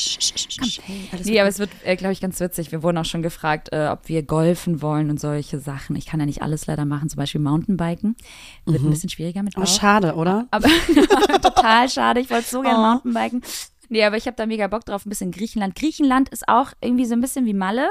Komm. 0.60 0.70
Hey, 0.86 1.10
alles 1.12 1.26
Nee, 1.28 1.40
aber 1.40 1.50
es 1.50 1.60
wird, 1.60 1.70
äh, 1.84 1.96
glaube 1.96 2.14
ich, 2.14 2.22
ganz 2.22 2.40
witzig. 2.40 2.72
Wir 2.72 2.82
wurden 2.84 2.98
auch 2.98 3.06
schon 3.06 3.22
gefragt, 3.24 3.70
äh, 3.72 3.88
ob 3.92 4.08
wir 4.08 4.24
golfen 4.24 4.82
wollen 4.82 5.10
und 5.10 5.20
solche 5.20 5.60
Sachen. 5.60 5.96
Ich 5.96 6.06
kann 6.06 6.20
ja 6.20 6.26
nicht 6.26 6.42
alles 6.42 6.66
leider 6.68 6.86
machen, 6.86 7.10
zum 7.10 7.18
Beispiel 7.18 7.42
Mountainbiken. 7.42 8.16
Wird 8.66 8.84
ein 8.84 8.90
bisschen 8.90 9.10
schwieriger 9.10 9.44
mit 9.44 9.56
Oh, 9.58 9.62
Bauch. 9.62 9.68
schade, 9.68 10.14
oder? 10.16 10.48
aber 10.52 10.68
total 11.42 11.67
schade. 11.90 12.20
Ich 12.20 12.30
wollte 12.30 12.48
so 12.50 12.62
gerne 12.62 12.78
Oh. 12.78 12.82
Mountainbiken. 12.82 13.42
Nee, 13.90 14.04
aber 14.04 14.18
ich 14.18 14.26
habe 14.26 14.36
da 14.36 14.46
mega 14.46 14.68
Bock 14.68 14.84
drauf, 14.86 15.06
ein 15.06 15.10
bisschen 15.10 15.32
Griechenland. 15.32 15.76
Griechenland 15.76 16.30
ist 16.30 16.48
auch 16.50 16.74
irgendwie 16.82 17.06
so 17.06 17.14
ein 17.14 17.22
bisschen 17.22 17.46
wie 17.46 17.54
Malle. 17.54 17.88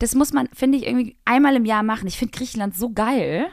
Das 0.00 0.14
muss 0.14 0.32
man, 0.32 0.48
finde 0.52 0.78
ich, 0.78 0.86
irgendwie 0.86 1.16
einmal 1.24 1.54
im 1.54 1.64
Jahr 1.64 1.82
machen. 1.84 2.08
Ich 2.08 2.18
finde 2.18 2.36
Griechenland 2.36 2.76
so 2.76 2.90
geil. 2.90 3.46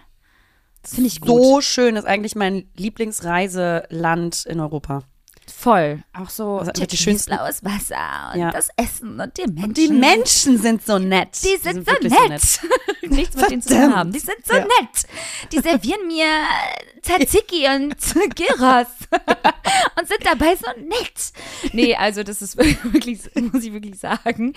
Das 0.81 0.95
finde 0.95 1.07
ich 1.07 1.21
gut. 1.21 1.29
So 1.29 1.61
schön 1.61 1.95
ist 1.95 2.05
eigentlich 2.05 2.35
mein 2.35 2.67
Lieblingsreiseland 2.75 4.45
in 4.45 4.59
Europa. 4.59 5.03
Voll. 5.51 6.03
Auch 6.13 6.29
so 6.29 6.59
Also 6.59 6.71
die 6.85 6.97
schönsten- 6.97 7.31
blaues 7.35 7.63
Wasser 7.63 8.31
und 8.33 8.39
Ja. 8.39 8.51
das 8.51 8.69
Essen 8.77 9.19
und 9.19 9.37
die 9.37 9.43
Menschen. 9.47 9.63
Und 9.63 9.77
die 9.77 9.87
Menschen 9.89 10.57
sind 10.57 10.85
so 10.85 10.99
nett. 10.99 11.29
Die 11.43 11.57
sind, 11.61 11.85
so, 11.85 11.91
wirklich 11.91 12.13
nett. 12.29 12.59
Nichts 13.11 13.35
mit 13.35 13.51
denen 13.51 13.61
zu 13.61 13.69
tun 13.69 13.95
haben. 13.95 14.11
Die 14.11 14.19
sind 14.19 14.45
so 14.45 14.53
Ja. 14.55 14.61
nett. 14.61 15.51
Die 15.51 15.59
servieren 15.59 16.07
mir 16.07 16.25
Tzatziki 17.01 17.65
und 17.75 17.95
Gyros 18.35 18.87
und 19.99 20.07
sind 20.07 20.25
dabei 20.25 20.55
so 20.55 20.67
nett. 20.81 21.73
Nee, 21.73 21.95
also 21.95 22.23
das 22.23 22.41
ist 22.41 22.57
wirklich, 22.57 23.21
muss 23.51 23.63
ich 23.63 23.73
wirklich 23.73 23.99
sagen, 23.99 24.53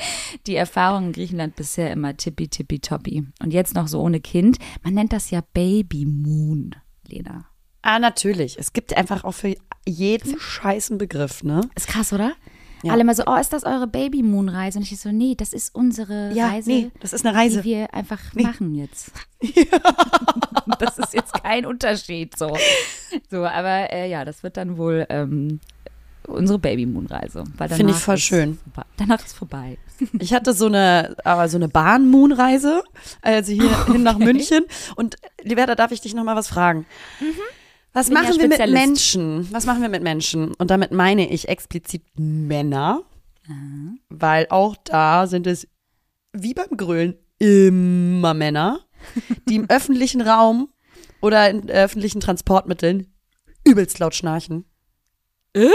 die 0.46 0.56
Erfahrung 0.56 1.06
in 1.06 1.12
Griechenland 1.12 1.56
bisher 1.56 1.90
immer 1.92 2.16
tippi 2.16 2.48
tippi 2.48 2.78
toppi. 2.80 3.24
Und 3.40 3.52
jetzt 3.52 3.74
noch 3.74 3.88
so 3.88 4.00
ohne 4.00 4.20
Kind. 4.20 4.58
Man 4.82 4.94
nennt 4.94 5.12
das 5.12 5.30
ja 5.30 5.42
Baby 5.52 6.06
Moon, 6.06 6.74
Lena. 7.08 7.46
Ah, 7.86 8.00
natürlich. 8.00 8.58
Es 8.58 8.72
gibt 8.72 8.96
einfach 8.96 9.22
auch 9.22 9.30
für 9.30 9.54
jeden 9.86 10.40
scheißen 10.40 10.98
Begriff, 10.98 11.44
ne? 11.44 11.60
Ist 11.76 11.86
krass, 11.86 12.12
oder? 12.12 12.32
Ja. 12.82 12.92
Alle 12.92 13.04
mal 13.04 13.14
so, 13.14 13.22
oh, 13.26 13.36
ist 13.36 13.52
das 13.52 13.62
eure 13.62 13.86
Baby 13.86 14.24
Moon 14.24 14.48
Reise? 14.48 14.80
Und 14.80 14.90
ich 14.90 14.98
so, 14.98 15.12
nee, 15.12 15.36
das 15.36 15.52
ist 15.52 15.72
unsere 15.72 16.32
Ja, 16.32 16.48
Reise. 16.48 16.68
nee, 16.68 16.90
das 16.98 17.12
ist 17.12 17.24
eine 17.24 17.36
Reise. 17.38 17.62
die 17.62 17.68
wir 17.68 17.94
einfach 17.94 18.20
machen 18.34 18.74
jetzt. 18.74 19.12
das 20.80 20.98
ist 20.98 21.14
jetzt 21.14 21.32
kein 21.44 21.64
Unterschied 21.64 22.36
so. 22.36 22.56
So, 23.30 23.44
aber 23.46 23.92
äh, 23.92 24.10
ja, 24.10 24.24
das 24.24 24.42
wird 24.42 24.56
dann 24.56 24.78
wohl 24.78 25.06
ähm, 25.08 25.60
unsere 26.26 26.58
Baby 26.58 26.86
Moon 26.86 27.06
Reise. 27.06 27.44
Finde 27.68 27.92
ich 27.92 27.98
voll 27.98 28.18
schön. 28.18 28.58
vorbei. 28.64 28.88
Danach 28.96 29.24
ist 29.24 29.36
vorbei. 29.36 29.78
Ich 30.18 30.34
hatte 30.34 30.52
so 30.52 30.66
eine, 30.66 31.16
aber 31.24 31.48
so 31.48 31.56
eine 31.56 31.68
Bahn-Moon-Reise, 31.68 32.82
also 33.22 33.52
hier 33.52 33.86
hin 33.86 34.02
nach 34.02 34.18
München. 34.18 34.64
Und 34.94 35.16
Liberta, 35.42 35.74
darf 35.74 35.90
ich 35.90 36.02
dich 36.02 36.12
noch 36.14 36.24
mal 36.24 36.36
was 36.36 36.48
fragen? 36.48 36.84
Was 37.96 38.08
ja 38.08 38.14
machen 38.14 38.38
wir 38.38 38.48
mit. 38.48 38.58
Menschen? 38.58 39.48
Was 39.50 39.64
machen 39.64 39.80
wir 39.80 39.88
mit 39.88 40.02
Menschen? 40.02 40.52
Und 40.52 40.70
damit 40.70 40.92
meine 40.92 41.30
ich 41.30 41.48
explizit 41.48 42.02
Männer, 42.18 43.04
weil 44.10 44.46
auch 44.50 44.76
da 44.84 45.26
sind 45.26 45.46
es 45.46 45.66
wie 46.34 46.52
beim 46.52 46.76
Grölen 46.76 47.16
immer 47.38 48.34
Männer, 48.34 48.80
die 49.48 49.56
im 49.56 49.64
öffentlichen 49.70 50.20
Raum 50.20 50.68
oder 51.22 51.48
in 51.48 51.70
öffentlichen 51.70 52.20
Transportmitteln 52.20 53.06
übelst 53.64 53.98
laut 53.98 54.14
schnarchen. 54.14 54.66
Äh? 55.54 55.68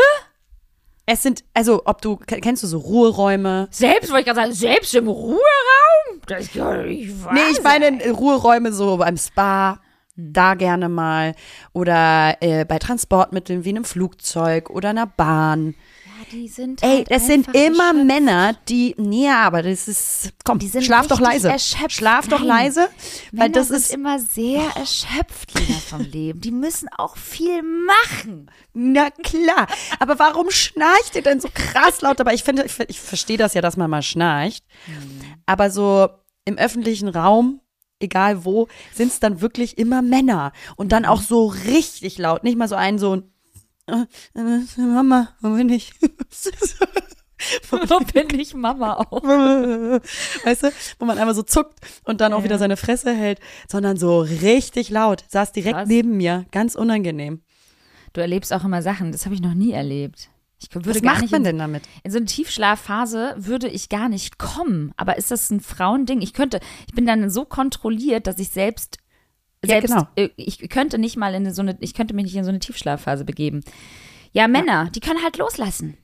Es 1.07 1.23
sind, 1.23 1.43
also, 1.55 1.81
ob 1.85 2.03
du, 2.03 2.17
kennst 2.17 2.61
du 2.61 2.67
so 2.67 2.77
Ruheräume? 2.77 3.67
Selbst, 3.71 4.11
wollte 4.11 4.19
ich 4.19 4.25
gerade 4.27 4.41
sagen, 4.41 4.53
selbst 4.53 4.93
im 4.93 5.07
Ruheraum? 5.07 6.21
Das 6.27 6.43
ist 6.43 6.53
ja 6.53 6.83
nicht 6.83 7.23
wahr. 7.23 7.33
Nee, 7.33 7.51
ich 7.51 7.63
meine 7.63 7.87
in 7.87 8.11
Ruheräume 8.11 8.71
so 8.71 8.97
beim 8.97 9.17
Spa, 9.17 9.81
da 10.21 10.53
gerne 10.55 10.89
mal. 10.89 11.35
Oder 11.73 12.37
äh, 12.41 12.65
bei 12.65 12.79
Transportmitteln 12.79 13.65
wie 13.65 13.69
einem 13.69 13.85
Flugzeug 13.85 14.69
oder 14.69 14.89
einer 14.89 15.07
Bahn. 15.07 15.75
Die 16.31 16.47
sind 16.47 16.83
Ey, 16.83 16.97
halt 16.97 17.11
das 17.11 17.25
sind 17.25 17.47
immer 17.47 17.87
erschöpft. 17.89 18.05
Männer, 18.05 18.55
die, 18.69 18.95
nee, 18.97 19.27
aber 19.27 19.63
das 19.63 19.87
ist, 19.87 20.31
komm, 20.45 20.59
Die 20.59 20.67
sind 20.67 20.83
schlaf 20.85 21.07
doch 21.07 21.19
leise. 21.19 21.49
erschöpft. 21.49 21.91
Schlaf 21.93 22.27
doch 22.27 22.39
Nein. 22.39 22.47
leise, 22.65 22.81
weil 23.31 23.49
Männer 23.49 23.53
das 23.53 23.67
sind 23.69 23.77
ist, 23.77 23.93
immer 23.93 24.19
sehr 24.19 24.61
erschöpft 24.77 25.59
Lena, 25.59 25.79
vom 25.79 26.01
Leben. 26.01 26.39
Die 26.39 26.51
müssen 26.51 26.87
auch 26.95 27.17
viel 27.17 27.63
machen. 27.63 28.51
na 28.73 29.09
klar. 29.09 29.67
Aber 29.99 30.19
warum 30.19 30.51
schnarcht 30.51 31.15
ihr 31.15 31.23
denn 31.23 31.41
so 31.41 31.49
krass 31.53 32.01
laut 32.01 32.19
dabei? 32.19 32.35
Ich 32.35 32.43
finde, 32.43 32.63
ich, 32.65 32.79
ich 32.87 32.99
verstehe 32.99 33.37
das 33.37 33.55
ja, 33.55 33.61
dass 33.61 33.75
man 33.75 33.89
mal 33.89 34.03
schnarcht. 34.03 34.63
Aber 35.47 35.71
so 35.71 36.07
im 36.45 36.57
öffentlichen 36.57 37.09
Raum, 37.09 37.60
egal 38.01 38.45
wo, 38.45 38.67
sind 38.93 39.11
es 39.11 39.19
dann 39.19 39.41
wirklich 39.41 39.77
immer 39.77 40.01
Männer. 40.01 40.51
Und 40.75 40.91
dann 40.91 41.05
auch 41.05 41.21
so 41.21 41.47
richtig 41.47 42.17
laut. 42.17 42.43
Nicht 42.43 42.57
mal 42.57 42.67
so 42.67 42.75
ein, 42.75 42.99
so 42.99 43.17
ein, 43.17 43.23
äh, 43.87 44.39
äh, 44.39 44.81
Mama, 44.81 45.29
wo 45.41 45.49
bin 45.55 45.69
ich? 45.69 45.93
Wo 47.71 47.99
bin 47.99 48.39
ich 48.39 48.53
Mama 48.53 48.97
auch? 48.97 49.23
weißt 50.43 50.63
du, 50.63 50.71
wo 50.99 51.05
man 51.05 51.17
einmal 51.17 51.35
so 51.35 51.41
zuckt 51.41 51.79
und 52.03 52.21
dann 52.21 52.33
auch 52.33 52.43
wieder 52.43 52.57
seine 52.57 52.77
Fresse 52.77 53.13
hält, 53.13 53.39
sondern 53.67 53.97
so 53.97 54.19
richtig 54.21 54.89
laut. 54.89 55.23
Saß 55.27 55.51
direkt 55.51 55.75
Krass. 55.75 55.87
neben 55.87 56.17
mir, 56.17 56.45
ganz 56.51 56.75
unangenehm. 56.75 57.41
Du 58.13 58.21
erlebst 58.21 58.53
auch 58.53 58.63
immer 58.63 58.81
Sachen, 58.81 59.11
das 59.11 59.25
habe 59.25 59.35
ich 59.35 59.41
noch 59.41 59.53
nie 59.53 59.71
erlebt. 59.71 60.29
Ich 60.61 60.73
würde 60.75 60.89
Was 60.93 61.01
macht 61.01 61.31
man 61.31 61.43
denn 61.43 61.57
damit? 61.57 61.83
in 62.03 62.11
so 62.11 62.17
eine 62.17 62.27
Tiefschlafphase 62.27 63.33
würde 63.37 63.67
ich 63.67 63.89
gar 63.89 64.09
nicht 64.09 64.37
kommen. 64.37 64.93
Aber 64.95 65.17
ist 65.17 65.31
das 65.31 65.49
ein 65.49 65.59
Frauending? 65.59 66.21
Ich 66.21 66.33
könnte, 66.33 66.59
ich 66.87 66.93
bin 66.93 67.05
dann 67.07 67.29
so 67.31 67.45
kontrolliert, 67.45 68.27
dass 68.27 68.37
ich 68.37 68.49
selbst, 68.49 68.97
Ja, 69.65 69.69
selbst, 69.81 69.89
genau. 69.93 70.07
äh, 70.15 70.29
ich 70.35 70.69
könnte 70.69 70.99
nicht 70.99 71.17
mal 71.17 71.33
in 71.33 71.51
so 71.53 71.61
eine, 71.63 71.75
ich 71.79 71.93
könnte 71.95 72.13
mich 72.13 72.25
nicht 72.25 72.35
in 72.35 72.43
so 72.43 72.49
eine 72.49 72.59
Tiefschlafphase 72.59 73.25
begeben. 73.25 73.61
Ja, 74.33 74.47
Männer, 74.47 74.89
die 74.93 74.99
können 74.99 75.23
halt 75.23 75.37
loslassen. 75.37 75.97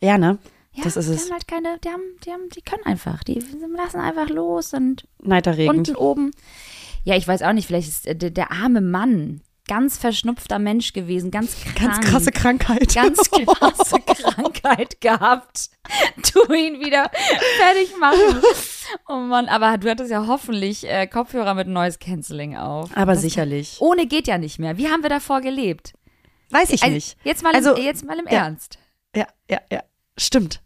Ja, 0.00 0.18
ne? 0.18 0.38
Ja, 0.72 0.82
Das 0.82 0.96
ist 0.96 1.08
die 1.08 1.14
es. 1.14 1.24
haben 1.26 1.32
halt 1.34 1.46
keine, 1.46 1.78
die 1.84 1.88
haben, 1.88 2.02
die 2.26 2.30
haben, 2.32 2.48
die 2.54 2.62
können 2.62 2.84
einfach, 2.84 3.22
die 3.22 3.40
lassen 3.76 4.00
einfach 4.00 4.28
los 4.28 4.74
und 4.74 5.06
Neiterregend. 5.22 5.76
unten 5.88 5.94
oben. 5.96 6.32
Ja, 7.04 7.16
ich 7.16 7.28
weiß 7.28 7.42
auch 7.42 7.52
nicht, 7.52 7.66
vielleicht 7.68 7.88
ist 7.88 8.06
äh, 8.08 8.16
der, 8.16 8.30
der 8.30 8.50
arme 8.50 8.80
Mann 8.80 9.40
ganz 9.68 9.96
verschnupfter 9.98 10.58
Mensch 10.58 10.92
gewesen, 10.92 11.30
ganz 11.30 11.56
krank. 11.60 11.76
Ganz 11.76 12.00
krasse 12.06 12.30
Krankheit. 12.32 12.94
Ganz 12.94 13.30
krasse 13.30 14.00
Krankheit 14.00 15.00
gehabt. 15.00 15.70
Tu 16.22 16.52
ihn 16.52 16.80
wieder 16.80 17.10
fertig 17.58 17.94
machen. 18.00 18.42
Oh 19.08 19.16
Mann, 19.16 19.48
aber 19.48 19.76
du 19.78 19.90
hattest 19.90 20.10
ja 20.10 20.26
hoffentlich 20.26 20.88
äh, 20.88 21.06
Kopfhörer 21.06 21.54
mit 21.54 21.68
Noise 21.68 21.98
Cancelling 21.98 22.56
auf. 22.56 22.90
Aber 22.96 23.12
Das- 23.12 23.22
sicherlich. 23.22 23.76
Ohne 23.80 24.06
geht 24.06 24.26
ja 24.26 24.38
nicht 24.38 24.58
mehr. 24.58 24.76
Wie 24.78 24.88
haben 24.88 25.02
wir 25.02 25.10
davor 25.10 25.40
gelebt? 25.40 25.92
Weiß 26.50 26.70
ich 26.70 26.82
Also, 26.82 26.94
nicht. 26.94 27.16
Jetzt 27.24 27.42
mal, 27.42 27.54
Also, 27.54 27.74
im, 27.74 27.82
jetzt 27.84 28.04
mal 28.04 28.18
im 28.18 28.26
ja. 28.26 28.44
Ernst. 28.44 28.78
Ja, 29.14 29.26
ja, 29.50 29.60
ja. 29.70 29.82
Stimmt. 30.18 30.60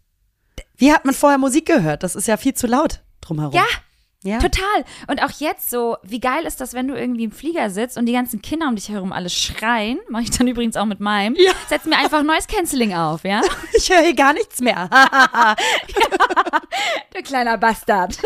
Wie 0.77 0.93
hat 0.93 1.03
man 1.05 1.13
vorher 1.13 1.37
Musik 1.37 1.65
gehört? 1.65 2.03
Das 2.03 2.15
ist 2.15 2.27
ja 2.27 2.37
viel 2.37 2.53
zu 2.53 2.67
laut 2.67 3.01
drumherum. 3.21 3.53
Ja, 3.53 3.65
ja. 4.23 4.39
Total. 4.39 4.83
Und 5.07 5.23
auch 5.23 5.31
jetzt 5.39 5.69
so, 5.69 5.95
wie 6.03 6.19
geil 6.19 6.45
ist 6.45 6.59
das, 6.59 6.73
wenn 6.73 6.89
du 6.89 6.95
irgendwie 6.95 7.23
im 7.23 7.31
Flieger 7.31 7.69
sitzt 7.69 7.97
und 7.97 8.05
die 8.05 8.11
ganzen 8.11 8.41
Kinder 8.41 8.67
um 8.67 8.75
dich 8.75 8.89
herum 8.89 9.13
alle 9.13 9.29
schreien? 9.29 9.99
Mache 10.09 10.23
ich 10.23 10.31
dann 10.31 10.47
übrigens 10.47 10.75
auch 10.75 10.85
mit 10.85 10.99
meinem. 10.99 11.35
Ja. 11.35 11.51
Setz 11.69 11.85
mir 11.85 11.97
einfach 11.97 12.21
Noise 12.23 12.47
Cancelling 12.47 12.93
auf, 12.93 13.23
ja? 13.23 13.41
Ich 13.77 13.89
höre 13.89 14.01
hier 14.01 14.15
gar 14.15 14.33
nichts 14.33 14.59
mehr. 14.59 14.89
Du 17.13 17.23
kleiner 17.23 17.57
Bastard. 17.57 18.17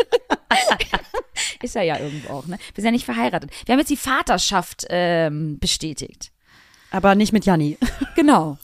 ist 1.62 1.76
er 1.76 1.82
ja 1.82 1.98
irgendwo 1.98 2.34
auch, 2.34 2.46
ne? 2.46 2.58
Wir 2.74 2.82
sind 2.82 2.86
ja 2.86 2.90
nicht 2.90 3.04
verheiratet. 3.04 3.50
Wir 3.64 3.72
haben 3.72 3.80
jetzt 3.80 3.90
die 3.90 3.96
Vaterschaft 3.96 4.84
ähm, 4.88 5.58
bestätigt. 5.58 6.30
Aber 6.90 7.14
nicht 7.14 7.32
mit 7.32 7.44
Janni. 7.44 7.76
Genau. 8.14 8.58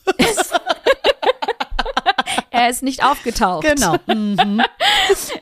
Er 2.50 2.68
ist 2.68 2.82
nicht 2.82 3.04
aufgetaucht. 3.04 3.64
Genau. 3.64 3.96
Mhm. 4.10 4.62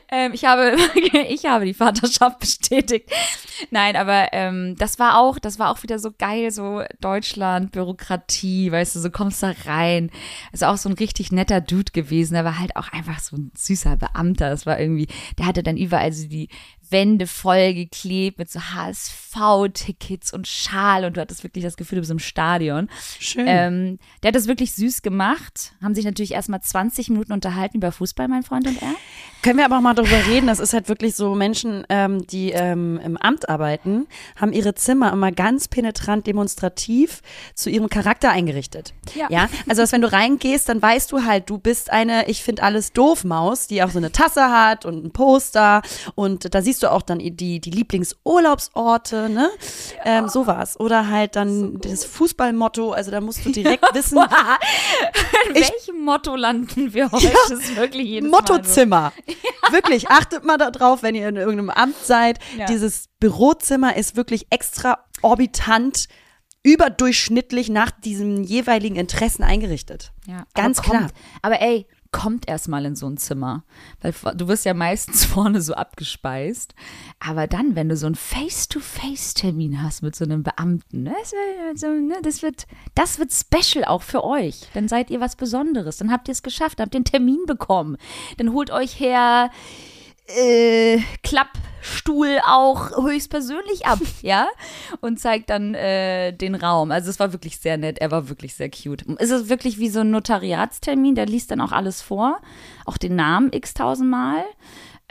Ähm, 0.09 0.33
ich, 0.33 0.45
habe, 0.45 0.75
ich 1.29 1.45
habe 1.45 1.65
die 1.65 1.73
Vaterschaft 1.73 2.39
bestätigt. 2.39 3.09
Nein, 3.71 3.95
aber 3.95 4.27
ähm, 4.31 4.75
das 4.77 4.99
war 4.99 5.19
auch, 5.19 5.39
das 5.39 5.59
war 5.59 5.71
auch 5.71 5.83
wieder 5.83 5.99
so 5.99 6.11
geil, 6.17 6.51
so 6.51 6.83
Deutschland, 7.01 7.71
Bürokratie, 7.71 8.71
weißt 8.71 8.95
du, 8.95 8.99
so 8.99 9.09
kommst 9.09 9.43
da 9.43 9.53
rein. 9.65 10.11
Also 10.51 10.67
auch 10.67 10.77
so 10.77 10.89
ein 10.89 10.93
richtig 10.93 11.31
netter 11.31 11.61
Dude 11.61 11.91
gewesen, 11.91 12.35
war 12.35 12.59
halt 12.59 12.75
auch 12.75 12.91
einfach 12.91 13.19
so 13.19 13.37
ein 13.37 13.51
süßer 13.55 13.97
Beamter. 13.97 14.49
Das 14.49 14.65
war 14.65 14.79
irgendwie, 14.79 15.07
der 15.37 15.45
hatte 15.45 15.63
dann 15.63 15.77
überall 15.77 16.11
so 16.11 16.27
die 16.27 16.49
Wände 16.91 17.27
voll 17.27 17.73
geklebt 17.73 18.39
mit 18.39 18.49
so 18.49 18.59
HSV-Tickets 18.59 20.33
und 20.33 20.47
Schal 20.47 21.05
und 21.05 21.17
du 21.17 21.21
hattest 21.21 21.43
wirklich 21.43 21.63
das 21.63 21.77
Gefühl, 21.77 21.97
du 21.97 22.01
bist 22.01 22.11
im 22.11 22.19
Stadion. 22.19 22.89
Schön. 23.19 23.45
Ähm, 23.47 23.99
der 24.23 24.29
hat 24.29 24.35
das 24.35 24.47
wirklich 24.47 24.73
süß 24.73 25.01
gemacht. 25.01 25.73
Haben 25.81 25.95
sich 25.95 26.05
natürlich 26.05 26.33
erstmal 26.33 26.61
20 26.61 27.09
Minuten 27.09 27.33
unterhalten 27.33 27.77
über 27.77 27.91
Fußball, 27.91 28.27
mein 28.27 28.43
Freund 28.43 28.67
und 28.67 28.81
er. 28.81 28.95
Können 29.41 29.57
wir 29.57 29.65
aber 29.65 29.77
auch 29.77 29.81
mal 29.81 29.93
darüber 29.93 30.27
reden, 30.27 30.47
das 30.47 30.59
ist 30.59 30.73
halt 30.73 30.89
wirklich 30.89 31.15
so, 31.15 31.33
Menschen, 31.33 31.85
ähm, 31.87 32.27
die 32.27 32.51
ähm, 32.51 32.99
im 33.03 33.15
Amt 33.15 33.47
arbeiten, 33.47 34.07
haben 34.35 34.51
ihre 34.51 34.75
Zimmer 34.75 35.13
immer 35.13 35.31
ganz 35.31 35.69
penetrant 35.69 36.27
demonstrativ 36.27 37.21
zu 37.53 37.69
ihrem 37.69 37.89
Charakter 37.89 38.31
eingerichtet. 38.31 38.93
Ja. 39.15 39.27
ja? 39.29 39.49
Also, 39.67 39.81
dass 39.81 39.93
wenn 39.93 40.01
du 40.01 40.11
reingehst, 40.11 40.67
dann 40.67 40.81
weißt 40.81 41.11
du 41.11 41.23
halt, 41.23 41.49
du 41.49 41.57
bist 41.57 41.89
eine, 41.89 42.27
ich 42.27 42.43
finde 42.43 42.63
alles 42.63 42.91
doof 42.91 43.23
Maus, 43.23 43.67
die 43.67 43.81
auch 43.81 43.91
so 43.91 43.97
eine 43.97 44.11
Tasse 44.11 44.51
hat 44.51 44.85
und 44.85 45.05
ein 45.05 45.11
Poster 45.11 45.83
und 46.15 46.53
da 46.53 46.61
siehst 46.61 46.78
du 46.83 46.91
auch 46.91 47.01
dann 47.01 47.19
die, 47.19 47.59
die 47.59 47.69
Lieblingsurlaubsorte, 47.69 49.29
ne? 49.29 49.49
Ähm, 50.03 50.27
sowas. 50.29 50.79
Oder 50.79 51.09
halt 51.09 51.35
dann 51.35 51.79
das 51.81 52.05
Fußballmotto, 52.05 52.91
also 52.91 53.11
da 53.11 53.21
musst 53.21 53.45
du 53.45 53.51
direkt 53.51 53.83
wissen, 53.93 54.17
In 55.49 55.55
welchem 55.55 56.03
Motto 56.03 56.35
landen 56.35 56.93
wir 56.93 57.11
heute? 57.11 57.31
Das 57.49 57.59
ist 57.59 57.75
wirklich 57.75 58.07
jedes 58.07 58.29
Mal 58.29 58.41
so. 58.45 58.53
Mottozimmer. 58.53 59.13
Wirklich, 59.71 60.09
achtet 60.09 60.43
mal 60.45 60.57
darauf, 60.57 61.03
wenn 61.03 61.15
ihr 61.15 61.27
in 61.29 61.35
irgendeinem 61.35 61.69
Amt 61.69 61.97
seid. 62.03 62.39
Ja. 62.57 62.65
Dieses 62.65 63.09
Bürozimmer 63.19 63.95
ist 63.95 64.15
wirklich 64.15 64.47
extraorbitant, 64.49 66.07
überdurchschnittlich 66.63 67.69
nach 67.69 67.91
diesen 67.91 68.43
jeweiligen 68.43 68.95
Interessen 68.95 69.43
eingerichtet. 69.43 70.11
Ja, 70.27 70.43
Ganz 70.55 70.79
aber 70.79 70.87
kommt, 70.87 70.99
klar. 71.13 71.21
Aber 71.41 71.61
ey, 71.61 71.87
kommt 72.11 72.47
erstmal 72.49 72.85
in 72.85 72.95
so 72.95 73.07
ein 73.07 73.17
Zimmer. 73.17 73.63
Weil 74.01 74.13
du 74.35 74.47
wirst 74.47 74.65
ja 74.65 74.73
meistens 74.73 75.25
vorne 75.25 75.61
so 75.61 75.73
abgespeist. 75.73 76.73
Aber 77.19 77.47
dann, 77.47 77.75
wenn 77.75 77.89
du 77.89 77.95
so 77.95 78.05
einen 78.07 78.15
Face-to-Face-Termin 78.15 79.81
hast 79.83 80.01
mit 80.01 80.15
so 80.15 80.25
einem 80.25 80.43
Beamten, 80.43 81.03
ne, 81.03 81.13
das, 81.21 81.31
wird- 81.31 81.79
so, 81.79 81.87
ne, 81.87 82.15
das, 82.23 82.41
wird, 82.41 82.67
das 82.95 83.19
wird 83.19 83.31
special 83.31 83.85
auch 83.85 84.01
für 84.01 84.23
euch. 84.23 84.61
Dann 84.73 84.87
seid 84.87 85.09
ihr 85.11 85.19
was 85.21 85.35
Besonderes. 85.35 85.97
Dann 85.97 86.11
habt 86.11 86.27
ihr 86.27 86.31
es 86.33 86.43
geschafft, 86.43 86.79
habt 86.79 86.95
einen 86.95 87.05
Termin 87.05 87.39
bekommen. 87.45 87.97
Dann 88.37 88.53
holt 88.53 88.71
euch 88.71 88.99
her 88.99 89.51
äh, 90.37 90.99
Klappstuhl 91.23 92.39
auch 92.45 92.91
höchstpersönlich 93.03 93.85
ab, 93.85 93.99
ja, 94.21 94.47
und 95.01 95.19
zeigt 95.19 95.49
dann 95.49 95.73
äh, 95.75 96.31
den 96.33 96.55
Raum. 96.55 96.91
Also 96.91 97.09
es 97.09 97.19
war 97.19 97.33
wirklich 97.33 97.57
sehr 97.57 97.77
nett, 97.77 97.99
er 97.99 98.11
war 98.11 98.29
wirklich 98.29 98.55
sehr 98.55 98.69
cute. 98.69 99.05
Es 99.17 99.29
ist 99.31 99.49
wirklich 99.49 99.79
wie 99.79 99.89
so 99.89 100.01
ein 100.01 100.11
Notariatstermin, 100.11 101.15
der 101.15 101.25
liest 101.25 101.51
dann 101.51 101.61
auch 101.61 101.71
alles 101.71 102.01
vor, 102.01 102.39
auch 102.85 102.97
den 102.97 103.15
Namen 103.15 103.51
x 103.53 103.73
tausendmal. 103.73 104.43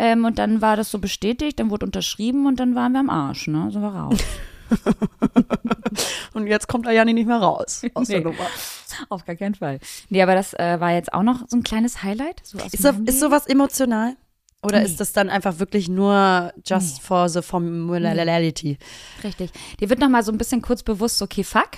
Ähm, 0.01 0.25
und 0.25 0.39
dann 0.39 0.61
war 0.63 0.77
das 0.77 0.91
so 0.91 1.01
bestätigt, 1.01 1.59
dann 1.59 1.71
wurde 1.71 1.85
unterschrieben 1.85 2.47
und 2.47 2.61
dann 2.61 2.77
waren 2.77 2.93
wir 2.93 3.01
am 3.01 3.11
Arsch, 3.11 3.49
ne? 3.49 3.69
Sind 3.73 3.83
wir 3.83 3.89
raus. 3.89 4.19
Und 6.35 6.47
jetzt 6.47 6.69
kommt 6.69 6.87
Ayani 6.87 7.15
nicht 7.15 7.27
mehr 7.27 7.39
raus 7.39 7.83
aus 7.95 8.09
der 8.09 8.19
Nee. 8.19 8.25
Nummer. 8.25 8.47
Auf 9.09 9.25
gar 9.25 9.35
keinen 9.37 9.55
Fall. 9.55 9.81
Nee, 10.09 10.23
aber 10.23 10.35
das 10.35 10.55
äh, 10.55 10.79
war 10.79 10.93
jetzt 10.93 11.13
auch 11.13 11.23
noch 11.23 11.41
so 11.49 11.57
ein 11.57 11.63
kleines 11.63 12.03
Highlight. 12.03 12.41
So 12.45 12.59
Ist, 12.59 12.83
so, 12.83 12.91
ist 13.07 13.21
sowas 13.21 13.47
emotional? 13.47 14.17
Oder 14.63 14.81
Nee. 14.81 14.87
ist 14.87 14.99
das 15.01 15.13
dann 15.13 15.31
einfach 15.31 15.59
wirklich 15.61 15.89
nur 15.89 16.53
just 16.67 17.01
for 17.01 17.29
the 17.29 17.43
formality? 17.43 18.77
Richtig. 19.23 19.51
Dir 19.81 19.89
wird 19.89 20.01
noch 20.01 20.09
mal 20.09 20.23
so 20.25 20.33
ein 20.33 20.39
bisschen 20.39 20.63
kurz 20.63 20.83
bewusst, 20.83 21.23
okay, 21.23 21.45
fuck, 21.45 21.71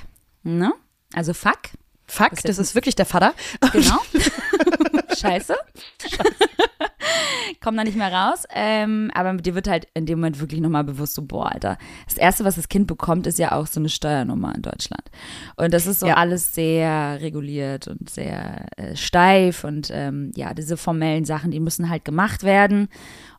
ne? 0.43 0.73
Also 1.15 1.35
fuck, 1.35 1.59
Fuck, 2.07 2.31
Das 2.31 2.43
das, 2.43 2.51
ist 2.59 2.69
ist 2.71 2.75
wirklich 2.75 2.97
der 2.97 3.07
Vater. 3.07 3.35
Genau. 3.73 3.99
Scheiße. 5.19 5.55
Komm 7.63 7.77
da 7.77 7.85
nicht 7.85 7.97
mehr 7.97 8.13
raus. 8.13 8.45
Ähm, 8.55 9.11
aber 9.15 9.35
dir 9.35 9.55
wird 9.55 9.69
halt 9.69 9.87
in 9.95 10.07
dem 10.07 10.19
Moment 10.19 10.41
wirklich 10.41 10.61
nochmal 10.61 10.85
bewusst, 10.85 11.15
so, 11.15 11.23
boah, 11.23 11.53
Alter. 11.53 11.77
Das 12.07 12.17
Erste, 12.17 12.45
was 12.45 12.57
das 12.57 12.69
Kind 12.69 12.87
bekommt, 12.87 13.27
ist 13.27 13.39
ja 13.39 13.53
auch 13.53 13.67
so 13.67 13.81
eine 13.81 13.89
Steuernummer 13.89 14.55
in 14.55 14.63
Deutschland. 14.63 15.03
Und 15.57 15.75
das 15.75 15.87
ist 15.87 16.01
so 16.01 16.07
Ja. 16.07 16.15
alles 16.15 16.55
sehr 16.55 17.21
reguliert 17.21 17.89
und 17.89 18.09
sehr 18.09 18.67
äh, 18.77 18.97
steif. 18.97 19.65
Und 19.65 19.91
ähm, 19.93 20.33
ja, 20.37 20.55
diese 20.55 20.77
formellen 20.77 21.25
Sachen, 21.25 21.51
die 21.51 21.61
müssen 21.61 21.91
halt 21.91 22.05
gemacht 22.05 22.43
werden. 22.45 22.89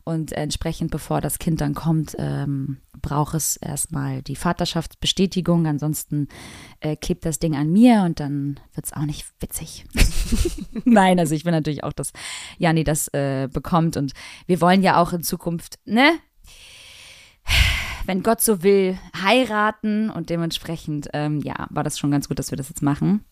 Und 0.04 0.32
entsprechend, 0.32 0.90
bevor 0.90 1.20
das 1.20 1.38
Kind 1.38 1.60
dann 1.60 1.74
kommt, 1.74 2.16
ähm, 2.18 2.78
braucht 3.00 3.34
es 3.34 3.56
erstmal 3.56 4.22
die 4.22 4.36
Vaterschaftsbestätigung. 4.36 5.66
Ansonsten 5.66 6.28
äh, 6.80 6.96
klebt 6.96 7.24
das 7.24 7.38
Ding 7.38 7.54
an 7.54 7.70
mir 7.70 8.02
und 8.02 8.18
dann 8.18 8.58
wird 8.74 8.86
es 8.86 8.92
auch 8.92 9.04
nicht 9.04 9.26
witzig. 9.40 9.84
Nein, 10.84 11.18
also 11.18 11.34
ich 11.34 11.44
will 11.44 11.52
natürlich 11.52 11.84
auch, 11.84 11.92
dass 11.92 12.12
Jani 12.58 12.84
das 12.84 13.08
äh, 13.08 13.48
bekommt. 13.52 13.96
Und 13.96 14.12
wir 14.46 14.60
wollen 14.60 14.82
ja 14.82 15.00
auch 15.00 15.12
in 15.12 15.22
Zukunft, 15.22 15.78
ne? 15.84 16.12
Wenn 18.04 18.24
Gott 18.24 18.40
so 18.40 18.64
will, 18.64 18.98
heiraten 19.22 20.10
und 20.10 20.30
dementsprechend, 20.30 21.08
ähm, 21.12 21.40
ja, 21.40 21.68
war 21.70 21.84
das 21.84 21.98
schon 21.98 22.10
ganz 22.10 22.28
gut, 22.28 22.38
dass 22.40 22.50
wir 22.50 22.56
das 22.56 22.68
jetzt 22.68 22.82
machen. 22.82 23.24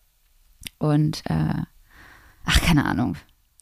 Und 0.79 1.23
äh, 1.25 1.63
Ach, 2.45 2.61
keine 2.61 2.85
Ahnung. 2.85 3.15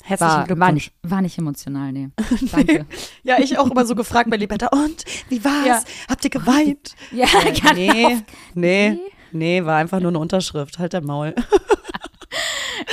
Herzlichen 0.09 0.29
War, 0.31 0.37
war, 0.39 0.45
Glückwunsch. 0.45 0.73
nicht, 0.73 0.93
war 1.03 1.21
nicht 1.21 1.37
emotional, 1.37 1.91
nee. 1.93 2.09
Danke. 2.51 2.85
Ja, 3.23 3.39
ich 3.39 3.57
auch 3.57 3.69
immer 3.69 3.85
so 3.85 3.93
gefragt 3.95 4.29
bei 4.29 4.37
Liberta. 4.37 4.67
Und, 4.67 5.03
wie 5.29 5.43
war's? 5.45 5.65
Ja. 5.67 5.83
Habt 6.09 6.23
ihr 6.23 6.29
geweint? 6.31 6.95
ja, 7.11 7.27
Äh, 7.45 7.51
genau. 7.53 7.73
nee, 7.75 8.17
nee, 8.55 8.99
nee, 9.31 9.63
war 9.65 9.77
einfach 9.77 9.99
nur 9.99 10.09
eine 10.09 10.19
Unterschrift. 10.19 10.79
Halt 10.79 10.93
der 10.93 11.01
Maul. 11.01 11.35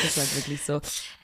Das 0.03 0.17
war 0.17 0.25
wirklich 0.37 0.63
so. 0.63 0.81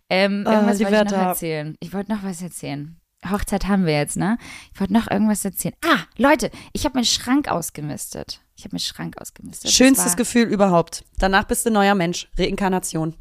Ähm, 0.08 0.44
Ah, 0.46 0.52
irgendwas 0.54 0.78
die 0.78 0.84
wollte 0.84 0.96
ich 1.04 1.10
noch 1.10 1.18
erzählen. 1.18 1.76
Ich 1.80 1.92
wollte 1.92 2.12
noch 2.12 2.22
was 2.22 2.40
erzählen. 2.42 2.96
Hochzeit 3.28 3.66
haben 3.68 3.86
wir 3.86 3.94
jetzt, 3.98 4.16
ne? 4.16 4.38
Ich 4.74 4.80
wollte 4.80 4.92
noch 4.92 5.10
irgendwas 5.10 5.44
erzählen. 5.44 5.74
Ah, 5.84 5.98
Leute, 6.16 6.50
ich 6.72 6.84
habe 6.84 6.94
meinen 6.94 7.04
Schrank 7.04 7.48
ausgemistet. 7.48 8.40
Ich 8.56 8.64
habe 8.64 8.74
meinen 8.74 8.80
Schrank 8.80 9.18
ausgemistet. 9.20 9.70
Schönstes 9.70 10.12
war- 10.12 10.16
Gefühl 10.16 10.44
überhaupt. 10.44 11.04
Danach 11.18 11.44
bist 11.44 11.64
du 11.66 11.70
ein 11.70 11.74
neuer 11.74 11.94
Mensch. 11.94 12.28
Reinkarnation. 12.38 13.14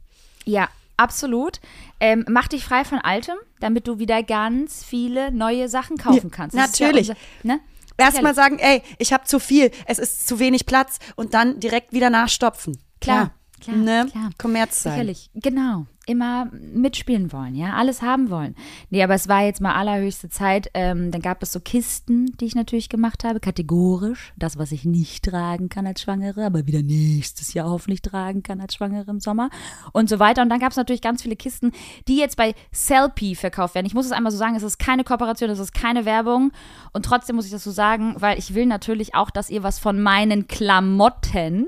Ja, 0.46 0.70
absolut. 1.02 1.60
Ähm, 2.00 2.26
mach 2.30 2.48
dich 2.48 2.64
frei 2.64 2.86
von 2.86 3.00
Altem, 3.00 3.36
damit 3.60 3.88
du 3.88 4.00
wieder 4.00 4.24
ganz 4.24 4.84
viele 4.84 5.32
neue 5.32 5.70
Sachen 5.70 5.98
kaufen 5.98 6.32
kannst. 6.32 6.56
Das 6.56 6.80
natürlich. 6.80 7.08
Ja 7.08 7.16
unser, 7.44 7.48
ne? 7.48 7.60
Erstmal 7.98 8.34
sagen, 8.34 8.58
ey, 8.58 8.82
ich 8.98 9.14
habe 9.14 9.26
zu 9.26 9.40
viel, 9.40 9.72
es 9.86 10.00
ist 10.00 10.28
zu 10.28 10.40
wenig 10.40 10.66
Platz 10.66 10.98
und 11.16 11.34
dann 11.34 11.60
direkt 11.60 11.94
wieder 11.94 12.10
nachstopfen. 12.10 12.80
Klar, 13.00 13.32
klar, 13.60 13.76
ne? 13.76 14.08
klar. 14.10 14.30
Kommerz 14.38 14.82
sein. 14.82 14.94
Sicherlich, 14.94 15.30
genau. 15.36 15.86
Immer 16.08 16.50
mitspielen 16.52 17.32
wollen, 17.32 17.54
ja, 17.54 17.74
alles 17.74 18.02
haben 18.02 18.32
wollen. 18.32 18.56
Nee, 18.90 19.04
aber 19.04 19.14
es 19.14 19.28
war 19.28 19.44
jetzt 19.44 19.62
mal 19.62 19.76
allerhöchste 19.76 20.30
Zeit. 20.30 20.72
Ähm, 20.74 21.12
dann 21.12 21.22
gab 21.22 21.44
es 21.44 21.52
so 21.52 21.60
Kisten, 21.60 22.36
die 22.40 22.46
ich 22.46 22.56
natürlich 22.56 22.90
gemacht 22.90 23.24
habe, 23.24 23.40
kategorisch. 23.40 24.34
Das, 24.36 24.58
was 24.58 24.72
ich 24.72 24.84
nicht 24.84 25.26
tragen 25.26 25.70
kann 25.70 25.86
als 25.86 26.02
Schwangere, 26.02 26.44
aber 26.44 26.66
wieder 26.66 26.82
nächstes 26.82 27.54
Jahr 27.54 27.70
hoffentlich 27.70 28.02
tragen 28.02 28.42
kann 28.42 28.62
als 28.62 28.74
Schwangere 28.74 29.12
im 29.12 29.20
Sommer 29.20 29.52
und 29.92 30.10
so 30.10 30.18
weiter. 30.18 30.42
Und 30.42 30.50
dann 30.50 30.60
gab 30.60 30.72
es 30.72 30.78
natürlich 30.78 31.02
ganz 31.02 31.22
viele 31.22 31.36
Kisten, 31.36 31.72
die 32.08 32.18
jetzt 32.18 32.36
bei 32.36 32.56
Selfie 32.72 33.36
verkauft 33.36 33.76
werden. 33.76 33.86
Ich 33.86 33.94
muss 33.94 34.08
es 34.08 34.12
einmal 34.12 34.32
so 34.32 34.40
sagen, 34.40 34.56
es 34.56 34.64
ist 34.64 34.80
keine 34.80 35.04
Kooperation, 35.04 35.52
es 35.52 35.60
ist 35.60 35.74
keine 35.74 36.06
Werbung. 36.06 36.52
Und 36.94 37.06
trotzdem 37.06 37.36
muss 37.36 37.46
ich 37.46 37.52
das 37.52 37.64
so 37.64 37.72
sagen, 37.72 38.16
weil 38.18 38.40
ich 38.40 38.56
will 38.56 38.66
natürlich 38.66 39.14
auch, 39.14 39.30
dass 39.30 39.52
ihr 39.52 39.62
was 39.62 39.78
von 39.78 40.02
meinen 40.02 40.48
Klamotten 40.48 41.68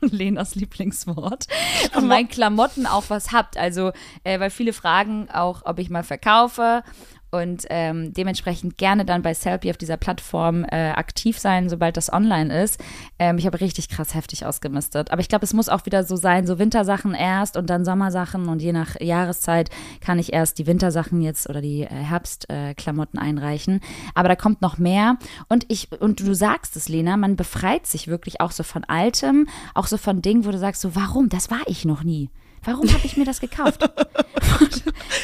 Lenas 0.10 0.54
Lieblingswort, 0.54 1.46
von 1.92 2.06
meinen 2.06 2.28
Klamotten 2.28 2.86
auch 2.86 3.04
was 3.08 3.32
habt. 3.32 3.56
Also, 3.56 3.92
äh, 4.24 4.40
weil 4.40 4.50
viele 4.50 4.72
fragen 4.72 5.28
auch, 5.30 5.62
ob 5.64 5.78
ich 5.78 5.90
mal 5.90 6.02
verkaufe 6.02 6.82
und 7.30 7.66
ähm, 7.70 8.12
dementsprechend 8.12 8.76
gerne 8.78 9.04
dann 9.04 9.22
bei 9.22 9.34
Selfie 9.34 9.70
auf 9.70 9.76
dieser 9.76 9.96
Plattform 9.96 10.64
äh, 10.64 10.90
aktiv 10.90 11.38
sein, 11.38 11.68
sobald 11.68 11.96
das 11.96 12.12
online 12.12 12.62
ist. 12.62 12.80
Ähm, 13.18 13.38
ich 13.38 13.46
habe 13.46 13.60
richtig 13.60 13.88
krass 13.88 14.14
heftig 14.14 14.44
ausgemistet. 14.44 15.10
Aber 15.10 15.20
ich 15.20 15.28
glaube, 15.28 15.44
es 15.44 15.52
muss 15.52 15.68
auch 15.68 15.86
wieder 15.86 16.04
so 16.04 16.16
sein, 16.16 16.46
so 16.46 16.58
Wintersachen 16.58 17.14
erst 17.14 17.56
und 17.56 17.70
dann 17.70 17.84
Sommersachen 17.84 18.48
und 18.48 18.60
je 18.60 18.72
nach 18.72 19.00
Jahreszeit 19.00 19.70
kann 20.00 20.18
ich 20.18 20.32
erst 20.32 20.58
die 20.58 20.66
Wintersachen 20.66 21.20
jetzt 21.20 21.48
oder 21.48 21.60
die 21.60 21.82
äh, 21.82 21.88
Herbstklamotten 21.88 23.18
äh, 23.18 23.22
einreichen. 23.22 23.80
Aber 24.14 24.28
da 24.28 24.36
kommt 24.36 24.62
noch 24.62 24.78
mehr. 24.78 25.16
Und 25.48 25.66
ich, 25.68 25.88
und 26.00 26.20
du 26.20 26.34
sagst 26.34 26.76
es, 26.76 26.88
Lena, 26.88 27.16
man 27.16 27.36
befreit 27.36 27.86
sich 27.86 28.08
wirklich 28.08 28.40
auch 28.40 28.50
so 28.52 28.62
von 28.62 28.84
Altem, 28.84 29.48
auch 29.74 29.86
so 29.86 29.96
von 29.96 30.22
Dingen, 30.22 30.44
wo 30.44 30.50
du 30.50 30.58
sagst, 30.58 30.80
so, 30.80 30.96
warum? 30.96 31.28
Das 31.28 31.50
war 31.50 31.60
ich 31.66 31.84
noch 31.84 32.02
nie. 32.02 32.30
Warum 32.64 32.92
habe 32.92 33.04
ich 33.04 33.16
mir 33.16 33.24
das 33.24 33.40
gekauft? 33.40 33.82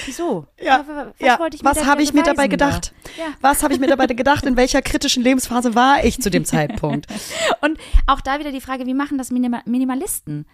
Wieso? 0.07 0.47
Ja, 0.61 0.85
was 0.89 1.07
ja. 1.19 1.39
wollte 1.39 1.57
ich 1.57 1.65
was 1.65 1.85
habe 1.85 2.03
ich 2.03 2.15
mir 2.15 2.23
dabei 2.23 2.49
beweisen 2.49 2.59
da? 2.59 2.67
gedacht? 2.67 2.95
Ja. 3.19 3.27
Was 3.41 3.63
habe 3.63 3.75
ich 3.75 3.81
mir 3.81 3.89
dabei 3.89 4.07
gedacht? 4.07 4.45
In 4.45 4.57
welcher 4.57 4.81
kritischen 4.81 5.23
Lebensphase 5.23 5.75
war 5.75 6.05
ich 6.05 6.21
zu 6.21 6.31
dem 6.31 6.45
Zeitpunkt? 6.47 7.07
Und 7.61 7.79
auch 8.07 8.21
da 8.21 8.39
wieder 8.39 8.53
die 8.53 8.61
Frage, 8.61 8.87
wie 8.87 8.95
machen 8.95 9.19
das 9.19 9.31
Minima 9.31 9.61
Minimalisten? 9.67 10.47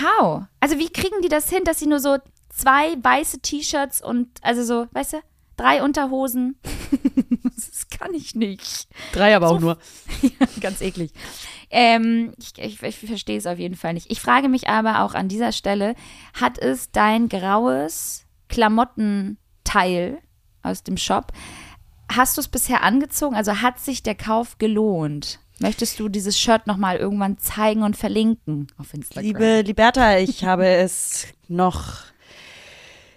How? 0.00 0.42
Also 0.60 0.78
wie 0.78 0.90
kriegen 0.90 1.22
die 1.22 1.28
das 1.28 1.48
hin, 1.48 1.64
dass 1.64 1.78
sie 1.78 1.86
nur 1.86 2.00
so 2.00 2.18
zwei 2.50 2.96
weiße 3.02 3.40
T-Shirts 3.40 4.02
und 4.02 4.28
also 4.42 4.62
so, 4.62 4.86
weißt 4.92 5.14
du, 5.14 5.18
drei 5.56 5.82
Unterhosen? 5.82 6.58
kann 7.98 8.14
ich 8.14 8.34
nicht. 8.34 8.88
Drei 9.12 9.34
aber 9.34 9.48
auch 9.48 9.60
nur. 9.60 9.78
Ganz 10.60 10.80
eklig. 10.80 11.12
Ähm, 11.70 12.32
ich, 12.38 12.52
ich, 12.58 12.82
ich 12.82 12.98
verstehe 12.98 13.38
es 13.38 13.46
auf 13.46 13.58
jeden 13.58 13.76
Fall 13.76 13.94
nicht. 13.94 14.10
Ich 14.10 14.20
frage 14.20 14.48
mich 14.48 14.68
aber 14.68 15.02
auch 15.02 15.14
an 15.14 15.28
dieser 15.28 15.52
Stelle, 15.52 15.94
hat 16.34 16.58
es 16.58 16.90
dein 16.90 17.28
graues 17.28 18.24
Klamottenteil 18.48 20.18
aus 20.62 20.82
dem 20.82 20.96
Shop, 20.96 21.32
hast 22.10 22.36
du 22.36 22.40
es 22.40 22.48
bisher 22.48 22.82
angezogen? 22.82 23.34
Also 23.34 23.60
hat 23.60 23.78
sich 23.78 24.02
der 24.02 24.14
Kauf 24.14 24.58
gelohnt? 24.58 25.40
Möchtest 25.60 25.98
du 25.98 26.08
dieses 26.08 26.38
Shirt 26.38 26.66
nochmal 26.66 26.96
irgendwann 26.96 27.38
zeigen 27.38 27.82
und 27.82 27.96
verlinken 27.96 28.68
auf 28.78 28.94
Instagram? 28.94 29.24
Liebe 29.24 29.60
Liberta, 29.62 30.18
ich 30.18 30.44
habe 30.44 30.66
es 30.66 31.26
noch 31.48 32.04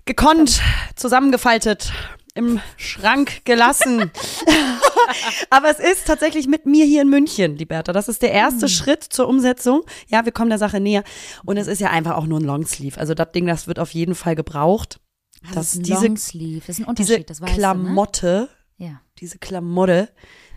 gekonnt, 0.06 0.62
zusammengefaltet, 0.96 1.94
im 2.34 2.60
Schrank 2.78 3.44
gelassen. 3.46 4.10
Aber 5.50 5.70
es 5.70 5.80
ist 5.80 6.08
tatsächlich 6.08 6.48
mit 6.48 6.66
mir 6.66 6.86
hier 6.86 7.02
in 7.02 7.10
München, 7.10 7.58
Liberta. 7.58 7.92
Das 7.94 8.08
ist 8.08 8.22
der 8.22 8.32
erste 8.32 8.70
Schritt 8.70 9.04
zur 9.04 9.28
Umsetzung. 9.28 9.82
Ja, 10.08 10.24
wir 10.26 10.32
kommen 10.32 10.50
der 10.50 10.60
Sache 10.60 10.80
näher. 10.80 11.04
Und 11.46 11.58
es 11.58 11.68
ist 11.68 11.80
ja 11.82 11.90
einfach 11.90 12.16
auch 12.16 12.26
nur 12.28 12.40
ein 12.40 12.46
Longsleeve. 12.46 13.00
Also 13.00 13.14
das 13.14 13.32
Ding, 13.34 13.46
das 13.48 13.68
wird 13.68 13.80
auf 13.80 13.92
jeden 13.94 14.16
Fall 14.16 14.36
gebraucht. 14.36 15.00
das 15.44 15.54
dass 15.56 15.74
ist 15.74 15.80
ein 15.80 15.84
diese- 15.84 16.06
Longsleeve, 16.08 16.64
das 16.68 16.80
ist 16.80 16.88
ein 16.88 16.96
Diese 16.96 17.14
Unterschied, 17.14 17.30
das 17.30 17.42
weißt 17.42 17.54
Klamotte, 17.54 18.50
du, 18.78 18.84
ne? 18.84 18.90
Ja. 18.92 19.02
diese 19.20 19.38
Klamotte 19.38 20.10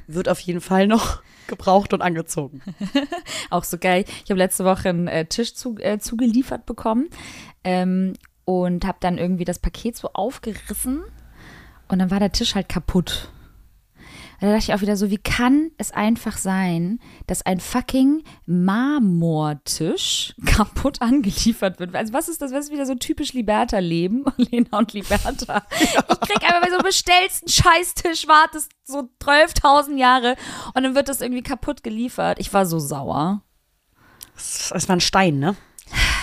wird 0.07 0.29
auf 0.29 0.39
jeden 0.41 0.61
Fall 0.61 0.87
noch 0.87 1.22
gebraucht 1.49 1.93
und 1.93 2.03
angezogen. 2.03 2.62
Auch 3.51 3.64
so 3.64 3.79
geil. 3.79 4.05
Ich 4.25 4.31
habe 4.31 4.39
letzte 4.39 4.64
Woche 4.64 4.91
einen 4.91 5.09
äh, 5.09 5.27
Tisch 5.27 5.55
zu, 5.55 5.77
äh, 5.79 5.99
zugeliefert 5.99 6.66
bekommen 6.66 7.09
ähm, 7.64 8.12
und 8.45 8.85
habe 8.87 8.99
dann 9.01 9.18
irgendwie 9.18 9.45
das 9.45 9.59
Paket 9.59 9.97
so 9.97 10.11
aufgerissen 10.12 11.03
und 11.89 11.99
dann 11.99 12.11
war 12.11 12.20
der 12.20 12.32
Tisch 12.32 12.55
halt 12.55 12.68
kaputt. 12.68 13.30
Und 14.41 14.49
da 14.49 14.57
dachte 14.57 14.70
ich 14.70 14.74
auch 14.74 14.80
wieder 14.80 14.97
so, 14.97 15.11
wie 15.11 15.18
kann 15.18 15.70
es 15.78 15.93
einfach 15.93 16.37
sein, 16.37 16.99
dass 17.26 17.47
ein 17.47 17.61
fucking 17.61 18.24
Marmortisch 18.47 20.35
kaputt 20.45 21.01
angeliefert 21.01 21.78
wird? 21.78 21.95
Also 21.95 22.12
was 22.12 22.28
ist 22.28 22.43
das? 22.43 22.53
Was 22.53 22.66
ist 22.66 22.72
wieder 22.72 22.85
so 22.85 22.95
typisch 22.95 23.32
Liberta-Leben? 23.32 24.24
Lena 24.37 24.78
und 24.78 24.93
Liberta. 24.93 25.66
Ich 25.80 26.20
krieg 26.20 26.43
einfach 26.43 26.62
bei 26.62 26.68
so 26.68 26.76
einem 26.76 26.85
bestellsten 26.85 27.49
Scheißtisch, 27.49 28.26
wartest 28.26 28.72
so 28.85 29.09
12.000 29.22 29.97
Jahre 29.97 30.37
und 30.74 30.82
dann 30.82 30.95
wird 30.95 31.09
das 31.09 31.20
irgendwie 31.20 31.43
kaputt 31.43 31.82
geliefert. 31.82 32.39
Ich 32.39 32.53
war 32.53 32.66
so 32.66 32.78
sauer. 32.78 33.43
Es 34.37 34.89
war 34.89 34.97
ein 34.97 35.01
Stein, 35.01 35.39
ne? 35.39 35.57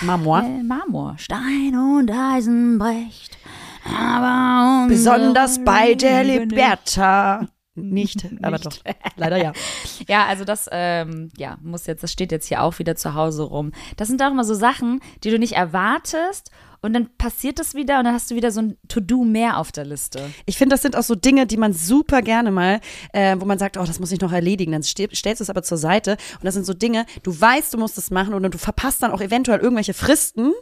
Marmor. 0.02 0.42
Äh, 0.42 0.62
Marmor. 0.62 1.16
Stein 1.18 1.74
und 1.74 2.10
Eisen 2.10 2.78
bricht. 2.78 3.38
Aber 3.84 4.86
Besonders 4.88 5.62
bei 5.64 5.94
der. 5.94 6.24
Liberta. 6.24 7.48
Nicht, 7.74 8.26
aber 8.42 8.58
Nicht. 8.58 8.66
doch. 8.66 8.92
Leider 9.16 9.36
ja. 9.38 9.52
Ja, 10.08 10.26
also 10.26 10.44
das, 10.44 10.68
ähm, 10.72 11.30
ja, 11.36 11.56
muss 11.62 11.86
jetzt, 11.86 12.02
das 12.02 12.12
steht 12.12 12.32
jetzt 12.32 12.46
hier 12.48 12.62
auch 12.62 12.78
wieder 12.78 12.96
zu 12.96 13.14
Hause 13.14 13.44
rum. 13.44 13.72
Das 13.96 14.08
sind 14.08 14.20
doch 14.20 14.30
immer 14.30 14.44
so 14.44 14.54
Sachen, 14.54 15.00
die 15.24 15.30
du 15.30 15.38
nicht 15.38 15.54
erwartest 15.54 16.50
und 16.82 16.92
dann 16.92 17.08
passiert 17.16 17.60
das 17.60 17.74
wieder 17.74 17.98
und 17.98 18.04
dann 18.04 18.14
hast 18.14 18.30
du 18.30 18.34
wieder 18.34 18.50
so 18.50 18.60
ein 18.60 18.76
To-Do 18.88 19.24
mehr 19.24 19.58
auf 19.58 19.70
der 19.70 19.84
Liste. 19.84 20.30
Ich 20.46 20.58
finde, 20.58 20.74
das 20.74 20.82
sind 20.82 20.96
auch 20.96 21.04
so 21.04 21.14
Dinge, 21.14 21.46
die 21.46 21.56
man 21.56 21.72
super 21.72 22.22
gerne 22.22 22.50
mal, 22.50 22.80
äh, 23.12 23.36
wo 23.38 23.44
man 23.44 23.58
sagt, 23.58 23.76
oh, 23.78 23.84
das 23.84 24.00
muss 24.00 24.10
ich 24.10 24.20
noch 24.20 24.32
erledigen. 24.32 24.72
Dann 24.72 24.82
ste 24.82 25.08
stellst 25.14 25.40
du 25.40 25.44
es 25.44 25.50
aber 25.50 25.62
zur 25.62 25.78
Seite. 25.78 26.12
Und 26.34 26.44
das 26.44 26.54
sind 26.54 26.66
so 26.66 26.74
Dinge, 26.74 27.06
du 27.22 27.40
weißt, 27.40 27.72
du 27.72 27.78
musst 27.78 27.98
es 27.98 28.10
machen 28.10 28.34
und 28.34 28.42
du 28.52 28.58
verpasst 28.58 29.02
dann 29.02 29.12
auch 29.12 29.20
eventuell 29.20 29.60
irgendwelche 29.60 29.94
Fristen 29.94 30.52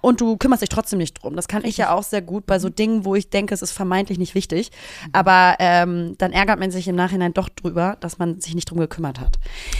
und 0.00 0.20
du 0.20 0.36
kümmerst 0.36 0.62
dich 0.62 0.68
trotzdem 0.68 1.00
nicht 1.00 1.14
drum. 1.14 1.34
Das 1.34 1.48
kann 1.48 1.64
ich 1.64 1.76
ja 1.76 1.92
auch 1.92 2.04
sehr 2.04 2.22
gut 2.22 2.46
bei 2.46 2.60
so 2.60 2.68
Dingen, 2.68 3.04
wo 3.04 3.16
ich 3.16 3.30
denke, 3.30 3.52
es 3.52 3.60
ist 3.60 3.72
vermeintlich 3.72 4.18
nicht 4.18 4.36
wichtig. 4.36 4.70
Aber 5.12 5.56
ähm, 5.58 6.14
dann 6.18 6.32
ärgert 6.32 6.60
man 6.60 6.70
sich 6.70 6.86
im 6.86 6.94
Nachhinein 6.94 7.34
doch 7.34 7.48
drüber, 7.48 7.96
dass 7.98 8.18
man 8.18 8.40
sich 8.40 8.54
nicht 8.54 8.70
drum 8.70 8.78
gekümmert 8.78 9.18
hat. 9.18 9.38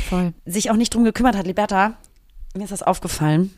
Voll. 0.08 0.32
Sich 0.44 0.70
auch 0.70 0.76
nicht 0.76 0.92
drum 0.92 1.04
gekümmert 1.04 1.36
hat, 1.36 1.46
Liberta, 1.46 1.96
mir 2.56 2.64
ist 2.64 2.72
das 2.72 2.82
aufgefallen. 2.82 3.52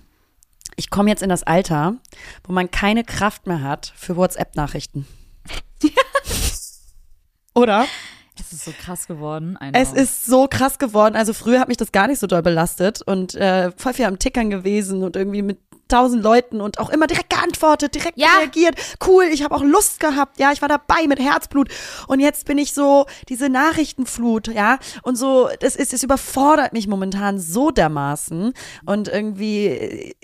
Ich 0.76 0.90
komme 0.90 1.10
jetzt 1.10 1.22
in 1.22 1.28
das 1.28 1.42
Alter, 1.42 1.96
wo 2.44 2.52
man 2.52 2.70
keine 2.70 3.04
Kraft 3.04 3.46
mehr 3.46 3.62
hat 3.62 3.92
für 3.96 4.16
WhatsApp-Nachrichten. 4.16 5.06
Oder? 7.54 7.86
Es 8.38 8.52
ist 8.52 8.64
so 8.64 8.72
krass 8.72 9.06
geworden. 9.06 9.58
Es 9.72 9.92
ist 9.92 10.24
so 10.24 10.46
krass 10.48 10.78
geworden. 10.78 11.16
Also 11.16 11.32
früher 11.32 11.58
hat 11.60 11.68
mich 11.68 11.76
das 11.76 11.90
gar 11.90 12.06
nicht 12.06 12.20
so 12.20 12.26
doll 12.26 12.42
belastet 12.42 13.02
und 13.02 13.34
äh, 13.34 13.72
voll 13.76 13.94
viel 13.94 14.04
am 14.04 14.18
Tickern 14.18 14.48
gewesen 14.50 15.02
und 15.02 15.16
irgendwie 15.16 15.42
mit 15.42 15.58
tausend 15.89 16.22
Leuten 16.22 16.61
und 16.61 16.78
auch 16.78 16.91
immer 16.91 17.07
direkt 17.07 17.30
geantwortet, 17.30 17.95
direkt 17.95 18.18
Ja. 18.18 18.39
reagiert. 18.39 18.74
Cool, 19.07 19.24
ich 19.24 19.43
habe 19.43 19.55
auch 19.55 19.62
Lust 19.62 20.01
gehabt. 20.01 20.39
Ja, 20.39 20.53
ich 20.53 20.61
war 20.62 20.68
dabei 20.68 21.07
mit 21.07 21.18
Herzblut. 21.18 21.68
Und 22.07 22.20
jetzt 22.20 22.45
bin 22.47 22.59
ich 22.59 22.72
so 22.74 23.07
diese 23.28 23.49
Nachrichtenflut, 23.49 24.49
ja. 24.49 24.78
Und 25.03 25.16
so, 25.16 25.49
das 25.61 25.76
ist, 25.76 25.93
es 25.93 26.03
überfordert 26.03 26.72
mich 26.72 26.86
momentan 26.86 27.39
so 27.39 27.70
dermaßen. 27.70 28.53
Und 28.86 29.09
irgendwie, 29.09 29.66
äh, 29.66 30.14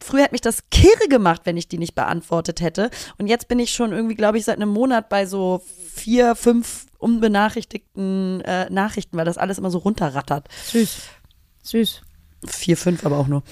früher 0.00 0.24
hat 0.24 0.32
mich 0.32 0.40
das 0.40 0.70
kirre 0.70 1.08
gemacht, 1.08 1.42
wenn 1.44 1.56
ich 1.56 1.68
die 1.68 1.78
nicht 1.78 1.94
beantwortet 1.94 2.60
hätte. 2.60 2.90
Und 3.18 3.26
jetzt 3.26 3.48
bin 3.48 3.58
ich 3.58 3.72
schon 3.72 3.92
irgendwie, 3.92 4.14
glaube 4.14 4.38
ich, 4.38 4.44
seit 4.44 4.56
einem 4.56 4.70
Monat 4.70 5.08
bei 5.08 5.26
so 5.26 5.62
vier, 5.94 6.34
fünf 6.34 6.86
unbenachrichtigten 6.98 8.40
äh, 8.42 8.68
Nachrichten, 8.70 9.16
weil 9.16 9.24
das 9.24 9.38
alles 9.38 9.58
immer 9.58 9.70
so 9.70 9.78
runterrattert. 9.78 10.48
süß. 10.66 10.98
Süß. 11.62 12.02
Vier, 12.46 12.76
fünf 12.76 13.04
aber 13.04 13.18
auch 13.18 13.26
nur. 13.26 13.42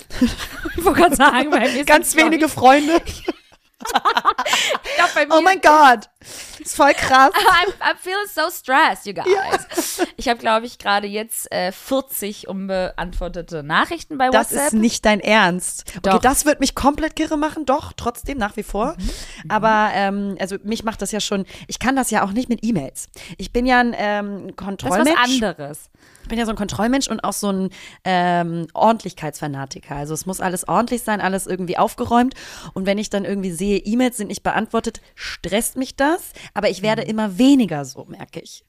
Ich 0.76 0.84
wollte 0.84 1.00
gerade 1.00 1.16
sagen, 1.16 1.50
bei 1.50 1.68
mir 1.72 1.84
Ganz 1.84 2.12
das, 2.12 2.24
wenige 2.24 2.48
Freunde. 2.48 3.00
Glaub, 4.96 5.28
Oh 5.38 5.40
mein 5.40 5.60
Gott. 5.60 6.08
Ist 6.58 6.74
voll 6.74 6.92
krass. 6.94 7.30
I'm, 7.34 7.72
I'm 7.80 7.96
feeling 7.96 8.26
so 8.26 8.50
stressed, 8.50 9.06
you 9.06 9.14
guys. 9.14 10.00
Ich 10.16 10.28
habe, 10.28 10.40
glaube 10.40 10.66
ich, 10.66 10.78
gerade 10.78 11.06
jetzt 11.06 11.50
äh, 11.52 11.70
40 11.70 12.48
unbeantwortete 12.48 13.62
Nachrichten 13.62 14.18
bei 14.18 14.30
Das 14.30 14.50
WhatsApp. 14.50 14.66
ist 14.68 14.72
nicht 14.74 15.04
dein 15.04 15.20
Ernst. 15.20 15.84
Okay, 15.90 16.00
Doch. 16.02 16.18
das 16.18 16.44
wird 16.44 16.58
mich 16.60 16.74
komplett 16.74 17.14
kirre 17.14 17.36
machen, 17.38 17.66
doch, 17.66 17.92
trotzdem, 17.92 18.36
nach 18.38 18.56
wie 18.56 18.64
vor. 18.64 18.96
Aber 19.48 19.90
ähm, 19.92 20.36
also 20.40 20.56
mich 20.64 20.82
macht 20.82 21.00
das 21.00 21.12
ja 21.12 21.20
schon, 21.20 21.46
ich 21.68 21.78
kann 21.78 21.94
das 21.94 22.10
ja 22.10 22.24
auch 22.24 22.32
nicht 22.32 22.48
mit 22.48 22.64
E-Mails. 22.64 23.08
Ich 23.36 23.52
bin 23.52 23.64
ja 23.64 23.78
ein 23.78 23.94
ähm, 23.96 24.38
das 24.40 24.50
ist 24.50 24.56
Kontrollmensch. 24.56 25.10
was 25.16 25.30
anderes. 25.30 25.90
Ich 26.28 26.30
bin 26.30 26.38
ja 26.38 26.44
so 26.44 26.52
ein 26.52 26.56
Kontrollmensch 26.56 27.08
und 27.08 27.24
auch 27.24 27.32
so 27.32 27.50
ein 27.50 27.70
ähm, 28.04 28.66
Ordentlichkeitsfanatiker. 28.74 29.96
Also 29.96 30.12
es 30.12 30.26
muss 30.26 30.42
alles 30.42 30.68
ordentlich 30.68 31.02
sein, 31.02 31.22
alles 31.22 31.46
irgendwie 31.46 31.78
aufgeräumt. 31.78 32.34
Und 32.74 32.84
wenn 32.84 32.98
ich 32.98 33.08
dann 33.08 33.24
irgendwie 33.24 33.50
sehe, 33.50 33.78
E-Mails 33.78 34.18
sind 34.18 34.26
nicht 34.26 34.42
beantwortet, 34.42 35.00
stresst 35.14 35.78
mich 35.78 35.96
das. 35.96 36.34
Aber 36.52 36.68
ich 36.68 36.82
werde 36.82 37.00
immer 37.00 37.38
weniger 37.38 37.86
so, 37.86 38.04
merke 38.04 38.40
ich. 38.40 38.62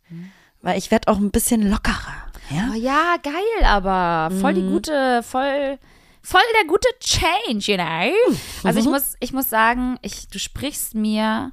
Weil 0.61 0.77
ich 0.77 0.89
werde 0.89 1.09
auch 1.09 1.17
ein 1.17 1.31
bisschen 1.31 1.69
lockerer. 1.69 2.31
Ja? 2.49 2.69
Oh 2.71 2.77
ja, 2.77 3.17
geil, 3.21 3.65
aber 3.65 4.33
voll 4.39 4.53
die 4.53 4.61
gute, 4.61 5.21
voll, 5.21 5.77
voll 6.21 6.39
der 6.61 6.65
gute 6.65 6.87
Change, 7.01 7.73
you 7.73 7.75
know. 7.75 8.13
Also 8.63 8.79
ich 8.79 8.85
muss, 8.85 9.15
ich 9.19 9.33
muss 9.33 9.49
sagen, 9.49 9.97
ich, 10.01 10.29
du 10.29 10.39
sprichst 10.39 10.95
mir 10.95 11.51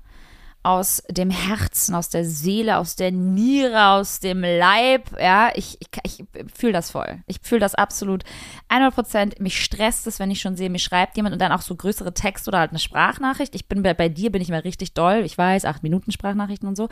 aus 0.66 1.00
dem 1.08 1.30
Herzen, 1.30 1.94
aus 1.94 2.08
der 2.08 2.24
Seele, 2.24 2.78
aus 2.78 2.96
der 2.96 3.12
Niere, 3.12 3.90
aus 3.90 4.18
dem 4.18 4.40
Leib, 4.42 5.04
ja, 5.16 5.52
ich, 5.54 5.78
ich, 5.80 5.88
ich 6.02 6.24
fühle 6.52 6.72
das 6.72 6.90
voll. 6.90 7.20
Ich 7.28 7.38
fühle 7.40 7.60
das 7.60 7.76
absolut 7.76 8.24
100 8.68 8.92
Prozent. 8.92 9.40
Mich 9.40 9.62
stresst 9.62 10.08
es, 10.08 10.18
wenn 10.18 10.28
ich 10.28 10.40
schon 10.40 10.56
sehe, 10.56 10.68
mir 10.68 10.80
schreibt 10.80 11.16
jemand 11.16 11.34
und 11.34 11.38
dann 11.38 11.52
auch 11.52 11.62
so 11.62 11.76
größere 11.76 12.12
Text 12.14 12.48
oder 12.48 12.58
halt 12.58 12.70
eine 12.70 12.80
Sprachnachricht. 12.80 13.54
Ich 13.54 13.68
bin 13.68 13.84
bei, 13.84 13.94
bei 13.94 14.08
dir, 14.08 14.32
bin 14.32 14.42
ich 14.42 14.48
mal 14.48 14.58
richtig 14.58 14.92
doll. 14.92 15.22
Ich 15.24 15.38
weiß, 15.38 15.66
acht 15.66 15.84
Minuten 15.84 16.10
Sprachnachrichten 16.10 16.68
und 16.68 16.74
so. 16.74 16.88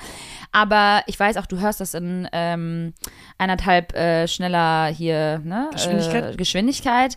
Aber 0.52 1.02
ich 1.08 1.18
weiß 1.18 1.36
auch, 1.36 1.46
du 1.46 1.58
hörst 1.58 1.80
das 1.80 1.94
in 1.94 2.28
ähm, 2.32 2.94
eineinhalb 3.38 3.92
äh, 3.96 4.28
schneller 4.28 4.86
hier, 4.86 5.40
ne? 5.40 5.68
Geschwindigkeit. 5.72 6.34
Äh, 6.34 6.36
Geschwindigkeit. 6.36 7.16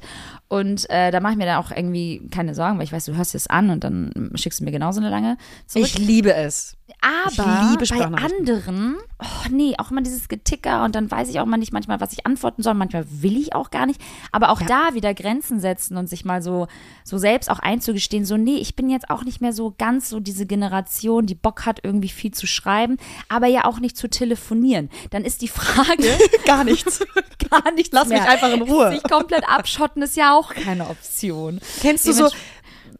Und 0.49 0.89
äh, 0.89 1.11
da 1.11 1.19
mache 1.19 1.33
ich 1.33 1.37
mir 1.37 1.45
dann 1.45 1.57
auch 1.57 1.71
irgendwie 1.71 2.27
keine 2.31 2.55
Sorgen, 2.55 2.77
weil 2.77 2.85
ich 2.85 2.93
weiß, 2.93 3.05
du 3.05 3.15
hörst 3.15 3.35
es 3.35 3.47
an 3.47 3.69
und 3.69 3.83
dann 3.83 4.31
schickst 4.35 4.59
du 4.59 4.63
mir 4.63 4.71
genauso 4.71 5.01
eine 5.01 5.09
lange 5.09 5.37
zurück. 5.65 5.87
Ich 5.87 5.97
liebe 5.99 6.33
es. 6.33 6.76
Aber 7.01 7.77
bei 7.89 8.05
anderen, 8.05 8.97
oh 9.19 9.49
nee, 9.49 9.75
auch 9.77 9.91
immer 9.91 10.01
dieses 10.01 10.29
Geticker 10.29 10.83
und 10.83 10.95
dann 10.95 11.11
weiß 11.11 11.29
ich 11.29 11.39
auch 11.39 11.45
mal 11.45 11.57
nicht 11.57 11.73
manchmal, 11.73 11.99
was 11.99 12.13
ich 12.13 12.25
antworten 12.25 12.63
soll. 12.63 12.73
Manchmal 12.73 13.05
will 13.09 13.37
ich 13.37 13.53
auch 13.53 13.71
gar 13.71 13.85
nicht. 13.85 14.01
Aber 14.31 14.49
auch 14.49 14.61
da 14.61 14.93
wieder 14.93 15.13
Grenzen 15.13 15.59
setzen 15.59 15.97
und 15.97 16.07
sich 16.07 16.23
mal 16.23 16.41
so, 16.41 16.67
so 17.03 17.17
selbst 17.17 17.49
auch 17.49 17.59
einzugestehen, 17.59 18.25
so, 18.25 18.37
nee, 18.37 18.57
ich 18.57 18.75
bin 18.75 18.89
jetzt 18.89 19.09
auch 19.09 19.23
nicht 19.23 19.41
mehr 19.41 19.53
so 19.53 19.73
ganz 19.77 20.09
so 20.09 20.19
diese 20.19 20.45
Generation, 20.45 21.25
die 21.25 21.35
Bock 21.35 21.65
hat, 21.65 21.81
irgendwie 21.83 22.09
viel 22.09 22.31
zu 22.31 22.47
schreiben, 22.47 22.97
aber 23.27 23.47
ja 23.47 23.65
auch 23.65 23.79
nicht 23.79 23.97
zu 23.97 24.09
telefonieren. 24.09 24.89
Dann 25.09 25.25
ist 25.25 25.41
die 25.41 25.49
Frage, 25.49 26.07
Gar 26.45 26.63
nichts. 26.63 27.05
gar 27.49 27.71
nichts 27.71 27.93
Lass 27.93 28.07
mich 28.07 28.19
mehr. 28.19 28.29
einfach 28.29 28.51
in 28.51 28.61
Ruhe. 28.61 28.91
Sich 28.91 29.03
komplett 29.03 29.47
abschotten 29.47 30.01
ist 30.01 30.15
ja 30.15 30.33
auch 30.35 30.53
keine 30.53 30.89
Option. 30.89 31.59
Kennst 31.81 32.07
du 32.07 32.13
so, 32.13 32.29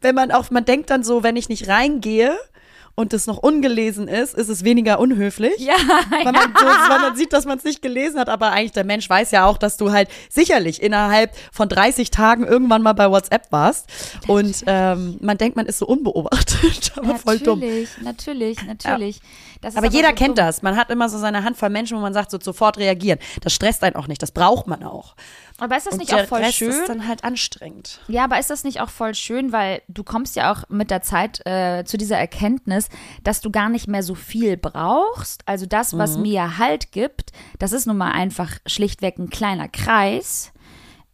wenn 0.00 0.14
man 0.14 0.30
auch, 0.30 0.50
man 0.50 0.64
denkt 0.64 0.90
dann 0.90 1.02
so, 1.02 1.22
wenn 1.22 1.36
ich 1.36 1.48
nicht 1.48 1.68
reingehe 1.68 2.38
und 2.98 3.12
es 3.12 3.28
noch 3.28 3.38
ungelesen 3.38 4.08
ist, 4.08 4.34
ist 4.34 4.48
es 4.48 4.64
weniger 4.64 4.98
unhöflich. 4.98 5.52
Ja, 5.58 5.76
Weil 6.10 6.32
man, 6.32 6.52
so, 6.58 6.66
weil 6.66 6.98
man 6.98 7.14
sieht, 7.14 7.32
dass 7.32 7.44
man 7.44 7.56
es 7.56 7.62
nicht 7.62 7.80
gelesen 7.80 8.18
hat, 8.18 8.28
aber 8.28 8.50
eigentlich 8.50 8.72
der 8.72 8.82
Mensch 8.82 9.08
weiß 9.08 9.30
ja 9.30 9.46
auch, 9.46 9.56
dass 9.56 9.76
du 9.76 9.92
halt 9.92 10.08
sicherlich 10.28 10.82
innerhalb 10.82 11.30
von 11.52 11.68
30 11.68 12.10
Tagen 12.10 12.44
irgendwann 12.44 12.82
mal 12.82 12.94
bei 12.94 13.08
WhatsApp 13.08 13.52
warst. 13.52 13.86
Und 14.26 14.64
ähm, 14.66 15.16
man 15.20 15.38
denkt, 15.38 15.56
man 15.56 15.66
ist 15.66 15.78
so 15.78 15.86
unbeobachtet, 15.86 16.90
aber 16.96 17.14
voll 17.14 17.38
dumm. 17.38 17.60
Natürlich, 17.60 17.90
natürlich, 18.02 18.58
natürlich. 18.66 19.20
Das 19.60 19.74
ist 19.74 19.78
Aber 19.78 19.88
jeder 19.88 20.08
so 20.08 20.14
kennt 20.14 20.38
dumm. 20.38 20.46
das. 20.46 20.62
Man 20.62 20.76
hat 20.76 20.90
immer 20.90 21.08
so 21.08 21.18
seine 21.18 21.44
Handvoll 21.44 21.70
Menschen, 21.70 21.96
wo 21.96 22.00
man 22.00 22.14
sagt, 22.14 22.32
so 22.32 22.38
sofort 22.40 22.78
reagieren. 22.78 23.20
Das 23.42 23.52
stresst 23.52 23.84
einen 23.84 23.94
auch 23.94 24.08
nicht. 24.08 24.20
Das 24.22 24.32
braucht 24.32 24.66
man 24.66 24.82
auch. 24.82 25.14
Aber 25.60 25.76
ist 25.76 25.86
das 25.86 25.94
Und 25.94 26.00
nicht 26.00 26.14
auch 26.14 26.24
voll 26.26 26.40
Rest 26.40 26.58
schön? 26.58 26.70
ist 26.70 26.88
dann 26.88 27.06
halt 27.08 27.24
anstrengend. 27.24 28.00
Ja, 28.08 28.24
aber 28.24 28.38
ist 28.38 28.50
das 28.50 28.64
nicht 28.64 28.80
auch 28.80 28.90
voll 28.90 29.14
schön, 29.14 29.52
weil 29.52 29.82
du 29.88 30.04
kommst 30.04 30.36
ja 30.36 30.52
auch 30.52 30.64
mit 30.68 30.90
der 30.90 31.02
Zeit 31.02 31.44
äh, 31.46 31.84
zu 31.84 31.96
dieser 31.96 32.16
Erkenntnis, 32.16 32.88
dass 33.24 33.40
du 33.40 33.50
gar 33.50 33.68
nicht 33.68 33.88
mehr 33.88 34.02
so 34.02 34.14
viel 34.14 34.56
brauchst. 34.56 35.42
Also 35.46 35.66
das, 35.66 35.96
was 35.98 36.16
mir 36.16 36.58
Halt 36.58 36.92
gibt, 36.92 37.32
das 37.58 37.72
ist 37.72 37.86
nun 37.86 37.96
mal 37.96 38.12
einfach 38.12 38.52
schlichtweg 38.66 39.18
ein 39.18 39.30
kleiner 39.30 39.68
Kreis. 39.68 40.52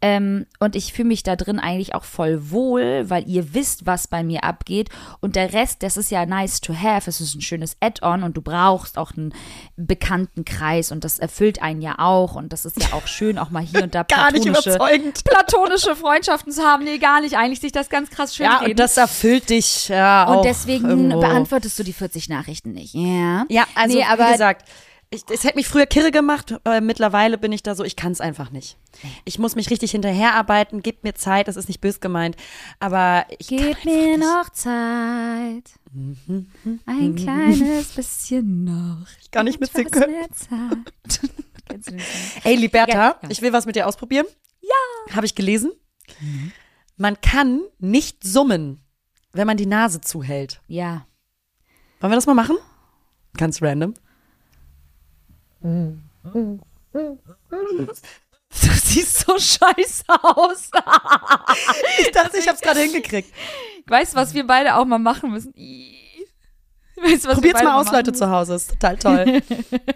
Ähm, 0.07 0.45
und 0.61 0.77
ich 0.77 0.93
fühle 0.93 1.09
mich 1.09 1.23
da 1.23 1.35
drin 1.35 1.59
eigentlich 1.59 1.95
auch 1.95 2.05
voll 2.05 2.51
wohl, 2.51 3.09
weil 3.09 3.27
ihr 3.27 3.55
wisst, 3.55 3.87
was 3.87 4.07
bei 4.07 4.23
mir 4.23 4.45
abgeht. 4.45 4.91
Und 5.21 5.35
der 5.35 5.55
Rest, 5.55 5.83
das 5.83 5.97
ist 5.97 6.11
ja 6.11 6.27
nice 6.27 6.61
to 6.61 6.75
have. 6.75 7.09
Es 7.09 7.23
ist 7.23 7.35
ein 7.35 7.41
schönes 7.41 7.79
Add-on 7.81 8.23
und 8.23 8.37
du 8.37 8.43
brauchst 8.43 8.99
auch 8.99 9.13
einen 9.17 9.33
bekannten 9.79 10.45
Kreis 10.45 10.93
und 10.93 11.05
das 11.05 11.19
erfüllt 11.19 11.63
einen 11.63 11.81
ja 11.81 11.95
auch. 11.99 12.35
Und 12.35 12.53
das 12.53 12.67
ist 12.67 12.79
ja 12.83 12.93
auch 12.93 13.07
schön, 13.07 13.39
auch 13.39 13.49
mal 13.49 13.63
hier 13.63 13.83
und 13.83 13.95
da 13.95 14.03
Gar 14.09 14.31
nicht 14.33 14.43
platonische, 14.45 14.71
überzeugend. 14.75 15.25
platonische 15.25 15.97
Freundschaften 15.97 16.53
zu 16.53 16.63
haben. 16.63 16.85
Nee, 16.85 16.99
gar 16.99 17.23
nicht. 17.23 17.39
Eigentlich 17.39 17.61
sich 17.61 17.73
das 17.73 17.89
ganz 17.89 18.11
krass 18.11 18.37
schön 18.37 18.45
Ja, 18.45 18.59
reden. 18.59 18.73
und 18.73 18.79
das 18.81 18.99
erfüllt 18.99 19.49
dich 19.49 19.89
ja 19.89 20.27
auch 20.27 20.37
Und 20.37 20.45
deswegen 20.45 20.87
irgendwo. 20.87 21.21
beantwortest 21.21 21.79
du 21.79 21.83
die 21.83 21.95
40 21.95 22.29
Nachrichten 22.29 22.73
nicht. 22.73 22.93
Ja. 22.93 23.47
Ja, 23.49 23.65
also 23.75 23.97
nee, 23.97 24.05
aber 24.05 24.27
wie 24.29 24.33
gesagt, 24.33 24.69
ich, 25.15 25.23
es 25.31 25.45
hätte 25.45 25.57
mich 25.57 25.69
früher 25.69 25.87
kirre 25.87 26.11
gemacht. 26.11 26.55
Äh, 26.65 26.81
mittlerweile 26.81 27.39
bin 27.39 27.53
ich 27.53 27.63
da 27.63 27.75
so, 27.75 27.85
ich 27.85 27.97
kann 27.97 28.13
es 28.13 28.21
einfach 28.21 28.51
nicht. 28.51 28.77
Ich 29.25 29.39
muss 29.39 29.55
mich 29.57 29.71
richtig 29.71 29.91
hinterherarbeiten. 29.93 30.83
Gebt 30.83 31.05
mir 31.05 31.15
Zeit, 31.15 31.49
das 31.49 31.57
ist 31.57 31.69
nicht 31.69 31.81
bös 31.81 32.01
gemeint. 32.01 32.37
Aber 32.81 33.27
ich 33.39 33.51
einfach 33.53 33.85
mir 33.85 34.19
nicht. 34.19 34.21
noch 34.21 34.51
Zeit. 34.51 35.71
Ein 36.87 37.15
kleines 37.17 37.89
bisschen 37.93 38.65
noch. 38.65 39.07
Ich 39.23 39.31
kann 39.31 39.47
nicht 39.47 39.61
mitsingen. 39.61 39.93
Ey, 42.45 42.57
Liberta, 42.57 42.93
Ja, 42.93 43.19
ja. 43.23 43.29
ich 43.31 43.41
will 43.43 43.53
was 43.53 43.67
mit 43.67 43.77
dir 43.77 43.87
ausprobieren. 43.87 44.27
Ja. 44.61 45.15
Habe 45.17 45.27
ich 45.27 45.35
gelesen. 45.35 45.73
Man 46.97 47.21
kann 47.21 47.63
nicht 47.79 48.25
summen, 48.25 48.85
wenn 49.33 49.47
man 49.47 49.57
die 49.57 49.67
Nase 49.67 50.01
zuhält. 50.01 50.61
Ja. 50.67 51.07
Wollen 52.01 52.13
wir 52.13 52.17
das 52.17 52.27
mal 52.27 52.35
machen? 52.35 52.57
Ganz 53.37 53.63
random. 53.63 53.95
Du 55.65 55.99
siehst 58.51 59.27
so 59.27 59.39
scheiße 59.39 60.05
aus. 60.23 60.71
Ich 62.01 62.11
dachte, 62.13 62.39
ich 62.39 62.47
habe 62.47 62.57
es 62.57 62.61
gerade 62.61 62.81
hingekriegt. 62.81 63.33
Weißt 63.87 64.13
du, 64.13 64.17
was 64.17 64.35
wir 64.35 64.47
beide 64.47 64.77
auch 64.77 64.85
mal 64.85 64.99
machen 64.99 65.31
müssen? 65.31 65.55
Weißt 66.97 67.29
Probiert's 67.29 67.63
mal 67.63 67.81
aus, 67.81 67.91
Leute 67.91 68.13
zu 68.13 68.31
Hause. 68.31 68.55
Ist 68.55 68.71
total 68.71 68.97
toll. 68.99 69.43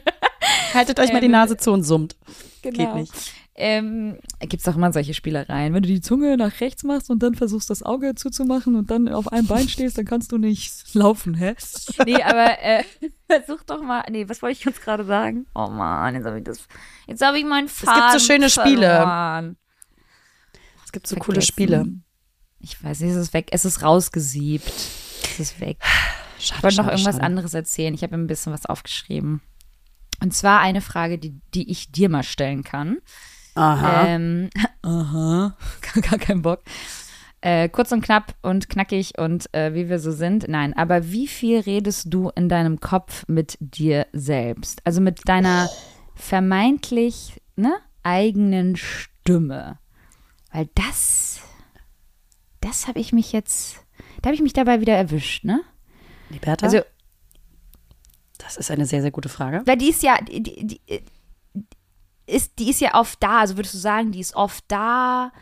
Haltet 0.75 0.99
euch 1.01 1.13
mal 1.13 1.21
die 1.21 1.27
Ähm, 1.27 1.33
Nase 1.33 1.57
zu 1.57 1.73
und 1.73 1.85
summt. 1.85 2.17
Genau. 2.63 2.77
Geht 2.77 2.95
nicht. 2.95 3.13
Ähm, 3.61 4.19
Gibt 4.39 4.61
es 4.63 4.69
auch 4.69 4.77
immer 4.77 4.93
solche 4.93 5.15
Spielereien. 5.15 5.75
Wenn 5.75 5.83
du 5.83 5.89
die 5.89 6.01
Zunge 6.01 6.37
nach 6.37 6.61
rechts 6.61 6.85
machst 6.85 7.11
und 7.11 7.25
dann 7.25 7.35
versuchst, 7.35 7.69
das 7.71 7.83
Auge 7.83 8.15
zuzumachen 8.15 8.77
und 8.77 8.89
dann 8.89 9.09
auf 9.09 9.33
einem 9.33 9.49
Bein 9.49 9.69
stehst, 9.69 9.99
dann 9.99 10.05
kannst 10.05 10.31
du 10.31 10.39
nicht 10.39 10.95
laufen, 10.95 11.35
hä? 11.35 11.57
Nee, 12.07 12.23
aber 12.23 12.63
äh, 12.63 12.85
versuch 13.29 13.65
doch 13.65 13.83
mal. 13.83 14.05
Nee, 14.11 14.29
was 14.29 14.43
wollte 14.43 14.57
ich 14.57 14.65
jetzt 14.65 14.81
gerade 14.81 15.05
sagen? 15.05 15.47
Oh 15.57 15.67
Mann, 15.67 16.15
jetzt 16.15 16.25
habe 16.25 16.39
ich 16.39 16.45
das. 16.45 16.69
Jetzt 17.09 17.21
habe 17.21 17.37
ich 17.37 17.45
meinen 17.45 17.67
Faden 17.69 18.01
gibt 18.13 18.21
so 18.21 18.27
schöne 18.33 18.49
Spiele. 18.49 18.87
verloren. 18.87 19.57
Es 20.85 20.93
gibt 20.93 21.09
so 21.09 21.17
coole 21.17 21.41
Vergessen. 21.43 21.53
Spiele. 21.53 21.85
Ich 22.61 22.83
weiß 22.83 23.01
nicht, 23.01 23.11
es 23.11 23.17
ist 23.17 23.35
weg. 23.35 23.49
Es 23.51 23.65
ist 23.65 23.83
rausgesiebt. 23.83 24.69
Es 24.69 25.41
ist 25.41 25.61
weg. 25.61 25.79
Schade, 26.39 26.59
Ich 26.59 26.63
wollte 26.63 26.77
noch 26.77 26.85
schade, 26.85 26.91
irgendwas 26.93 27.15
schade. 27.17 27.25
anderes 27.27 27.55
erzählen. 27.55 27.93
Ich 27.93 28.03
habe 28.05 28.15
ein 28.15 28.29
bisschen 28.29 28.53
was 28.53 28.67
aufgeschrieben. 28.67 29.41
Und 30.23 30.33
zwar 30.33 30.61
eine 30.61 30.81
Frage, 30.81 31.19
die, 31.19 31.41
die 31.55 31.71
ich 31.71 31.91
dir 31.91 32.09
mal 32.09 32.23
stellen 32.23 32.63
kann. 32.63 32.99
Aha. 33.59 34.07
Ähm, 34.07 34.51
aha, 34.83 35.57
gar, 35.95 36.03
gar 36.03 36.19
keinen 36.19 36.43
Bock. 36.43 36.61
Äh, 37.41 37.69
kurz 37.69 37.93
und 37.93 38.03
knapp 38.03 38.35
und 38.43 38.69
knackig 38.69 39.19
und 39.19 39.53
äh, 39.55 39.73
wie 39.75 39.89
wir 39.89 39.99
so 40.01 40.11
sind. 40.11 40.49
Nein, 40.49 40.75
aber 40.77 41.11
wie 41.11 41.29
viel 41.29 41.61
redest 41.61 42.07
du 42.09 42.31
in 42.35 42.49
deinem 42.49 42.81
Kopf 42.81 43.25
mit 43.29 43.57
dir 43.61 44.07
selbst? 44.13 44.81
Also 44.85 45.01
mit 45.01 45.29
deiner 45.29 45.69
vermeintlich 46.17 47.41
ne, 47.57 47.77
eigenen 48.03 48.77
Stimme. 48.77 49.79
Weil 50.53 50.69
das, 50.75 51.41
das 52.61 52.89
habe 52.89 52.99
ich 52.99 53.13
mich 53.13 53.33
jetzt, 53.33 53.77
da 54.23 54.29
habe 54.29 54.35
ich 54.35 54.43
mich 54.43 54.53
dabei 54.53 54.81
wieder 54.81 54.95
erwischt, 54.97 55.45
ne? 55.45 55.61
Liberta, 56.31 56.67
Also, 56.67 56.81
das 58.39 58.57
ist 58.57 58.71
eine 58.71 58.87
sehr, 58.87 59.03
sehr 59.03 59.11
gute 59.11 59.29
Frage. 59.29 59.63
weil 59.65 59.77
die 59.77 59.91
ist 59.91 60.03
ja, 60.03 60.19
die, 60.21 60.43
die, 60.43 60.67
die, 60.67 60.81
ist, 62.29 62.59
die 62.59 62.71
ist 62.71 62.81
ja 62.81 62.95
oft 62.95 63.23
da, 63.23 63.41
also 63.41 63.57
würdest 63.57 63.75
du 63.75 63.79
sagen, 63.79 64.13
die 64.13 64.21
ist 64.21 64.37
oft 64.37 64.65
da 64.69 65.33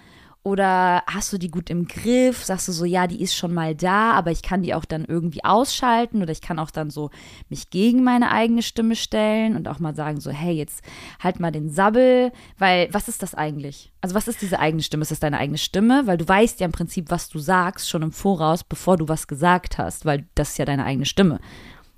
Oder 0.47 1.03
hast 1.09 1.33
du 1.33 1.39
die 1.39 1.51
gut 1.51 1.71
im 1.71 1.89
Griff? 1.89 2.45
Sagst 2.45 2.69
du 2.69 2.73
so, 2.73 2.85
ja, 2.85 3.09
die 3.09 3.21
ist 3.21 3.35
schon 3.35 3.53
mal 3.53 3.75
da, 3.75 4.13
aber 4.13 4.31
ich 4.31 4.43
kann 4.43 4.63
die 4.63 4.75
auch 4.75 4.85
dann 4.85 5.05
irgendwie 5.05 5.45
ausschalten 5.45 6.23
oder 6.23 6.31
ich 6.31 6.41
kann 6.41 6.61
auch 6.61 6.71
dann 6.71 6.89
so 6.89 7.11
mich 7.49 7.69
gegen 7.71 8.05
meine 8.05 8.31
eigene 8.31 8.63
Stimme 8.63 8.95
stellen 8.95 9.57
und 9.57 9.67
auch 9.67 9.81
mal 9.81 9.97
sagen 9.97 10.21
so, 10.21 10.31
hey, 10.31 10.55
jetzt 10.55 10.85
halt 11.19 11.41
mal 11.41 11.51
den 11.51 11.69
Sabbel, 11.69 12.31
weil 12.59 12.87
was 12.93 13.09
ist 13.09 13.25
das 13.25 13.35
eigentlich? 13.35 13.93
Also 14.01 14.15
was 14.15 14.29
ist 14.29 14.41
diese 14.41 14.61
eigene 14.61 14.85
Stimme? 14.85 15.03
Ist 15.03 15.11
das 15.11 15.19
deine 15.19 15.39
eigene 15.39 15.59
Stimme? 15.59 16.07
Weil 16.07 16.17
du 16.17 16.29
weißt 16.29 16.61
ja 16.61 16.67
im 16.67 16.73
Prinzip, 16.73 17.11
was 17.11 17.29
du 17.29 17.41
sagst, 17.41 17.91
schon 17.91 18.03
im 18.03 18.13
Voraus, 18.13 18.63
bevor 18.63 18.97
du 18.97 19.09
was 19.09 19.27
gesagt 19.27 19.79
hast, 19.79 20.05
weil 20.05 20.29
das 20.37 20.51
ist 20.51 20.59
ja 20.59 20.65
deine 20.65 20.85
eigene 20.85 21.07
Stimme. 21.07 21.41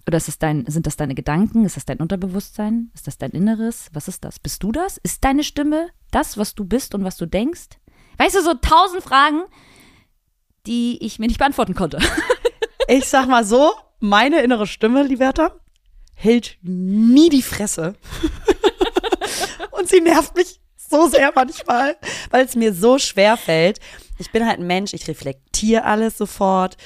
Oder 0.08 0.16
ist 0.16 0.26
das 0.26 0.38
dein, 0.38 0.64
sind 0.66 0.86
das 0.86 0.96
deine 0.96 1.14
Gedanken? 1.14 1.66
Ist 1.66 1.76
das 1.76 1.84
dein 1.84 1.98
Unterbewusstsein? 1.98 2.90
Ist 2.94 3.06
das 3.06 3.18
dein 3.18 3.32
Inneres? 3.32 3.90
Was 3.92 4.08
ist 4.08 4.24
das? 4.24 4.38
Bist 4.38 4.62
du 4.62 4.72
das? 4.72 4.96
Ist 5.02 5.22
deine 5.22 5.44
Stimme 5.44 5.90
das, 6.10 6.38
was 6.38 6.54
du 6.54 6.64
bist 6.64 6.94
und 6.94 7.04
was 7.04 7.18
du 7.18 7.26
denkst? 7.26 7.76
Weißt 8.16 8.34
du, 8.34 8.42
so 8.42 8.54
tausend 8.54 9.02
Fragen, 9.02 9.42
die 10.66 11.04
ich 11.04 11.18
mir 11.18 11.26
nicht 11.26 11.38
beantworten 11.38 11.74
konnte. 11.74 11.98
Ich 12.90 13.06
sag 13.06 13.28
mal 13.28 13.44
so, 13.44 13.74
meine 14.00 14.40
innere 14.40 14.66
Stimme, 14.66 15.02
Liberta, 15.02 15.60
hält 16.14 16.56
nie 16.62 17.28
die 17.28 17.42
Fresse. 17.42 17.96
Und 19.72 19.90
sie 19.90 20.00
nervt 20.00 20.34
mich 20.34 20.58
so 20.74 21.06
sehr 21.06 21.30
manchmal, 21.34 21.98
weil 22.30 22.46
es 22.46 22.56
mir 22.56 22.72
so 22.72 22.98
schwer 22.98 23.36
fällt. 23.36 23.78
Ich 24.16 24.32
bin 24.32 24.46
halt 24.46 24.58
ein 24.58 24.66
Mensch, 24.66 24.94
ich 24.94 25.06
reflektiere 25.06 25.84
alles 25.84 26.16
sofort. 26.16 26.78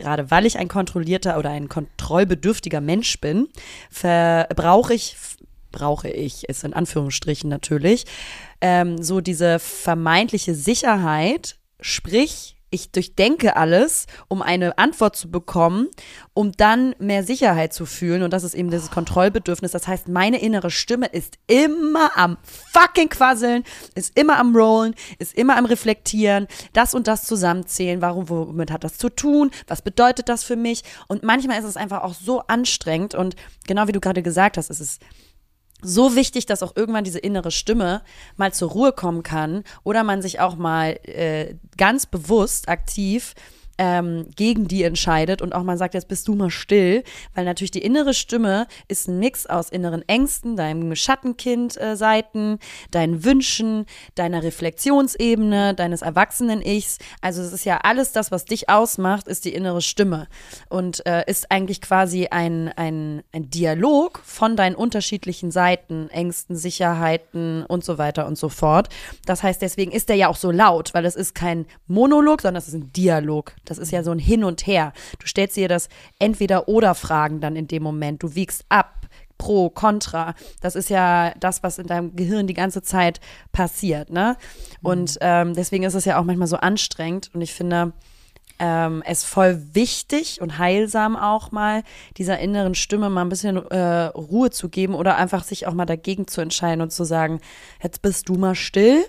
Gerade 0.00 0.30
weil 0.30 0.46
ich 0.46 0.58
ein 0.58 0.68
kontrollierter 0.68 1.38
oder 1.38 1.50
ein 1.50 1.68
kontrollbedürftiger 1.68 2.80
Mensch 2.80 3.20
bin, 3.20 3.48
brauche 3.92 4.94
ich, 4.94 5.16
brauche 5.70 6.08
ich, 6.08 6.48
ist 6.48 6.64
in 6.64 6.72
Anführungsstrichen 6.72 7.50
natürlich, 7.50 8.06
ähm, 8.62 9.02
so 9.02 9.20
diese 9.20 9.58
vermeintliche 9.58 10.54
Sicherheit, 10.54 11.56
sprich, 11.80 12.56
ich 12.70 12.92
durchdenke 12.92 13.56
alles, 13.56 14.06
um 14.28 14.42
eine 14.42 14.78
Antwort 14.78 15.16
zu 15.16 15.30
bekommen, 15.30 15.88
um 16.34 16.52
dann 16.52 16.94
mehr 16.98 17.24
Sicherheit 17.24 17.72
zu 17.72 17.84
fühlen. 17.84 18.22
Und 18.22 18.32
das 18.32 18.44
ist 18.44 18.54
eben 18.54 18.70
dieses 18.70 18.90
Kontrollbedürfnis. 18.90 19.72
Das 19.72 19.88
heißt, 19.88 20.08
meine 20.08 20.40
innere 20.40 20.70
Stimme 20.70 21.06
ist 21.06 21.38
immer 21.46 22.16
am 22.16 22.38
fucking 22.44 23.08
Quasseln, 23.08 23.64
ist 23.94 24.16
immer 24.16 24.38
am 24.38 24.54
Rollen, 24.54 24.94
ist 25.18 25.34
immer 25.34 25.56
am 25.56 25.64
Reflektieren, 25.64 26.46
das 26.72 26.94
und 26.94 27.08
das 27.08 27.24
zusammenzählen. 27.24 28.00
Warum, 28.00 28.28
womit 28.28 28.70
hat 28.70 28.84
das 28.84 28.98
zu 28.98 29.08
tun? 29.08 29.50
Was 29.66 29.82
bedeutet 29.82 30.28
das 30.28 30.44
für 30.44 30.56
mich? 30.56 30.82
Und 31.08 31.22
manchmal 31.22 31.58
ist 31.58 31.66
es 31.66 31.76
einfach 31.76 32.02
auch 32.02 32.14
so 32.14 32.40
anstrengend. 32.46 33.14
Und 33.14 33.34
genau 33.66 33.88
wie 33.88 33.92
du 33.92 34.00
gerade 34.00 34.22
gesagt 34.22 34.56
hast, 34.56 34.70
ist 34.70 34.80
es 34.80 34.98
so 35.82 36.16
wichtig, 36.16 36.46
dass 36.46 36.62
auch 36.62 36.76
irgendwann 36.76 37.04
diese 37.04 37.18
innere 37.18 37.50
Stimme 37.50 38.02
mal 38.36 38.52
zur 38.52 38.70
Ruhe 38.70 38.92
kommen 38.92 39.22
kann 39.22 39.64
oder 39.84 40.04
man 40.04 40.22
sich 40.22 40.40
auch 40.40 40.56
mal 40.56 40.98
äh, 41.04 41.54
ganz 41.76 42.06
bewusst 42.06 42.68
aktiv 42.68 43.34
ähm, 43.80 44.26
gegen 44.36 44.68
die 44.68 44.84
entscheidet 44.84 45.40
und 45.40 45.54
auch 45.54 45.62
mal 45.62 45.78
sagt, 45.78 45.94
jetzt 45.94 46.06
bist 46.06 46.28
du 46.28 46.34
mal 46.34 46.50
still, 46.50 47.02
weil 47.34 47.46
natürlich 47.46 47.70
die 47.70 47.82
innere 47.82 48.12
Stimme 48.12 48.66
ist 48.88 49.08
ein 49.08 49.18
Mix 49.18 49.46
aus 49.46 49.70
inneren 49.70 50.06
Ängsten, 50.06 50.54
deinem 50.54 50.94
Schattenkind-Seiten, 50.94 52.54
äh, 52.54 52.58
deinen 52.90 53.24
Wünschen, 53.24 53.86
deiner 54.16 54.42
Reflexionsebene, 54.42 55.74
deines 55.74 56.02
Erwachsenen-Ichs. 56.02 56.98
Also 57.22 57.40
es 57.40 57.54
ist 57.54 57.64
ja 57.64 57.78
alles 57.78 58.12
das, 58.12 58.30
was 58.30 58.44
dich 58.44 58.68
ausmacht, 58.68 59.26
ist 59.26 59.46
die 59.46 59.54
innere 59.54 59.80
Stimme 59.80 60.28
und 60.68 61.04
äh, 61.06 61.24
ist 61.26 61.50
eigentlich 61.50 61.80
quasi 61.80 62.26
ein, 62.26 62.68
ein, 62.68 63.22
ein 63.32 63.48
Dialog 63.48 64.20
von 64.26 64.56
deinen 64.56 64.74
unterschiedlichen 64.74 65.50
Seiten, 65.50 66.10
Ängsten, 66.10 66.54
Sicherheiten 66.54 67.64
und 67.64 67.82
so 67.82 67.96
weiter 67.96 68.26
und 68.26 68.36
so 68.36 68.50
fort. 68.50 68.90
Das 69.24 69.42
heißt, 69.42 69.62
deswegen 69.62 69.90
ist 69.90 70.10
der 70.10 70.16
ja 70.16 70.28
auch 70.28 70.36
so 70.36 70.50
laut, 70.50 70.92
weil 70.92 71.06
es 71.06 71.16
ist 71.16 71.34
kein 71.34 71.64
Monolog, 71.86 72.42
sondern 72.42 72.58
es 72.58 72.68
ist 72.68 72.74
ein 72.74 72.92
Dialog. 72.92 73.54
Das 73.70 73.78
ist 73.78 73.92
ja 73.92 74.02
so 74.02 74.10
ein 74.10 74.18
Hin 74.18 74.44
und 74.44 74.66
Her. 74.66 74.92
Du 75.18 75.26
stellst 75.26 75.56
dir 75.56 75.68
das 75.68 75.88
Entweder-Oder-Fragen 76.18 77.40
dann 77.40 77.56
in 77.56 77.68
dem 77.68 77.82
Moment. 77.82 78.22
Du 78.22 78.34
wiegst 78.34 78.64
ab, 78.68 79.06
pro, 79.38 79.70
contra. 79.70 80.34
Das 80.60 80.76
ist 80.76 80.90
ja 80.90 81.32
das, 81.40 81.62
was 81.62 81.78
in 81.78 81.86
deinem 81.86 82.14
Gehirn 82.14 82.46
die 82.46 82.54
ganze 82.54 82.82
Zeit 82.82 83.20
passiert, 83.52 84.10
ne? 84.10 84.36
Und 84.82 85.16
ähm, 85.22 85.54
deswegen 85.54 85.84
ist 85.84 85.94
es 85.94 86.04
ja 86.04 86.18
auch 86.18 86.24
manchmal 86.24 86.46
so 86.46 86.56
anstrengend. 86.56 87.30
Und 87.32 87.40
ich 87.40 87.54
finde, 87.54 87.94
ähm, 88.58 89.02
es 89.06 89.24
voll 89.24 89.62
wichtig 89.72 90.42
und 90.42 90.58
heilsam 90.58 91.16
auch 91.16 91.50
mal, 91.50 91.82
dieser 92.18 92.38
inneren 92.38 92.74
Stimme 92.74 93.08
mal 93.08 93.22
ein 93.22 93.30
bisschen 93.30 93.56
äh, 93.56 94.04
Ruhe 94.08 94.50
zu 94.50 94.68
geben 94.68 94.94
oder 94.94 95.16
einfach 95.16 95.42
sich 95.42 95.66
auch 95.66 95.72
mal 95.72 95.86
dagegen 95.86 96.28
zu 96.28 96.42
entscheiden 96.42 96.82
und 96.82 96.92
zu 96.92 97.04
sagen, 97.04 97.40
jetzt 97.82 98.02
bist 98.02 98.28
du 98.28 98.34
mal 98.34 98.54
still 98.54 99.02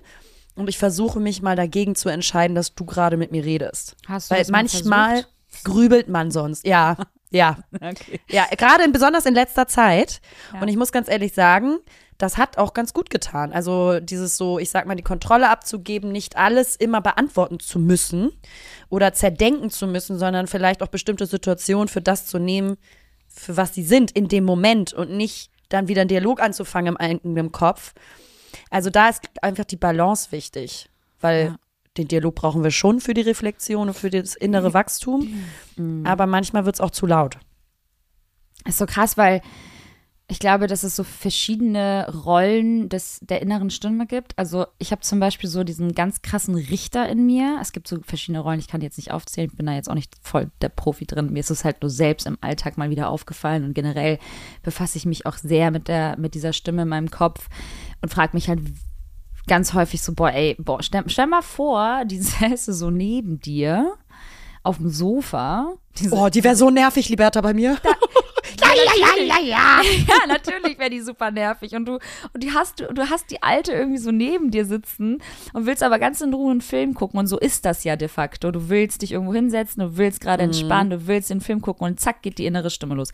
und 0.62 0.70
ich 0.70 0.78
versuche 0.78 1.20
mich 1.20 1.42
mal 1.42 1.56
dagegen 1.56 1.96
zu 1.96 2.10
entscheiden, 2.10 2.56
dass 2.56 2.74
du 2.76 2.86
gerade 2.86 3.18
mit 3.18 3.32
mir 3.32 3.44
redest. 3.44 3.96
Hast 4.08 4.32
du 4.32 4.36
Weil 4.36 4.46
manchmal 4.50 5.26
grübelt 5.64 6.08
man 6.08 6.32
sonst. 6.32 6.66
Ja, 6.66 6.98
ja. 7.32 7.58
Okay. 7.74 8.20
Ja, 8.30 8.46
gerade 8.58 8.84
in, 8.84 8.92
besonders 8.92 9.26
in 9.26 9.34
letzter 9.34 9.68
Zeit. 9.68 10.22
Ja. 10.54 10.62
Und 10.62 10.68
ich 10.68 10.78
muss 10.78 10.92
ganz 10.92 11.10
ehrlich 11.10 11.34
sagen, 11.34 11.80
das 12.18 12.38
hat 12.38 12.58
auch 12.58 12.74
ganz 12.74 12.94
gut 12.94 13.10
getan. 13.10 13.52
Also 13.52 14.00
dieses 14.00 14.38
so, 14.38 14.60
ich 14.60 14.70
sag 14.70 14.86
mal, 14.86 14.96
die 14.96 15.04
Kontrolle 15.04 15.50
abzugeben, 15.50 16.12
nicht 16.12 16.38
alles 16.38 16.76
immer 16.76 17.02
beantworten 17.02 17.60
zu 17.60 17.80
müssen 17.80 18.32
oder 18.90 19.14
zerdenken 19.14 19.72
zu 19.72 19.88
müssen, 19.88 20.20
sondern 20.20 20.48
vielleicht 20.48 20.84
auch 20.84 20.88
bestimmte 20.88 21.26
Situationen 21.26 21.88
für 21.88 22.02
das 22.02 22.28
zu 22.28 22.38
nehmen, 22.38 22.78
für 23.28 23.58
was 23.58 23.74
sie 23.74 23.84
sind 23.84 24.12
in 24.12 24.28
dem 24.28 24.44
Moment 24.44 24.94
und 24.94 25.10
nicht 25.12 25.50
dann 25.70 25.88
wieder 25.88 26.02
einen 26.02 26.10
Dialog 26.10 26.42
anzufangen 26.42 26.94
im 26.94 26.98
eigenen 26.98 27.52
Kopf. 27.52 27.94
Also 28.72 28.90
da 28.90 29.10
ist 29.10 29.22
einfach 29.44 29.66
die 29.66 29.76
Balance 29.76 30.32
wichtig, 30.32 30.90
weil 31.20 31.46
Ja. 31.48 31.56
den 31.98 32.08
Dialog 32.08 32.34
brauchen 32.36 32.64
wir 32.64 32.72
schon 32.72 33.00
für 33.02 33.14
die 33.14 33.22
Reflexion 33.22 33.90
und 33.90 33.94
für 33.94 34.10
das 34.10 34.34
innere 34.36 34.74
Wachstum, 34.74 35.44
aber 36.06 36.26
manchmal 36.26 36.66
wird 36.66 36.76
es 36.76 36.82
auch 36.82 36.92
zu 36.92 37.06
laut. 37.06 37.38
ist 38.66 38.78
so 38.78 38.86
krass, 38.86 39.18
weil 39.18 39.42
ich 40.32 40.40
glaube, 40.40 40.68
dass 40.68 40.84
es 40.84 40.96
so 40.96 41.04
verschiedene 41.04 42.08
Rollen 42.24 42.88
des, 42.88 43.20
der 43.20 43.42
inneren 43.42 43.70
Stimme 43.70 44.08
gibt. 44.08 44.32
Also 44.40 44.66
ich 44.78 44.94
habe 44.94 45.02
zum 45.02 45.20
Beispiel 45.20 45.50
so 45.50 45.66
diesen 45.66 45.94
ganz 45.94 46.22
krassen 46.22 46.56
Richter 46.56 47.10
in 47.10 47.26
mir. 47.26 47.58
Es 47.62 47.74
gibt 47.74 47.86
so 47.86 47.98
verschiedene 48.02 48.40
Rollen, 48.40 48.62
ich 48.62 48.70
kann 48.70 48.80
die 48.80 48.86
jetzt 48.86 48.96
nicht 48.96 49.12
aufzählen, 49.12 49.50
ich 49.52 49.58
bin 49.58 49.66
da 49.66 49.74
jetzt 49.74 49.90
auch 49.90 49.94
nicht 49.94 50.16
voll 50.22 50.50
der 50.62 50.70
Profi 50.70 51.06
drin. 51.06 51.34
Mir 51.34 51.42
ist 51.42 51.50
es 51.50 51.66
halt 51.66 51.82
nur 51.82 51.90
selbst 51.90 52.28
im 52.28 52.38
Alltag 52.40 52.78
mal 52.78 52.90
wieder 52.90 53.10
aufgefallen 53.10 53.66
und 53.66 53.74
generell 53.74 54.20
befasse 54.64 54.98
ich 54.98 55.06
mich 55.06 55.26
auch 55.26 55.36
sehr 55.36 55.70
mit, 55.70 55.90
der, 55.90 56.18
mit 56.18 56.34
dieser 56.34 56.54
Stimme 56.54 56.84
in 56.84 56.88
meinem 56.88 57.12
Kopf 57.12 57.50
und 58.02 58.08
frage 58.08 58.32
mich 58.32 58.48
halt 58.48 58.62
ganz 59.48 59.74
häufig 59.74 60.02
so, 60.02 60.14
boah, 60.14 60.32
ey, 60.32 60.56
boah, 60.60 60.82
stell, 60.82 61.04
stell 61.08 61.28
mal 61.28 61.42
vor, 61.42 62.06
die 62.06 62.22
säße 62.22 62.74
so 62.74 62.90
neben 62.90 63.42
dir 63.42 63.96
auf 64.64 64.78
dem 64.78 64.88
Sofa. 64.88 65.74
Diese, 66.00 66.16
Oh, 66.16 66.30
die 66.30 66.42
wäre 66.42 66.56
so 66.56 66.70
nervig, 66.70 67.10
Liberta, 67.10 67.42
bei 67.42 67.54
mir. 67.54 67.78
Ja, 70.08 70.28
natürlich 70.28 70.78
wäre 70.80 70.90
die 70.90 71.02
super 71.02 71.32
nervig. 71.32 71.74
Und 71.74 71.86
du, 71.86 72.00
und 72.34 72.44
die 72.44 72.52
hast, 72.54 72.80
du 72.80 73.10
hast 73.10 73.32
die 73.32 73.42
Alte 73.44 73.72
irgendwie 73.72 73.98
so 73.98 74.12
neben 74.12 74.52
dir 74.52 74.66
sitzen 74.66 75.22
und 75.54 75.66
willst 75.66 75.84
aber 75.84 76.00
ganz 76.00 76.22
in 76.22 76.34
Ruhe 76.34 76.52
einen 76.52 76.62
Film 76.62 76.94
gucken. 76.94 77.20
Und 77.20 77.28
so 77.28 77.40
ist 77.40 77.66
das 77.66 77.84
ja 77.84 77.96
de 77.96 78.08
facto. 78.08 78.52
Du 78.52 78.70
willst 78.70 79.02
dich 79.02 79.12
irgendwo 79.12 79.34
hinsetzen, 79.34 79.84
du 79.84 79.98
willst 79.98 80.22
gerade 80.22 80.44
entspannen, 80.44 80.90
du 80.92 81.08
willst 81.08 81.30
den 81.30 81.42
Film 81.42 81.62
gucken 81.62 81.88
und 81.88 82.00
zack 82.00 82.22
geht 82.22 82.38
die 82.38 82.46
innere 82.46 82.70
Stimme 82.70 82.96
los. 82.96 83.10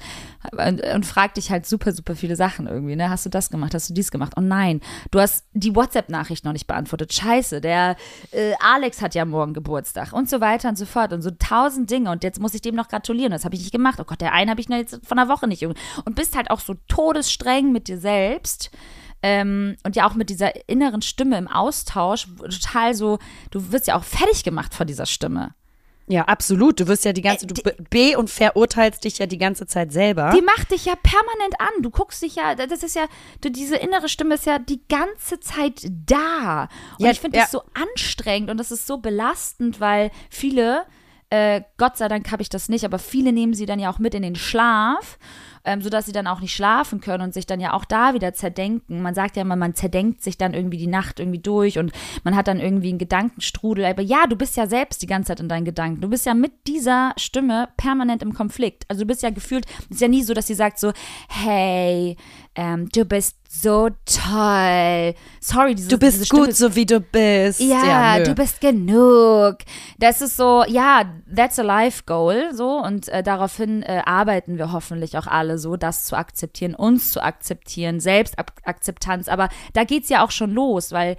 Und, 0.51 0.81
und 0.81 1.05
fragt 1.05 1.37
dich 1.37 1.51
halt 1.51 1.65
super, 1.65 1.91
super 1.91 2.15
viele 2.15 2.35
Sachen 2.35 2.67
irgendwie. 2.67 2.95
Ne? 2.95 3.09
Hast 3.09 3.25
du 3.25 3.29
das 3.29 3.49
gemacht? 3.49 3.73
Hast 3.73 3.89
du 3.89 3.93
dies 3.93 4.11
gemacht? 4.11 4.33
Oh 4.37 4.41
nein, 4.41 4.81
du 5.11 5.19
hast 5.19 5.45
die 5.53 5.75
WhatsApp-Nachricht 5.75 6.45
noch 6.45 6.53
nicht 6.53 6.67
beantwortet. 6.67 7.13
Scheiße, 7.13 7.61
der 7.61 7.95
äh, 8.31 8.53
Alex 8.59 9.01
hat 9.01 9.15
ja 9.15 9.25
morgen 9.25 9.53
Geburtstag 9.53 10.13
und 10.13 10.29
so 10.29 10.41
weiter 10.41 10.69
und 10.69 10.77
so 10.77 10.85
fort. 10.85 11.13
Und 11.13 11.21
so 11.21 11.31
tausend 11.31 11.89
Dinge. 11.89 12.11
Und 12.11 12.23
jetzt 12.23 12.39
muss 12.39 12.53
ich 12.53 12.61
dem 12.61 12.75
noch 12.75 12.87
gratulieren. 12.87 13.31
Das 13.31 13.45
habe 13.45 13.55
ich 13.55 13.61
nicht 13.61 13.71
gemacht. 13.71 13.99
Oh 13.99 14.03
Gott, 14.03 14.21
der 14.21 14.33
einen 14.33 14.49
habe 14.49 14.61
ich 14.61 14.69
noch 14.69 14.77
jetzt 14.77 14.99
von 15.05 15.17
einer 15.17 15.29
Woche 15.29 15.46
nicht. 15.47 15.65
Und 15.65 15.75
bist 16.15 16.35
halt 16.35 16.51
auch 16.51 16.59
so 16.59 16.75
todesstreng 16.87 17.71
mit 17.71 17.87
dir 17.87 17.99
selbst. 17.99 18.71
Ähm, 19.23 19.75
und 19.83 19.95
ja 19.95 20.07
auch 20.07 20.13
mit 20.13 20.29
dieser 20.29 20.69
inneren 20.69 21.01
Stimme 21.01 21.37
im 21.39 21.47
Austausch, 21.47 22.27
total 22.39 22.93
so, 22.93 23.17
du 23.49 23.71
wirst 23.71 23.87
ja 23.87 23.97
auch 23.97 24.03
fertig 24.03 24.43
gemacht 24.43 24.75
von 24.75 24.85
dieser 24.85 25.07
Stimme. 25.07 25.55
Ja, 26.09 26.21
absolut. 26.23 26.79
Du 26.79 26.87
wirst 26.87 27.03
ja 27.03 27.11
die 27.11 27.21
ganze, 27.21 27.47
du 27.47 27.61
be- 27.61 27.75
be- 27.89 28.17
und 28.17 28.29
verurteilst 28.29 29.03
dich 29.03 29.17
ja 29.17 29.25
die 29.25 29.37
ganze 29.37 29.67
Zeit 29.67 29.91
selber. 29.91 30.31
Die 30.33 30.41
macht 30.41 30.71
dich 30.71 30.85
ja 30.85 30.93
permanent 30.95 31.59
an. 31.59 31.81
Du 31.81 31.89
guckst 31.89 32.21
dich 32.21 32.35
ja, 32.35 32.55
das 32.55 32.81
ist 32.81 32.95
ja, 32.95 33.07
du, 33.41 33.51
diese 33.51 33.75
innere 33.75 34.07
Stimme 34.07 34.35
ist 34.35 34.45
ja 34.45 34.57
die 34.57 34.81
ganze 34.87 35.39
Zeit 35.41 35.81
da. 36.05 36.69
Und 36.97 37.05
Ja, 37.05 37.11
ich 37.11 37.19
finde 37.19 37.37
ja. 37.37 37.43
das 37.43 37.51
so 37.51 37.61
anstrengend 37.73 38.49
und 38.49 38.57
das 38.57 38.71
ist 38.71 38.87
so 38.87 38.99
belastend, 38.99 39.81
weil 39.81 40.11
viele, 40.29 40.85
äh, 41.29 41.61
Gott 41.77 41.97
sei 41.97 42.07
Dank 42.07 42.31
habe 42.31 42.41
ich 42.41 42.49
das 42.49 42.69
nicht, 42.69 42.85
aber 42.85 42.99
viele 42.99 43.33
nehmen 43.33 43.53
sie 43.53 43.65
dann 43.65 43.79
ja 43.79 43.91
auch 43.91 43.99
mit 43.99 44.15
in 44.15 44.21
den 44.21 44.35
Schlaf. 44.35 45.17
Ähm, 45.65 45.81
sodass 45.81 46.05
sie 46.05 46.13
dann 46.13 46.27
auch 46.27 46.39
nicht 46.39 46.55
schlafen 46.55 47.01
können 47.01 47.25
und 47.25 47.33
sich 47.33 47.45
dann 47.45 47.59
ja 47.59 47.73
auch 47.73 47.83
da 47.83 48.13
wieder 48.13 48.33
zerdenken. 48.33 49.01
Man 49.01 49.13
sagt 49.13 49.35
ja 49.35 49.41
immer, 49.41 49.57
man 49.57 49.75
zerdenkt 49.75 50.23
sich 50.23 50.37
dann 50.37 50.53
irgendwie 50.53 50.77
die 50.77 50.87
Nacht 50.87 51.19
irgendwie 51.19 51.39
durch 51.39 51.77
und 51.77 51.91
man 52.23 52.37
hat 52.37 52.47
dann 52.47 52.61
irgendwie 52.61 52.87
einen 52.87 52.99
Gedankenstrudel. 52.99 53.83
Aber 53.83 54.01
ja, 54.01 54.27
du 54.27 54.37
bist 54.37 54.55
ja 54.55 54.67
selbst 54.67 55.01
die 55.01 55.07
ganze 55.07 55.27
Zeit 55.27 55.41
in 55.41 55.49
deinen 55.49 55.65
Gedanken. 55.65 55.99
Du 55.99 56.07
bist 56.07 56.25
ja 56.25 56.33
mit 56.33 56.53
dieser 56.67 57.11
Stimme 57.17 57.67
permanent 57.75 58.23
im 58.23 58.33
Konflikt. 58.33 58.85
Also 58.87 59.01
du 59.01 59.07
bist 59.07 59.23
ja 59.23 59.29
gefühlt, 59.29 59.65
es 59.89 59.97
ist 59.97 60.01
ja 60.01 60.07
nie 60.07 60.23
so, 60.23 60.33
dass 60.33 60.47
sie 60.47 60.53
sagt 60.53 60.79
so, 60.79 60.93
hey, 61.27 62.15
ähm, 62.55 62.87
du 62.87 63.03
bist 63.03 63.35
so 63.61 63.89
toll. 64.05 65.13
Sorry, 65.39 65.75
diese, 65.75 65.89
Du 65.89 65.97
bist 65.97 66.21
diese 66.21 66.29
gut, 66.29 66.53
so 66.53 66.75
wie 66.75 66.85
du 66.85 66.99
bist. 66.99 67.59
ja, 67.59 68.17
nö. 68.19 68.23
du 68.25 68.35
bist 68.35 68.61
genug. 68.61 69.57
Das 69.97 70.21
ist 70.21 70.37
so, 70.37 70.63
ja, 70.67 71.05
that's 71.33 71.57
a 71.57 71.63
life 71.63 72.03
goal, 72.05 72.53
so 72.53 72.77
und 72.77 73.07
äh, 73.09 73.23
daraufhin 73.23 73.83
äh, 73.83 74.01
arbeiten 74.05 74.57
wir 74.57 74.71
hoffentlich 74.71 75.17
auch 75.17 75.27
alle 75.27 75.57
so, 75.57 75.75
das 75.75 76.05
zu 76.05 76.15
akzeptieren, 76.17 76.75
uns 76.75 77.11
zu 77.11 77.23
akzeptieren, 77.23 77.99
Selbstakzeptanz. 77.99 79.27
Aber 79.27 79.49
da 79.73 79.83
geht's 79.83 80.09
ja 80.09 80.23
auch 80.23 80.31
schon 80.31 80.51
los, 80.51 80.91
weil 80.91 81.17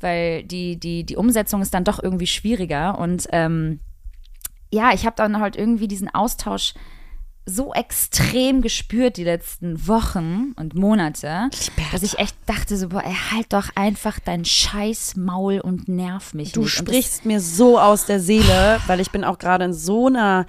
weil 0.00 0.42
die 0.44 0.78
die 0.78 1.04
die 1.04 1.16
Umsetzung 1.16 1.62
ist 1.62 1.74
dann 1.74 1.84
doch 1.84 2.02
irgendwie 2.02 2.26
schwieriger 2.26 2.98
und 2.98 3.28
ähm, 3.30 3.80
ja, 4.70 4.92
ich 4.94 5.04
habe 5.04 5.16
dann 5.16 5.38
halt 5.38 5.54
irgendwie 5.54 5.86
diesen 5.86 6.12
Austausch 6.12 6.74
so 7.44 7.72
extrem 7.74 8.62
gespürt 8.62 9.16
die 9.16 9.24
letzten 9.24 9.88
Wochen 9.88 10.52
und 10.56 10.74
Monate, 10.74 11.50
dass 11.90 12.02
ich 12.02 12.18
echt 12.18 12.36
dachte 12.46 12.76
so, 12.76 12.90
boah, 12.90 13.02
ey, 13.04 13.16
halt 13.32 13.52
doch 13.52 13.70
einfach 13.74 14.20
dein 14.20 14.44
scheiß 14.44 15.16
Maul 15.16 15.60
und 15.60 15.88
nerv 15.88 16.34
mich 16.34 16.52
Du 16.52 16.62
nicht. 16.62 16.72
Sprichst 16.72 17.24
mir 17.24 17.40
so 17.40 17.78
aus 17.78 18.06
der 18.06 18.20
Seele, 18.20 18.80
weil 18.86 19.00
ich 19.00 19.10
bin 19.10 19.24
auch 19.24 19.38
gerade 19.38 19.64
in 19.64 19.72
so 19.72 20.06
einer 20.06 20.46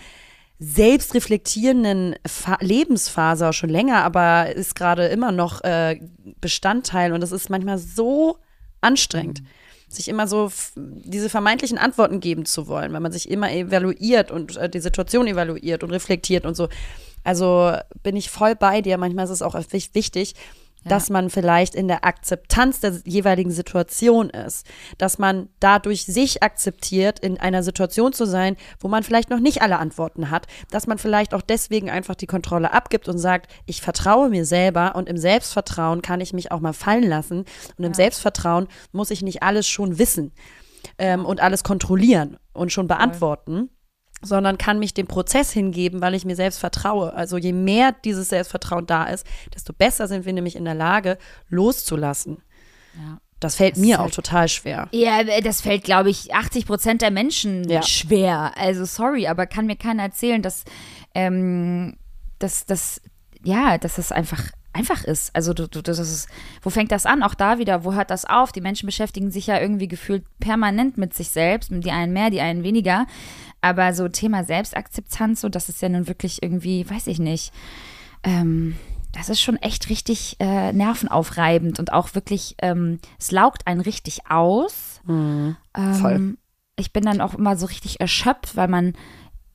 selbstreflektierenden 0.60 2.16
Fa 2.26 2.58
Lebensphase 2.62 3.50
auch 3.50 3.54
schon 3.54 3.70
länger, 3.70 4.04
aber 4.04 4.56
ist 4.56 4.76
gerade 4.76 5.08
immer 5.08 5.32
noch 5.32 5.64
äh, 5.64 6.00
Bestandteil 6.41 7.12
und 7.12 7.22
das 7.22 7.32
ist 7.32 7.50
manchmal 7.50 7.80
so 7.80 8.38
anstrengend, 8.82 9.41
sich 9.94 10.08
immer 10.08 10.28
so 10.28 10.52
diese 10.76 11.30
vermeintlichen 11.30 11.78
Antworten 11.78 12.20
geben 12.20 12.46
zu 12.46 12.68
wollen, 12.68 12.94
weil 12.94 13.00
man 13.00 13.12
sich 13.12 13.30
immer 13.30 13.52
evaluiert 13.52 14.32
und 14.32 14.58
äh, 14.58 14.70
die 14.70 14.80
Situation 14.80 15.28
evaluiert 15.28 15.84
und 15.84 15.91
reflektiert 15.91 16.46
und 16.46 16.56
so. 16.56 16.70
Also 17.24 17.74
bin 18.02 18.16
ich 18.16 18.30
voll 18.30 18.56
bei 18.56 18.82
dir. 18.82 18.98
Manchmal 18.98 19.26
ist 19.26 19.32
es 19.32 19.41
auch 19.41 19.56
wich- 19.70 19.91
dass 20.86 21.09
man 21.09 21.29
vielleicht 21.29 21.75
in 21.75 21.88
der 21.88 22.05
Akzeptanz 22.05 22.79
der 22.79 22.93
jeweiligen 23.05 23.51
Situation 23.51 24.29
ist, 24.29 24.65
dass 24.97 25.17
man 25.17 25.49
dadurch 25.59 26.05
sich 26.05 26.43
akzeptiert, 26.43 27.19
in 27.19 27.39
einer 27.39 27.63
Situation 27.63 28.13
zu 28.13 28.25
sein, 28.25 28.57
wo 28.79 28.88
man 28.88 29.03
vielleicht 29.03 29.29
noch 29.29 29.39
nicht 29.39 29.61
alle 29.61 29.79
Antworten 29.79 30.29
hat, 30.29 30.47
dass 30.71 30.88
man 30.88 30.97
vielleicht 30.97 31.34
auch 31.34 31.41
deswegen 31.41 31.89
einfach 31.89 32.15
die 32.15 32.27
Kontrolle 32.27 32.73
abgibt 32.73 33.07
und 33.07 33.17
sagt, 33.17 33.51
ich 33.65 33.81
vertraue 33.81 34.29
mir 34.29 34.45
selber 34.45 34.95
und 34.95 35.09
im 35.09 35.17
Selbstvertrauen 35.17 36.01
kann 36.01 36.21
ich 36.21 36.34
mich 36.34 36.51
auch 36.51 36.59
mal 36.59 36.73
fallen 36.73 37.07
lassen 37.07 37.45
und 37.77 37.84
im 37.84 37.93
Selbstvertrauen 37.93 38.67
muss 38.91 39.11
ich 39.11 39.21
nicht 39.21 39.43
alles 39.43 39.67
schon 39.67 39.99
wissen 39.99 40.31
ähm, 40.97 41.25
und 41.25 41.41
alles 41.41 41.63
kontrollieren 41.63 42.38
und 42.53 42.71
schon 42.71 42.88
beantworten 42.88 43.69
sondern 44.24 44.57
kann 44.57 44.80
mich 44.80 44.93
dem 44.93 45.07
Prozess 45.07 45.51
hingeben, 45.51 46.01
weil 46.01 46.13
ich 46.15 46.26
mir 46.26 46.36
selbst 46.36 46.59
vertraue. 46.59 47.13
Also 47.13 47.38
je 47.38 47.53
mehr 47.53 47.93
dieses 48.03 48.30
Selbstvertrauen 48.30 48.86
da 48.86 49.05
ist, 49.05 49.26
desto 49.53 49.74
besser 49.74 50.07
sind 50.07 50.26
wir 50.26 50.34
nämlich 50.34 50.55
in 50.55 50.65
der 50.65 50.76
Lage, 50.76 51.17
loszulassen. 51.49 52.38
Ja. 52.95 53.19
Das 53.39 53.55
fällt 53.55 53.76
Das 53.76 53.82
mir 53.82 53.99
auch 53.99 54.03
halt- 54.05 54.13
total 54.13 54.47
schwer. 54.47 54.88
Ja, 54.91 55.21
das 55.41 55.59
fällt, 55.61 55.84
glaube 55.84 56.09
ich, 56.09 56.34
80 56.34 56.65
Prozent 56.65 57.01
der 57.01 57.11
Menschen 57.11 57.67
Ja. 57.69 57.82
schwer. 57.82 58.53
Also 58.55 58.86
sorry, 58.86 59.28
aber 59.28 59.47
kann 59.47 59.65
mir 59.65 59.76
keiner 59.76 60.03
erzählen, 60.03 60.41
dass, 60.41 60.63
ähm, 61.13 61.97
dass, 62.39 62.65
dass, 62.65 63.01
ja, 63.43 63.78
dass 63.78 63.95
das 63.95 64.11
einfach 64.11 64.41
einfach 64.76 65.03
ist. 65.03 65.36
Also 65.36 65.53
du, 65.53 65.67
du, 65.67 65.84
das 65.84 65.99
ist, 65.99 66.28
wo 66.63 66.71
fängt 66.71 66.91
das 66.91 67.05
an? 67.05 67.21
Auch 67.21 67.36
da 67.36 67.59
wieder, 67.59 67.84
wo 67.84 67.93
hört 67.93 68.09
das 68.09 68.26
auf? 68.26 68.51
Die 68.51 68.59
Menschen 68.61 68.88
beschäftigen 68.88 69.30
sich 69.30 69.45
ja 69.45 69.59
irgendwie 69.59 69.88
gefühlt 69.88 70.24
permanent 70.39 70.97
mit 70.97 71.13
sich 71.13 71.30
selbst, 71.30 71.69
die 71.71 71.91
einen 71.91 72.11
mehr, 72.11 72.32
die 72.32 72.41
einen 72.41 72.63
weniger. 72.63 73.05
Aber 73.64 73.93
so 73.93 74.09
Thema 74.09 74.43
Selbstakzeptanz, 74.43 75.39
so 75.39 75.47
das 75.47 75.70
ist 75.70 75.82
ja 75.82 75.88
nun 75.88 76.09
wirklich 76.09 76.43
irgendwie, 76.43 76.88
weiß 76.89 77.07
ich 77.07 77.18
nicht. 77.18 77.53
Ähm, 78.22 78.76
das 79.14 79.30
ist 79.30 79.39
schon 79.39 79.55
echt 79.55 79.89
richtig 79.89 80.36
äh, 80.41 80.74
nervenaufreibend 80.74 81.80
und 81.80 81.93
auch 81.93 82.14
wirklich, 82.14 82.57
ähm, 82.61 82.99
es 83.18 83.32
laugt 83.32 83.66
einen 83.66 83.80
richtig 83.80 84.30
aus. 84.30 84.99
Ähm, 85.78 85.93
Voll. 85.93 86.38
Ich 86.76 86.91
bin 86.91 87.05
dann 87.05 87.22
auch 87.22 87.36
immer 87.36 87.55
so 87.55 87.68
richtig 87.68 88.01
erschöpft, 88.01 88.57
weil 88.57 88.68
man 88.68 88.95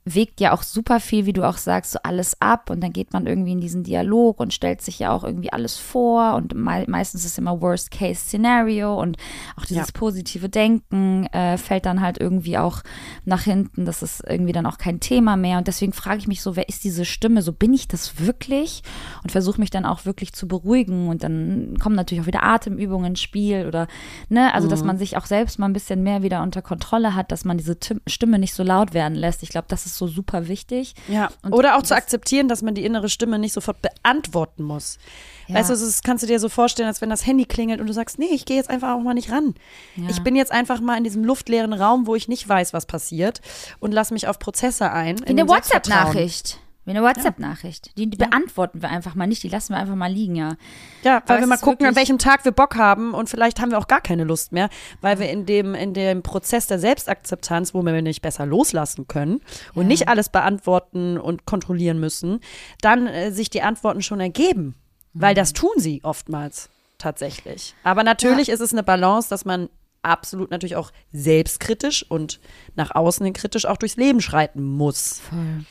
wägt 0.04 0.40
ja 0.40 0.52
auch 0.52 0.62
super 0.62 1.00
viel, 1.00 1.26
wie 1.26 1.32
du 1.34 1.44
auch 1.46 1.58
sagst, 1.58 1.92
so 1.92 1.98
alles 2.02 2.40
ab 2.40 2.70
und 2.70 2.80
dann 2.82 2.92
geht 2.92 3.12
man 3.12 3.26
irgendwie 3.26 3.52
in 3.52 3.60
diesen 3.60 3.82
Dialog 3.84 4.40
und 4.40 4.54
stellt 4.54 4.80
sich 4.80 4.98
ja 4.98 5.12
auch 5.12 5.22
irgendwie 5.22 5.52
alles 5.52 5.76
vor 5.76 6.34
und 6.34 6.54
mei 6.54 6.84
meistens 6.88 7.24
ist 7.26 7.38
immer 7.38 7.60
Worst-Case-Szenario 7.60 8.98
und 9.00 9.16
auch 9.56 9.64
dieses 9.64 9.88
Ja. 9.88 9.92
positive 9.94 10.48
Denken 10.48 11.26
äh, 11.26 11.58
fällt 11.58 11.86
dann 11.86 12.00
halt 12.00 12.18
irgendwie 12.18 12.58
auch 12.58 12.82
nach 13.24 13.42
hinten, 13.42 13.84
das 13.84 14.02
ist 14.02 14.22
irgendwie 14.26 14.52
dann 14.52 14.66
auch 14.66 14.78
kein 14.78 15.00
Thema 15.00 15.36
mehr 15.36 15.58
und 15.58 15.66
deswegen 15.68 15.92
frage 15.92 16.18
ich 16.18 16.28
mich 16.28 16.42
so, 16.42 16.56
wer 16.56 16.68
ist 16.68 16.84
diese 16.84 17.04
Stimme, 17.04 17.42
so 17.42 17.52
bin 17.52 17.74
ich 17.74 17.88
das 17.88 18.18
wirklich 18.20 18.82
und 19.22 19.30
versuche 19.32 19.60
mich 19.60 19.70
dann 19.70 19.84
auch 19.84 20.04
wirklich 20.06 20.32
zu 20.32 20.48
beruhigen 20.48 21.08
und 21.08 21.22
dann 21.22 21.76
kommen 21.80 21.96
natürlich 21.96 22.22
auch 22.22 22.26
wieder 22.26 22.42
Atemübungen 22.44 23.08
ins 23.12 23.20
Spiel 23.20 23.66
oder, 23.66 23.86
ne, 24.28 24.54
also 24.54 24.68
dass 24.68 24.84
man 24.84 24.98
sich 24.98 25.16
auch 25.16 25.26
selbst 25.26 25.58
mal 25.58 25.66
ein 25.66 25.72
bisschen 25.72 26.02
mehr 26.02 26.22
wieder 26.22 26.42
unter 26.42 26.62
Kontrolle 26.62 27.14
hat, 27.14 27.30
dass 27.32 27.44
man 27.44 27.58
diese 27.58 27.78
Tim 27.78 28.00
Stimme 28.06 28.38
nicht 28.38 28.54
so 28.54 28.62
laut 28.62 28.94
werden 28.94 29.14
lässt. 29.14 29.42
Ich 29.42 29.48
glaube, 29.50 29.66
das 29.68 29.84
ist 29.86 29.97
so 29.98 30.06
super 30.06 30.48
wichtig. 30.48 30.94
Ja, 31.08 31.30
Und 31.42 31.52
oder 31.52 31.76
auch 31.76 31.82
zu 31.82 31.94
akzeptieren, 31.94 32.48
dass 32.48 32.62
man 32.62 32.74
die 32.74 32.84
innere 32.84 33.08
Stimme 33.08 33.38
nicht 33.38 33.52
sofort 33.52 33.78
beantworten 33.82 34.62
muss. 34.62 34.98
Ja. 35.46 35.56
Weißt 35.56 35.70
du, 35.70 35.74
das 35.74 36.02
kannst 36.02 36.22
du 36.22 36.26
dir 36.26 36.40
so 36.40 36.48
vorstellen, 36.48 36.88
als 36.88 37.00
wenn 37.00 37.10
das 37.10 37.26
Handy 37.26 37.44
klingelt 37.44 37.80
und 37.80 37.86
du 37.86 37.92
sagst, 37.92 38.18
nee, 38.18 38.28
ich 38.32 38.44
gehe 38.44 38.56
jetzt 38.56 38.70
einfach 38.70 38.94
auch 38.94 39.00
mal 39.00 39.14
nicht 39.14 39.30
ran. 39.30 39.54
Ja. 39.96 40.08
Ich 40.10 40.22
bin 40.22 40.36
jetzt 40.36 40.52
einfach 40.52 40.80
mal 40.80 40.96
in 40.96 41.04
diesem 41.04 41.24
luftleeren 41.24 41.72
Raum, 41.72 42.06
wo 42.06 42.14
ich 42.14 42.28
nicht 42.28 42.48
weiß, 42.48 42.72
was 42.72 42.86
passiert 42.86 43.40
und 43.80 43.92
lass 43.92 44.10
mich 44.10 44.28
auf 44.28 44.38
Prozesse 44.38 44.90
ein. 44.90 45.16
In 45.18 45.24
eine 45.24 45.34
dem 45.34 45.48
Selbstvertrauen. 45.48 46.06
WhatsApp-Nachricht. 46.06 46.58
Wie 46.88 46.92
eine 46.92 47.02
WhatsApp-Nachricht. 47.02 47.98
Die, 47.98 48.08
die 48.08 48.16
beantworten 48.16 48.80
wir 48.80 48.88
einfach 48.88 49.14
mal 49.14 49.26
nicht, 49.26 49.42
die 49.42 49.50
lassen 49.50 49.74
wir 49.74 49.78
einfach 49.78 49.94
mal 49.94 50.10
liegen, 50.10 50.36
ja. 50.36 50.56
Ja, 51.02 51.18
Aber 51.18 51.28
weil 51.28 51.36
es 51.36 51.42
wir 51.42 51.46
mal 51.48 51.58
gucken, 51.58 51.86
an 51.86 51.94
welchem 51.96 52.16
Tag 52.18 52.46
wir 52.46 52.52
Bock 52.52 52.76
haben 52.76 53.12
und 53.12 53.28
vielleicht 53.28 53.60
haben 53.60 53.70
wir 53.70 53.78
auch 53.78 53.88
gar 53.88 54.00
keine 54.00 54.24
Lust 54.24 54.52
mehr, 54.52 54.70
weil 55.02 55.18
wir 55.18 55.28
in 55.28 55.44
dem, 55.44 55.74
in 55.74 55.92
dem 55.92 56.22
Prozess 56.22 56.66
der 56.66 56.78
Selbstakzeptanz, 56.78 57.74
wo 57.74 57.82
wir 57.82 58.00
nicht 58.00 58.22
besser 58.22 58.46
loslassen 58.46 59.06
können 59.06 59.42
und 59.74 59.82
Ja. 59.82 59.88
nicht 59.88 60.08
alles 60.08 60.30
beantworten 60.30 61.18
und 61.18 61.44
kontrollieren 61.44 62.00
müssen, 62.00 62.40
dann 62.80 63.06
äh, 63.06 63.32
sich 63.32 63.50
die 63.50 63.60
Antworten 63.60 64.00
schon 64.00 64.20
ergeben. 64.20 64.74
Weil 65.12 65.34
das 65.34 65.52
tun 65.52 65.72
sie 65.76 66.00
oftmals 66.04 66.70
tatsächlich. 66.96 67.74
Aber 67.84 68.02
natürlich 68.02 68.48
ist 68.48 68.60
es 68.60 68.72
eine 68.72 68.82
Balance, 68.82 69.28
dass 69.28 69.44
man 69.44 69.68
absolut 70.00 70.50
natürlich 70.50 70.76
auch 70.76 70.90
selbstkritisch 71.12 72.04
und 72.08 72.40
nach 72.76 72.94
außen 72.94 73.24
hin 73.24 73.34
kritisch 73.34 73.66
auch 73.66 73.76
durchs 73.76 73.96
Leben 73.96 74.20
schreiten 74.22 74.62
muss. 74.62 75.20
Voll. 75.28 75.64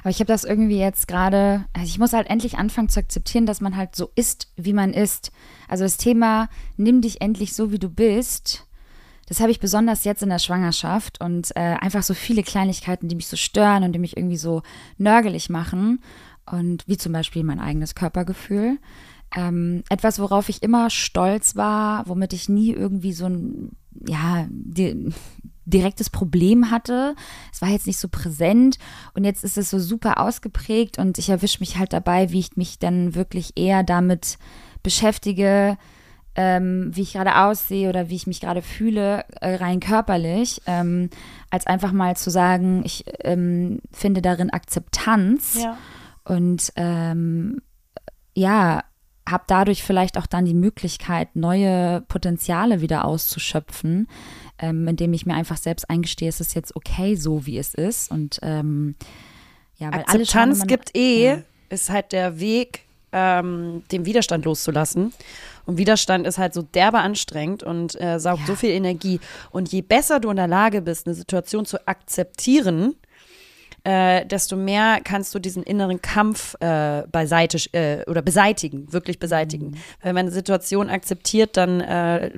Aber 0.00 0.10
ich 0.10 0.20
habe 0.20 0.26
das 0.26 0.44
irgendwie 0.44 0.78
jetzt 0.78 1.08
gerade, 1.08 1.64
also 1.72 1.86
ich 1.86 1.98
muss 1.98 2.12
halt 2.12 2.28
endlich 2.28 2.58
anfangen 2.58 2.88
zu 2.88 3.00
akzeptieren, 3.00 3.46
dass 3.46 3.60
man 3.60 3.76
halt 3.76 3.96
so 3.96 4.10
ist, 4.14 4.52
wie 4.56 4.72
man 4.72 4.92
ist. 4.92 5.32
Also 5.68 5.84
das 5.84 5.96
Thema, 5.96 6.48
nimm 6.76 7.00
dich 7.00 7.20
endlich 7.20 7.54
so, 7.54 7.72
wie 7.72 7.78
du 7.78 7.88
bist. 7.88 8.66
Das 9.28 9.40
habe 9.40 9.52
ich 9.52 9.60
besonders 9.60 10.04
jetzt 10.04 10.22
in 10.24 10.28
der 10.28 10.40
Schwangerschaft 10.40 11.20
und 11.20 11.54
äh, 11.54 11.60
einfach 11.60 12.02
so 12.02 12.14
viele 12.14 12.42
Kleinigkeiten, 12.42 13.06
die 13.06 13.14
mich 13.14 13.28
so 13.28 13.36
stören 13.36 13.84
und 13.84 13.92
die 13.92 14.00
mich 14.00 14.16
irgendwie 14.16 14.36
so 14.36 14.62
nörgelig 14.98 15.50
machen. 15.50 16.00
Und 16.50 16.82
wie 16.88 16.96
zum 16.96 17.12
Beispiel 17.12 17.44
mein 17.44 17.60
eigenes 17.60 17.94
Körpergefühl. 17.94 18.78
Ähm, 19.36 19.84
etwas, 19.88 20.18
worauf 20.18 20.48
ich 20.48 20.64
immer 20.64 20.90
stolz 20.90 21.54
war, 21.54 22.08
womit 22.08 22.32
ich 22.32 22.48
nie 22.48 22.72
irgendwie 22.72 23.12
so 23.12 23.26
ein, 23.26 23.76
ja, 24.06 24.46
di 24.50 25.12
direktes 25.70 26.10
Problem 26.10 26.70
hatte. 26.70 27.14
Es 27.52 27.62
war 27.62 27.68
jetzt 27.68 27.86
nicht 27.86 27.98
so 27.98 28.08
präsent. 28.08 28.78
Und 29.14 29.24
jetzt 29.24 29.44
ist 29.44 29.58
es 29.58 29.70
so 29.70 29.78
super 29.78 30.20
ausgeprägt 30.20 30.98
und 30.98 31.18
ich 31.18 31.28
erwische 31.28 31.60
mich 31.60 31.78
halt 31.78 31.92
dabei, 31.92 32.30
wie 32.30 32.40
ich 32.40 32.56
mich 32.56 32.78
dann 32.78 33.14
wirklich 33.14 33.56
eher 33.56 33.82
damit 33.82 34.38
beschäftige, 34.82 35.76
ähm, 36.34 36.90
wie 36.94 37.02
ich 37.02 37.14
gerade 37.14 37.36
aussehe 37.36 37.88
oder 37.88 38.08
wie 38.08 38.16
ich 38.16 38.26
mich 38.26 38.40
gerade 38.40 38.62
fühle, 38.62 39.24
äh, 39.40 39.56
rein 39.56 39.80
körperlich, 39.80 40.62
ähm, 40.66 41.10
als 41.50 41.66
einfach 41.66 41.92
mal 41.92 42.16
zu 42.16 42.30
sagen, 42.30 42.82
ich 42.84 43.04
ähm, 43.24 43.80
finde 43.90 44.22
darin 44.22 44.50
Akzeptanz. 44.50 45.56
Und 46.24 46.72
ähm, 46.76 47.60
ja, 48.34 48.84
habe 49.28 49.44
dadurch 49.46 49.82
vielleicht 49.82 50.18
auch 50.18 50.26
dann 50.26 50.44
die 50.44 50.54
Möglichkeit, 50.54 51.36
neue 51.36 52.02
Potenziale 52.02 52.80
wieder 52.80 53.04
auszuschöpfen, 53.04 54.08
ähm, 54.60 54.86
indem 54.86 55.12
ich 55.12 55.26
mir 55.26 55.34
einfach 55.34 55.56
selbst 55.56 55.88
eingestehe, 55.90 56.28
es 56.28 56.40
ist 56.40 56.54
jetzt 56.54 56.76
okay, 56.76 57.16
so 57.16 57.46
wie 57.46 57.58
es 57.58 57.74
ist. 57.74 58.10
Und 58.10 58.38
ähm, 58.42 58.94
ja, 59.78 59.88
weil 59.92 60.04
schauen 60.06 60.20
Akzeptanz 60.20 60.58
immer- 60.58 60.66
gibt 60.66 60.96
eh, 60.96 61.24
Ja. 61.24 61.38
ist 61.70 61.90
halt 61.90 62.12
der 62.12 62.38
Weg, 62.38 62.82
ähm, 63.12 63.82
den 63.90 64.04
Widerstand 64.06 64.44
loszulassen. 64.44 65.12
Und 65.66 65.78
Widerstand 65.78 66.26
ist 66.26 66.38
halt 66.38 66.54
so 66.54 66.62
derbe 66.62 66.98
anstrengend 66.98 67.62
und 67.62 68.00
äh, 68.00 68.18
saugt 68.20 68.40
Ja. 68.40 68.46
so 68.46 68.54
viel 68.54 68.70
Energie. 68.70 69.20
Und 69.50 69.72
je 69.72 69.82
besser 69.82 70.20
du 70.20 70.30
in 70.30 70.36
der 70.36 70.48
Lage 70.48 70.80
bist, 70.82 71.06
eine 71.06 71.14
Situation 71.14 71.64
zu 71.66 71.86
akzeptieren, 71.88 72.94
äh, 73.84 74.26
desto 74.26 74.56
mehr 74.56 75.00
kannst 75.02 75.34
du 75.34 75.38
diesen 75.38 75.62
inneren 75.62 76.02
Kampf 76.02 76.54
äh, 76.60 77.02
beiseite 77.10 77.58
äh, 77.72 78.04
oder 78.10 78.20
beseitigen, 78.20 78.92
wirklich 78.92 79.18
beseitigen. 79.18 79.76
Wenn 80.02 80.14
man 80.14 80.26
eine 80.26 80.32
Situation 80.34 80.90
akzeptiert, 80.90 81.56
dann 81.56 81.80
äh, 81.80 82.30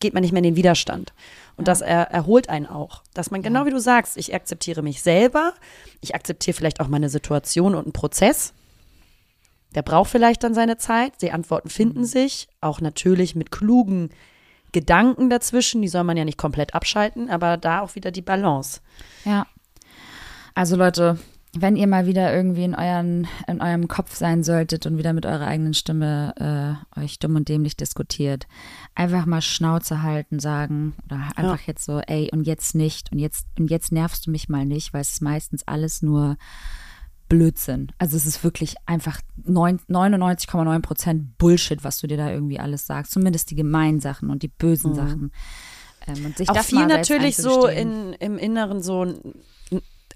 geht 0.00 0.14
man 0.14 0.22
nicht 0.22 0.32
mehr 0.32 0.40
in 0.40 0.50
den 0.50 0.56
Widerstand. 0.56 1.12
Und 1.56 1.68
das 1.68 1.80
er, 1.80 2.10
erholt 2.10 2.48
einen 2.48 2.66
auch. 2.66 3.02
Dass 3.14 3.30
man 3.30 3.42
genau 3.42 3.66
wie 3.66 3.70
du 3.70 3.80
sagst, 3.80 4.16
ich 4.16 4.34
akzeptiere 4.34 4.82
mich 4.82 5.02
selber, 5.02 5.54
ich 6.00 6.14
akzeptiere 6.14 6.56
vielleicht 6.56 6.80
auch 6.80 6.88
meine 6.88 7.08
Situation 7.08 7.74
und 7.74 7.84
einen 7.84 7.92
Prozess. 7.92 8.54
Der 9.74 9.82
braucht 9.82 10.10
vielleicht 10.10 10.44
dann 10.44 10.54
seine 10.54 10.78
Zeit. 10.78 11.20
Die 11.20 11.32
Antworten 11.32 11.68
finden 11.68 12.04
sich, 12.04 12.48
auch 12.60 12.80
natürlich 12.80 13.34
mit 13.34 13.50
klugen 13.50 14.10
Gedanken 14.72 15.30
dazwischen. 15.30 15.82
Die 15.82 15.88
soll 15.88 16.04
man 16.04 16.16
ja 16.16 16.24
nicht 16.24 16.38
komplett 16.38 16.74
abschalten, 16.74 17.28
aber 17.28 17.56
da 17.56 17.80
auch 17.80 17.94
wieder 17.94 18.10
die 18.10 18.22
Balance. 18.22 18.80
Ja. 19.24 19.46
Also 20.54 20.76
Leute, 20.76 21.18
wenn 21.60 21.76
ihr 21.76 21.86
mal 21.86 22.06
wieder 22.06 22.34
irgendwie 22.34 22.64
in, 22.64 22.74
euren, 22.74 23.26
in 23.46 23.60
eurem 23.60 23.88
Kopf 23.88 24.14
sein 24.14 24.42
solltet 24.42 24.86
und 24.86 24.98
wieder 24.98 25.12
mit 25.12 25.26
eurer 25.26 25.46
eigenen 25.46 25.74
Stimme 25.74 26.78
äh, 26.96 27.00
euch 27.00 27.18
dumm 27.18 27.36
und 27.36 27.48
dämlich 27.48 27.76
diskutiert, 27.76 28.46
einfach 28.94 29.26
mal 29.26 29.40
Schnauze 29.42 30.02
halten, 30.02 30.38
sagen 30.40 30.94
oder 31.06 31.16
einfach 31.36 31.60
jetzt 31.66 31.84
so, 31.84 32.00
ey, 32.00 32.28
und 32.32 32.44
jetzt 32.46 32.74
nicht 32.74 33.12
und 33.12 33.18
jetzt, 33.18 33.46
und 33.58 33.70
jetzt 33.70 33.92
nervst 33.92 34.26
du 34.26 34.30
mich 34.30 34.48
mal 34.48 34.64
nicht, 34.66 34.92
weil 34.92 35.00
es 35.02 35.12
ist 35.12 35.22
meistens 35.22 35.66
alles 35.66 36.02
nur 36.02 36.36
Blödsinn. 37.28 37.92
Also 37.98 38.16
es 38.16 38.24
ist 38.24 38.42
wirklich 38.42 38.76
einfach 38.86 39.20
neun- 39.44 39.80
99,9 39.88 40.80
Prozent 40.80 41.36
Bullshit, 41.38 41.84
was 41.84 42.00
du 42.00 42.06
dir 42.06 42.16
da 42.16 42.30
irgendwie 42.30 42.58
alles 42.58 42.86
sagst. 42.86 43.12
Zumindest 43.12 43.50
die 43.50 43.54
gemeinen 43.54 44.00
Sachen 44.00 44.30
und 44.30 44.42
die 44.42 44.48
bösen 44.48 44.94
Sachen. 44.94 45.32
Ähm, 46.06 46.24
und 46.24 46.38
sich 46.38 46.48
auch 46.48 46.54
viel 46.64 46.78
natürlich 46.96 47.36
so 47.36 47.66
in, 47.66 48.12
im 48.14 48.38
Inneren 48.38 48.80
so, 48.82 49.02
ein- 49.04 49.20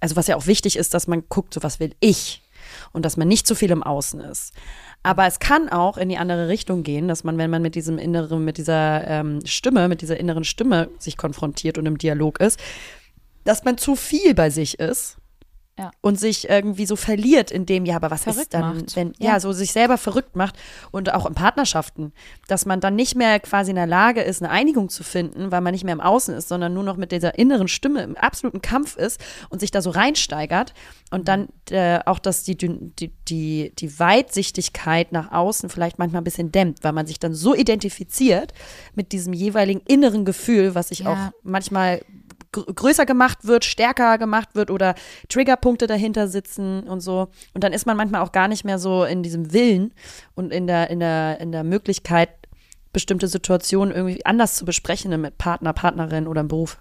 also 0.03 0.17
was 0.17 0.27
ja 0.27 0.37
auch 0.37 0.47
wichtig 0.47 0.77
ist, 0.77 0.95
dass 0.95 1.07
man 1.07 1.23
guckt, 1.29 1.55
so 1.55 1.63
was 1.63 1.79
will 1.79 1.95
ich 2.01 2.43
und 2.93 3.05
dass 3.05 3.17
man 3.17 3.29
nicht 3.29 3.47
zu 3.47 3.55
viel 3.55 3.71
im 3.71 3.83
Außen 3.83 4.21
ist. 4.21 4.53
Aber 5.05 5.27
es 5.27 5.39
kann 5.39 5.69
auch 5.69 5.97
in 5.97 6.09
die 6.09 6.19
andere 6.19 6.49
Richtung 6.49 6.83
gehen, 6.83 7.07
dass 7.07 7.23
man, 7.23 7.39
wenn 7.39 7.51
man 7.51 7.63
mit 7.63 7.77
diesem 7.77 7.99
inneren, 7.99 8.45
mit 8.45 8.59
dieser 8.59 9.07
ähm, 9.07 9.41
Stimme, 9.45 9.89
mit 9.89 10.03
dieser 10.03 10.19
inneren 10.19 10.45
Stimme 10.45 10.89
sich 10.99 11.17
konfrontiert 11.17 11.79
und 11.79 11.87
im 11.87 11.99
Dialog 11.99 12.41
ist, 12.41 12.59
dass 13.45 13.65
man 13.65 13.79
zu 13.79 13.95
viel 13.95 14.35
bei 14.35 14.51
sich 14.51 14.81
ist. 14.81 15.19
Ja. 15.79 15.91
Und 16.03 16.21
sich 16.21 16.51
irgendwie 16.51 16.85
so 16.85 16.97
verliert 16.97 17.51
in 17.51 17.65
dem, 17.65 17.87
ja, 17.87 17.97
aber 17.97 18.11
was 18.11 18.25
Verrückt 18.25 18.43
ist 18.43 18.55
dann, 18.55 18.77
macht. 18.77 18.95
wenn, 18.95 19.15
Ja. 19.19 19.33
ja, 19.33 19.41
so 19.41 19.53
sich 19.53 19.73
selber 19.73 19.97
verrückt 19.97 20.37
macht 20.37 20.55
und 20.91 21.15
auch 21.15 21.25
in 21.25 21.35
Partnerschaften, 21.35 22.13
dass 22.47 22.67
man 22.67 22.81
dann 22.81 22.95
nicht 22.95 23.17
mehr 23.17 23.41
quasi 23.41 23.71
in 23.71 23.77
der 23.77 23.87
Lage 23.87 24.21
ist, 24.21 24.43
eine 24.43 24.51
Einigung 24.53 24.91
zu 24.91 25.03
finden, 25.03 25.51
weil 25.51 25.63
man 25.63 25.73
nicht 25.73 25.85
mehr 25.85 25.95
im 25.95 26.03
Außen 26.03 26.35
ist, 26.35 26.49
sondern 26.49 26.75
nur 26.75 26.85
noch 26.85 26.99
mit 26.99 27.11
dieser 27.11 27.39
inneren 27.39 27.69
Stimme 27.69 28.03
im 28.03 28.17
absoluten 28.19 28.61
Kampf 28.61 28.97
ist 28.97 29.19
und 29.49 29.61
sich 29.61 29.71
da 29.71 29.81
so 29.81 29.89
reinsteigert 29.89 30.75
und 31.11 31.29
dann 31.29 31.49
äh, 31.71 32.01
auch, 32.05 32.19
dass 32.19 32.45
die, 32.45 32.57
die, 32.57 33.11
die, 33.29 33.73
die 33.75 33.99
Weitsichtigkeit 33.99 35.13
nach 35.13 35.33
außen 35.33 35.69
vielleicht 35.71 35.99
manchmal 35.99 36.21
ein 36.21 36.25
bisschen 36.25 36.53
dämmt, 36.53 36.85
weil 36.85 36.93
man 36.93 37.07
sich 37.07 37.19
dann 37.19 37.35
so 37.35 37.55
identifiziert 37.55 38.53
mit 38.95 39.13
diesem 39.13 39.33
jeweiligen 39.33 39.81
inneren 39.87 40.25
Gefühl, 40.25 40.75
was 40.75 40.89
sich 40.89 41.01
Ja. 41.01 41.13
auch 41.13 41.33
manchmal 41.43 42.03
größer 42.53 43.07
gemacht 43.07 43.45
wird, 43.45 43.65
stärker 43.65 44.19
gemacht 44.19 44.51
wird 44.55 44.71
oder 44.71 44.95
Triggerpunkte 45.29 45.87
dahinter 45.87 46.29
sitzen 46.29 46.85
und 46.85 47.01
so. 47.01 47.29
Und 47.55 47.65
dann 47.65 47.73
ist 47.73 47.87
man 47.87 47.97
manchmal 47.97 48.21
auch 48.21 48.33
gar 48.33 48.49
nicht 48.49 48.65
mehr 48.65 48.79
so 48.79 49.05
in 49.05 49.23
diesem 49.23 49.53
Willen 49.53 49.93
und 50.35 50.53
in 50.53 50.67
der, 50.67 50.91
in 50.91 51.01
der, 51.01 51.41
in 51.41 51.53
der 51.53 51.65
Möglichkeit, 51.65 52.31
bestimmte 52.93 53.27
Situationen 53.27 53.95
irgendwie 53.95 54.25
anders 54.27 54.55
zu 54.55 54.65
besprechen 54.65 55.19
mit 55.21 55.39
Partner, 55.39 55.73
Partnerin 55.73 56.27
oder 56.27 56.43
im 56.43 56.49
Beruf. 56.49 56.79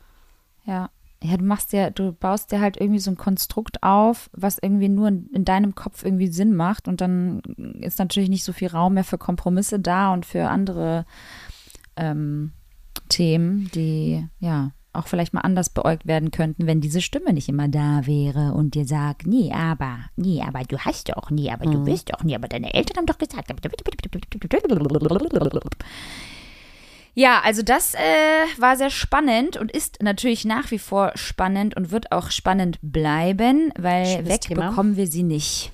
Ja. 0.65 0.89
Ja, 1.23 1.37
du 1.37 1.43
machst 1.43 1.71
ja, 1.71 1.91
du 1.91 2.13
baust 2.13 2.51
dir 2.51 2.59
halt 2.61 2.77
irgendwie 2.77 2.99
so 2.99 3.11
ein 3.11 3.17
Konstrukt 3.17 3.83
auf, 3.83 4.31
was 4.33 4.57
irgendwie 4.59 4.89
nur 4.89 5.07
in, 5.07 5.27
in 5.27 5.45
deinem 5.45 5.75
Kopf 5.75 6.03
irgendwie 6.03 6.29
Sinn 6.29 6.55
macht 6.55 6.87
und 6.87 6.99
dann 6.99 7.41
ist 7.79 7.99
natürlich 7.99 8.27
nicht 8.27 8.43
so 8.43 8.53
viel 8.53 8.69
Raum 8.69 8.95
mehr 8.95 9.03
für 9.03 9.19
Kompromisse 9.19 9.79
da 9.79 10.13
und 10.13 10.25
für 10.25 10.47
andere 10.47 11.05
ähm, 11.95 12.53
Themen, 13.07 13.69
die 13.75 14.27
ja 14.39 14.71
auch 14.93 15.07
vielleicht 15.07 15.33
mal 15.33 15.41
anders 15.41 15.69
beäugt 15.69 16.05
werden 16.05 16.31
könnten, 16.31 16.67
wenn 16.67 16.81
diese 16.81 17.01
Stimme 17.01 17.33
nicht 17.33 17.49
immer 17.49 17.67
da 17.67 18.05
wäre 18.05 18.53
und 18.53 18.75
dir 18.75 18.85
sagt, 18.85 19.25
nee, 19.25 19.51
aber, 19.53 19.99
nee, 20.15 20.41
aber 20.45 20.63
du 20.63 20.77
hast 20.77 21.09
doch, 21.09 21.29
nee, 21.29 21.49
aber 21.49 21.65
du 21.65 21.83
bist 21.83 22.11
doch, 22.11 22.23
nee, 22.23 22.35
aber 22.35 22.47
deine 22.47 22.73
Eltern 22.73 22.97
haben 22.97 23.05
doch 23.05 23.17
gesagt. 23.17 23.49
Ja, 27.13 27.41
also 27.43 27.61
das 27.61 27.93
äh, 27.93 27.97
war 28.57 28.77
sehr 28.77 28.89
spannend 28.89 29.57
und 29.57 29.71
ist 29.71 30.01
natürlich 30.01 30.45
nach 30.45 30.71
wie 30.71 30.79
vor 30.79 31.11
spannend 31.15 31.75
und 31.75 31.91
wird 31.91 32.11
auch 32.11 32.31
spannend 32.31 32.79
bleiben, 32.81 33.71
weil 33.77 34.25
wegbekommen 34.25 34.95
wir 34.95 35.07
sie 35.07 35.23
nicht. 35.23 35.73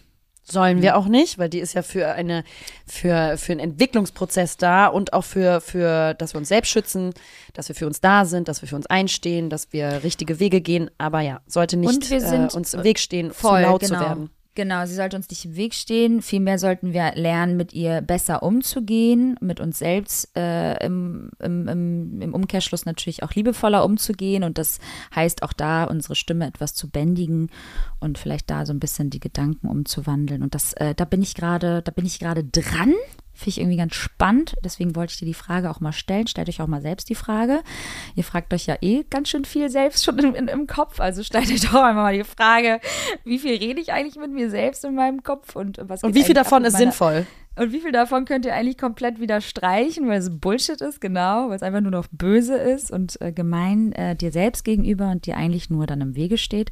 Sollen 0.49 0.81
wir 0.81 0.95
auch 0.95 1.07
nicht, 1.07 1.37
weil 1.37 1.49
die 1.49 1.59
ist 1.59 1.73
ja 1.73 1.81
für 1.81 2.07
eine, 2.07 2.45
für, 2.85 3.37
für 3.37 3.51
einen 3.51 3.59
Entwicklungsprozess 3.59 4.55
da 4.55 4.87
und 4.87 5.11
auch 5.11 5.25
für, 5.25 5.59
für, 5.59 6.13
dass 6.13 6.33
wir 6.33 6.37
uns 6.37 6.47
selbst 6.47 6.69
schützen, 6.69 7.13
dass 7.53 7.67
wir 7.67 7.75
für 7.75 7.85
uns 7.85 7.99
da 7.99 8.23
sind, 8.23 8.47
dass 8.47 8.61
wir 8.61 8.69
für 8.69 8.77
uns 8.77 8.85
einstehen, 8.85 9.49
dass 9.49 9.73
wir 9.73 10.03
richtige 10.03 10.39
Wege 10.39 10.61
gehen. 10.61 10.89
Aber 10.97 11.19
ja, 11.19 11.41
sollte 11.47 11.75
nicht 11.75 11.89
Und 11.89 12.09
wir 12.09 12.21
sind 12.21 12.53
äh, 12.53 12.57
uns 12.57 12.73
im 12.73 12.85
Weg 12.85 12.99
stehen, 12.99 13.31
Voll, 13.31 13.61
zu 13.61 13.69
laut 13.69 13.81
genau. 13.81 13.93
zu 13.95 13.99
werden. 13.99 14.29
Genau, 14.57 14.87
sie 14.87 14.95
sollte 14.95 15.15
uns 15.15 15.29
nicht 15.29 15.45
im 15.45 15.55
Weg 15.55 15.75
stehen. 15.75 16.23
Vielmehr 16.23 16.57
sollten 16.57 16.91
wir 16.91 17.11
lernen, 17.13 17.57
mit 17.57 17.73
ihr 17.73 18.01
besser 18.01 18.41
umzugehen, 18.41 19.37
mit 19.39 19.59
uns 19.59 19.77
selbst 19.77 20.35
äh, 20.35 20.83
im, 20.83 21.29
im, 21.37 21.67
im, 21.67 22.21
im 22.23 22.33
Umkehrschluss 22.33 22.83
natürlich 22.83 23.21
auch 23.21 23.35
liebevoller 23.35 23.85
umzugehen. 23.85 24.43
Und 24.43 24.57
das 24.57 24.79
heißt 25.15 25.43
auch 25.43 25.53
da, 25.53 25.83
unsere 25.83 26.15
Stimme 26.15 26.47
etwas 26.47 26.73
zu 26.73 26.89
bändigen 26.89 27.51
und 27.99 28.17
vielleicht 28.17 28.49
da 28.49 28.65
so 28.65 28.73
ein 28.73 28.79
bisschen 28.79 29.11
die 29.11 29.19
Gedanken 29.19 29.67
umzuwandeln. 29.67 30.41
Und 30.41 30.55
das, 30.55 30.73
äh, 30.73 30.95
da 30.95 31.05
bin 31.05 31.21
ich 31.21 31.35
gerade, 31.35 31.83
da 31.83 31.91
bin 31.91 32.07
ich 32.07 32.17
gerade 32.17 32.43
dran. 32.43 32.95
Finde 33.37 33.49
ich 33.49 33.59
irgendwie 33.59 33.77
ganz 33.77 33.93
spannend. 33.93 34.55
Deswegen 34.63 34.95
wollte 34.95 35.13
ich 35.13 35.19
dir 35.19 35.25
die 35.25 35.35
Frage 35.35 35.69
auch 35.69 35.79
mal 35.79 35.91
stellen. 35.91 36.25
Stellt 36.25 36.49
euch 36.49 36.61
auch 36.61 36.67
mal 36.67 36.81
selbst 36.81 37.07
die 37.09 37.15
Frage. 37.15 37.61
Ihr 38.15 38.23
fragt 38.23 38.51
euch 38.53 38.65
ja 38.65 38.77
eh 38.81 39.03
ganz 39.03 39.29
schön 39.29 39.45
viel 39.45 39.69
selbst 39.69 40.03
schon 40.03 40.17
im, 40.17 40.33
in, 40.33 40.47
im 40.47 40.65
Kopf. 40.65 40.99
Also 40.99 41.21
stellt 41.23 41.51
euch 41.51 41.61
doch 41.61 41.75
einmal 41.75 42.07
mal 42.07 42.17
die 42.17 42.23
Frage, 42.23 42.79
wie 43.23 43.39
viel 43.39 43.57
rede 43.57 43.81
ich 43.81 43.91
eigentlich 43.91 44.15
mit 44.15 44.31
mir 44.31 44.49
selbst 44.49 44.85
in 44.85 44.95
meinem 44.95 45.23
Kopf 45.23 45.55
und 45.55 45.79
was 45.83 46.03
Und 46.03 46.15
wie 46.15 46.23
viel 46.23 46.35
davon 46.35 46.63
ist 46.65 46.77
sinnvoll? 46.77 47.27
Und 47.55 47.71
wie 47.71 47.79
viel 47.79 47.91
davon 47.91 48.25
könnt 48.25 48.45
ihr 48.45 48.53
eigentlich 48.53 48.77
komplett 48.77 49.19
wieder 49.19 49.41
streichen, 49.41 50.07
weil 50.07 50.19
es 50.19 50.29
Bullshit 50.29 50.79
ist, 50.79 51.01
genau, 51.01 51.49
weil 51.49 51.55
es 51.55 51.63
einfach 51.63 51.81
nur 51.81 51.91
noch 51.91 52.05
böse 52.11 52.55
ist 52.55 52.91
und 52.91 53.19
äh, 53.19 53.31
gemein 53.31 53.93
äh, 53.93 54.15
dir 54.15 54.31
selbst 54.31 54.63
gegenüber 54.63 55.09
und 55.09 55.25
dir 55.25 55.37
eigentlich 55.37 55.69
nur 55.69 55.87
dann 55.87 56.01
im 56.01 56.15
Wege 56.15 56.37
steht. 56.37 56.71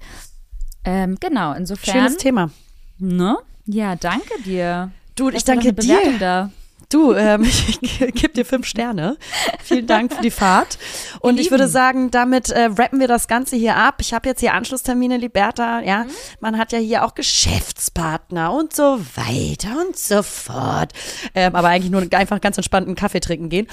Ähm, 0.84 1.18
genau, 1.20 1.54
insofern. 1.54 1.96
Schönes 1.96 2.18
Thema. 2.18 2.52
Ne? 3.00 3.38
Ja, 3.66 3.96
danke 3.96 4.42
dir. 4.44 4.92
Du, 5.16 5.30
Lass 5.30 5.38
ich 5.38 5.44
danke 5.46 5.74
dir. 5.74 6.00
Da. 6.20 6.50
Du, 6.96 7.14
ähm, 7.14 7.44
ich 7.44 7.80
gebe 7.82 8.30
dir 8.30 8.46
fünf 8.46 8.66
Sterne. 8.66 9.18
Vielen 9.62 9.86
Dank 9.86 10.14
für 10.14 10.22
die 10.22 10.32
Fahrt. 10.32 10.78
Und 11.20 11.42
ich 11.42 11.52
würde 11.52 11.68
sagen, 11.68 12.10
damit 12.10 12.52
äh, 12.52 12.70
rappen 12.78 13.02
wir 13.02 13.10
das 13.10 13.28
Ganze 13.28 13.58
hier 13.58 13.76
ab. 13.76 13.96
Ich 14.00 14.14
habe 14.14 14.30
jetzt 14.30 14.40
hier 14.40 14.54
Anschlusstermine, 14.54 15.18
Liberta. 15.18 15.82
Ja, 15.82 16.06
Mhm. 16.06 16.10
man 16.40 16.58
hat 16.58 16.72
ja 16.72 16.80
hier 16.80 17.04
auch 17.04 17.14
Geschäftspartner 17.14 18.54
und 18.54 18.74
so 18.74 19.00
weiter 19.16 19.76
und 19.86 19.98
so 19.98 20.24
fort. 20.24 20.94
Ähm, 21.34 21.54
aber 21.54 21.68
eigentlich 21.68 21.92
nur 21.92 22.08
einfach 22.18 22.40
ganz 22.40 22.56
entspannt 22.58 22.88
einen 22.88 22.96
Kaffee 22.96 23.20
trinken 23.20 23.50
gehen. 23.50 23.68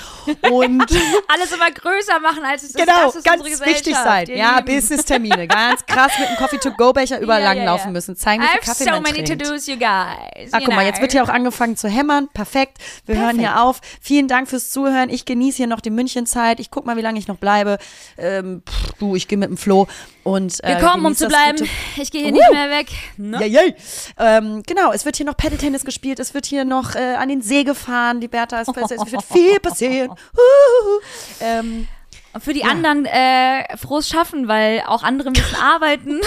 Und 0.51 0.83
Alles 1.33 1.53
immer 1.53 1.71
größer 1.71 2.19
machen, 2.19 2.43
als 2.45 2.65
es 2.65 2.71
ist. 2.71 2.77
genau, 2.77 3.05
Das 3.07 3.15
ist 3.17 3.25
ganz 3.25 3.45
wichtig 3.45 3.95
sein. 3.95 4.27
Ja. 4.35 4.61
Business-Termine. 4.63 5.47
Ganz 5.53 5.87
krass 5.87 6.11
mit 6.19 6.27
einem 6.29 6.39
Coffee-to-go-Becher 6.39 7.21
überall 7.21 7.41
Ja, 7.43 7.47
ja, 7.49 7.55
langlaufen 7.55 7.89
ja. 7.89 7.93
müssen. 7.93 8.17
Zeigen, 8.17 8.43
wie 8.43 8.47
viel 8.49 8.61
Kaffee 8.61 8.85
so 8.85 8.91
man 8.91 9.03
many 9.03 9.23
trinkt. 9.23 9.45
to-dos, 9.45 9.67
you 9.69 9.77
guys. 9.77 10.53
Ah, 10.53 10.59
you 10.59 10.65
guck 10.65 10.75
mal, 10.75 10.85
jetzt 10.85 11.01
wird 11.01 11.13
hier 11.13 11.23
auch 11.23 11.29
angefangen 11.29 11.77
zu 11.77 11.89
hämmern. 11.89 12.29
Perfekt. 12.35 12.79
Wir 13.07 13.12
hören 13.17 13.39
hier 13.39 13.61
auf. 13.63 13.81
Vielen 14.01 14.29
Dank 14.29 14.49
fürs 14.49 14.71
Zuhören. 14.71 15.11
Ich 15.11 15.25
genieße 15.25 15.59
hier 15.59 15.67
noch 15.67 15.81
die 15.81 15.91
Münchenzeit. 15.91 16.61
Ich 16.61 16.71
guck 16.71 16.87
mal, 16.87 16.97
wie 16.97 17.01
lange 17.03 17.19
ich 17.19 17.29
noch 17.29 17.37
bleibe. 17.39 17.79
Ähm, 18.19 18.63
pff, 18.69 18.93
du, 18.99 19.17
ich 19.17 19.29
gehe 19.29 19.39
mit 19.39 19.49
dem 19.49 19.57
Flo. 19.57 19.87
Und, 20.25 20.63
äh, 20.63 20.77
Gekommen, 20.77 21.05
um 21.07 21.15
zu 21.17 21.27
bleiben. 21.29 21.59
gute- 21.59 21.71
Ich 22.01 22.11
gehe 22.11 22.23
hier 22.23 22.33
Woo! 22.33 22.37
nicht 22.39 22.53
mehr 22.53 22.71
weg. 22.71 22.87
Ne? 23.17 23.39
Ja, 23.47 23.63
yay. 23.63 23.75
Ähm, 24.19 24.63
genau, 24.67 24.93
es 24.93 25.05
wird 25.05 25.17
hier 25.17 25.27
noch 25.27 25.37
Paddle-Tennis 25.37 25.85
gespielt, 25.85 26.21
es 26.21 26.33
wird 26.35 26.47
hier 26.47 26.65
noch 26.65 26.95
äh, 26.95 27.15
an 27.15 27.29
den 27.29 27.43
See 27.43 27.65
gefahren, 27.65 28.21
die 28.21 28.29
Bertha, 28.29 28.61
es, 28.61 28.69
es 28.69 29.13
wird 29.13 29.23
viel 29.25 29.59
passieren. 29.61 30.11
Huhuhu. 30.37 31.01
ähm, 31.41 31.67
Und 31.79 31.89
für 32.41 32.53
die 32.55 32.65
anderen 32.65 33.05
äh, 33.07 33.77
frohes 33.77 34.09
Schaffen, 34.09 34.49
weil 34.49 34.83
auch 34.87 35.03
andere 35.03 35.31
müssen 35.31 35.55
arbeiten. 35.63 36.21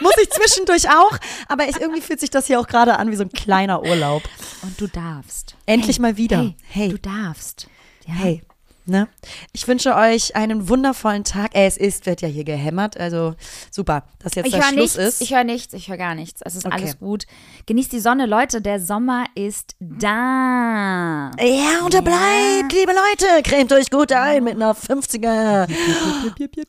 muss 0.00 0.14
ich 0.22 0.30
zwischendurch 0.30 0.88
auch, 0.90 1.16
aber 1.48 1.68
es, 1.68 1.76
irgendwie 1.76 2.00
fühlt 2.00 2.20
sich 2.20 2.30
das 2.30 2.46
hier 2.46 2.58
auch 2.60 2.66
gerade 2.66 2.98
an 2.98 3.10
wie 3.10 3.16
so 3.16 3.24
ein 3.24 3.30
kleiner 3.32 3.82
Urlaub. 3.82 4.22
Und 4.62 4.80
du 4.80 4.86
darfst. 4.86 5.56
Endlich 5.66 5.98
mal 5.98 6.16
wieder. 6.16 6.38
Hey, 6.38 6.54
Hey. 6.68 6.88
du 6.90 6.98
darfst. 6.98 7.68
Ja. 8.06 8.14
Hey, 8.14 8.42
ne? 8.86 9.08
Ich 9.52 9.66
wünsche 9.68 9.94
euch 9.96 10.36
einen 10.36 10.68
wundervollen 10.68 11.24
Tag. 11.24 11.54
Äh, 11.54 11.66
es 11.66 11.76
ist, 11.76 12.06
wird 12.06 12.20
ja 12.22 12.28
hier 12.28 12.44
gehämmert, 12.44 12.96
also 12.98 13.34
super, 13.70 14.04
dass 14.18 14.34
jetzt 14.34 14.46
Ich 14.46 14.52
der 14.52 14.62
Schluss 14.62 14.96
nichts, 14.96 14.96
ist. 14.96 15.20
ich 15.22 15.34
höre 15.34 15.44
nichts, 15.44 15.72
ich 15.74 15.88
höre 15.88 15.96
gar 15.96 16.14
nichts. 16.14 16.40
Es 16.44 16.54
ist 16.54 16.64
Okay. 16.66 16.74
alles 16.76 16.98
gut. 16.98 17.24
Genießt 17.66 17.92
die 17.92 18.00
Sonne, 18.00 18.26
Leute, 18.26 18.60
der 18.60 18.80
Sommer 18.80 19.24
ist 19.34 19.74
da. 19.80 21.30
ja, 21.40 21.84
und 21.84 21.94
er 21.94 22.02
bleibt, 22.02 22.72
liebe 22.72 22.92
Leute. 22.92 23.42
Cremt 23.42 23.72
euch 23.72 23.90
gut 23.90 24.12
ein 24.12 24.44
mit 24.44 24.54
einer 24.54 24.74
50er. 24.74 25.68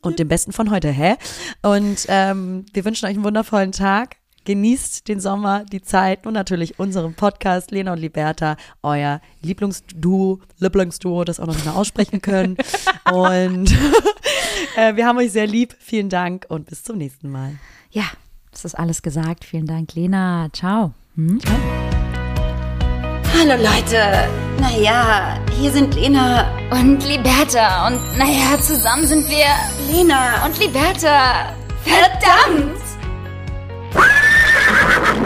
und 0.02 0.18
dem 0.18 0.28
Besten 0.28 0.52
von 0.52 0.70
heute, 0.70 0.88
hä? 0.90 1.16
Und 1.62 2.06
ähm, 2.08 2.66
wir 2.72 2.84
wünschen 2.84 3.06
euch 3.06 3.14
einen 3.14 3.24
wundervollen 3.24 3.72
Tag. 3.72 4.16
Genießt 4.46 5.08
den 5.08 5.18
Sommer, 5.18 5.64
die 5.64 5.82
Zeit 5.82 6.24
und 6.24 6.34
natürlich 6.34 6.78
unseren 6.78 7.14
Podcast 7.14 7.72
Lena 7.72 7.92
und 7.92 7.98
Liberta, 7.98 8.56
euer 8.80 9.20
Lieblingsduo, 9.42 10.38
Lieblingsduo, 10.60 11.24
das 11.24 11.40
auch 11.40 11.46
noch 11.46 11.54
nicht 11.54 11.64
mehr 11.64 11.74
aussprechen 11.74 12.22
können. 12.22 12.56
und 13.12 13.72
äh, 14.76 14.94
wir 14.94 15.04
haben 15.04 15.18
euch 15.18 15.32
sehr 15.32 15.48
lieb. 15.48 15.74
Vielen 15.80 16.08
Dank 16.10 16.46
und 16.48 16.66
bis 16.66 16.84
zum 16.84 16.96
nächsten 16.96 17.28
Mal. 17.28 17.56
Ja, 17.90 18.04
das 18.52 18.64
ist 18.64 18.76
alles 18.76 19.02
gesagt. 19.02 19.44
Vielen 19.44 19.66
Dank, 19.66 19.96
Lena. 19.96 20.48
Ciao. 20.52 20.94
Hm? 21.16 21.40
Hallo 23.36 23.60
Leute. 23.60 24.28
Naja, 24.60 25.40
hier 25.58 25.72
sind 25.72 25.92
Lena. 25.96 26.48
Und 26.70 27.04
Liberta. 27.04 27.88
Und 27.88 27.98
naja, 28.16 28.60
zusammen 28.60 29.08
sind 29.08 29.28
wir 29.28 29.92
Lena. 29.92 30.46
und 30.46 30.56
Liberta. 30.60 31.52
Verdammt! 31.82 32.80
Ha 34.76 34.82
ha 34.82 35.14
ha! 35.14 35.25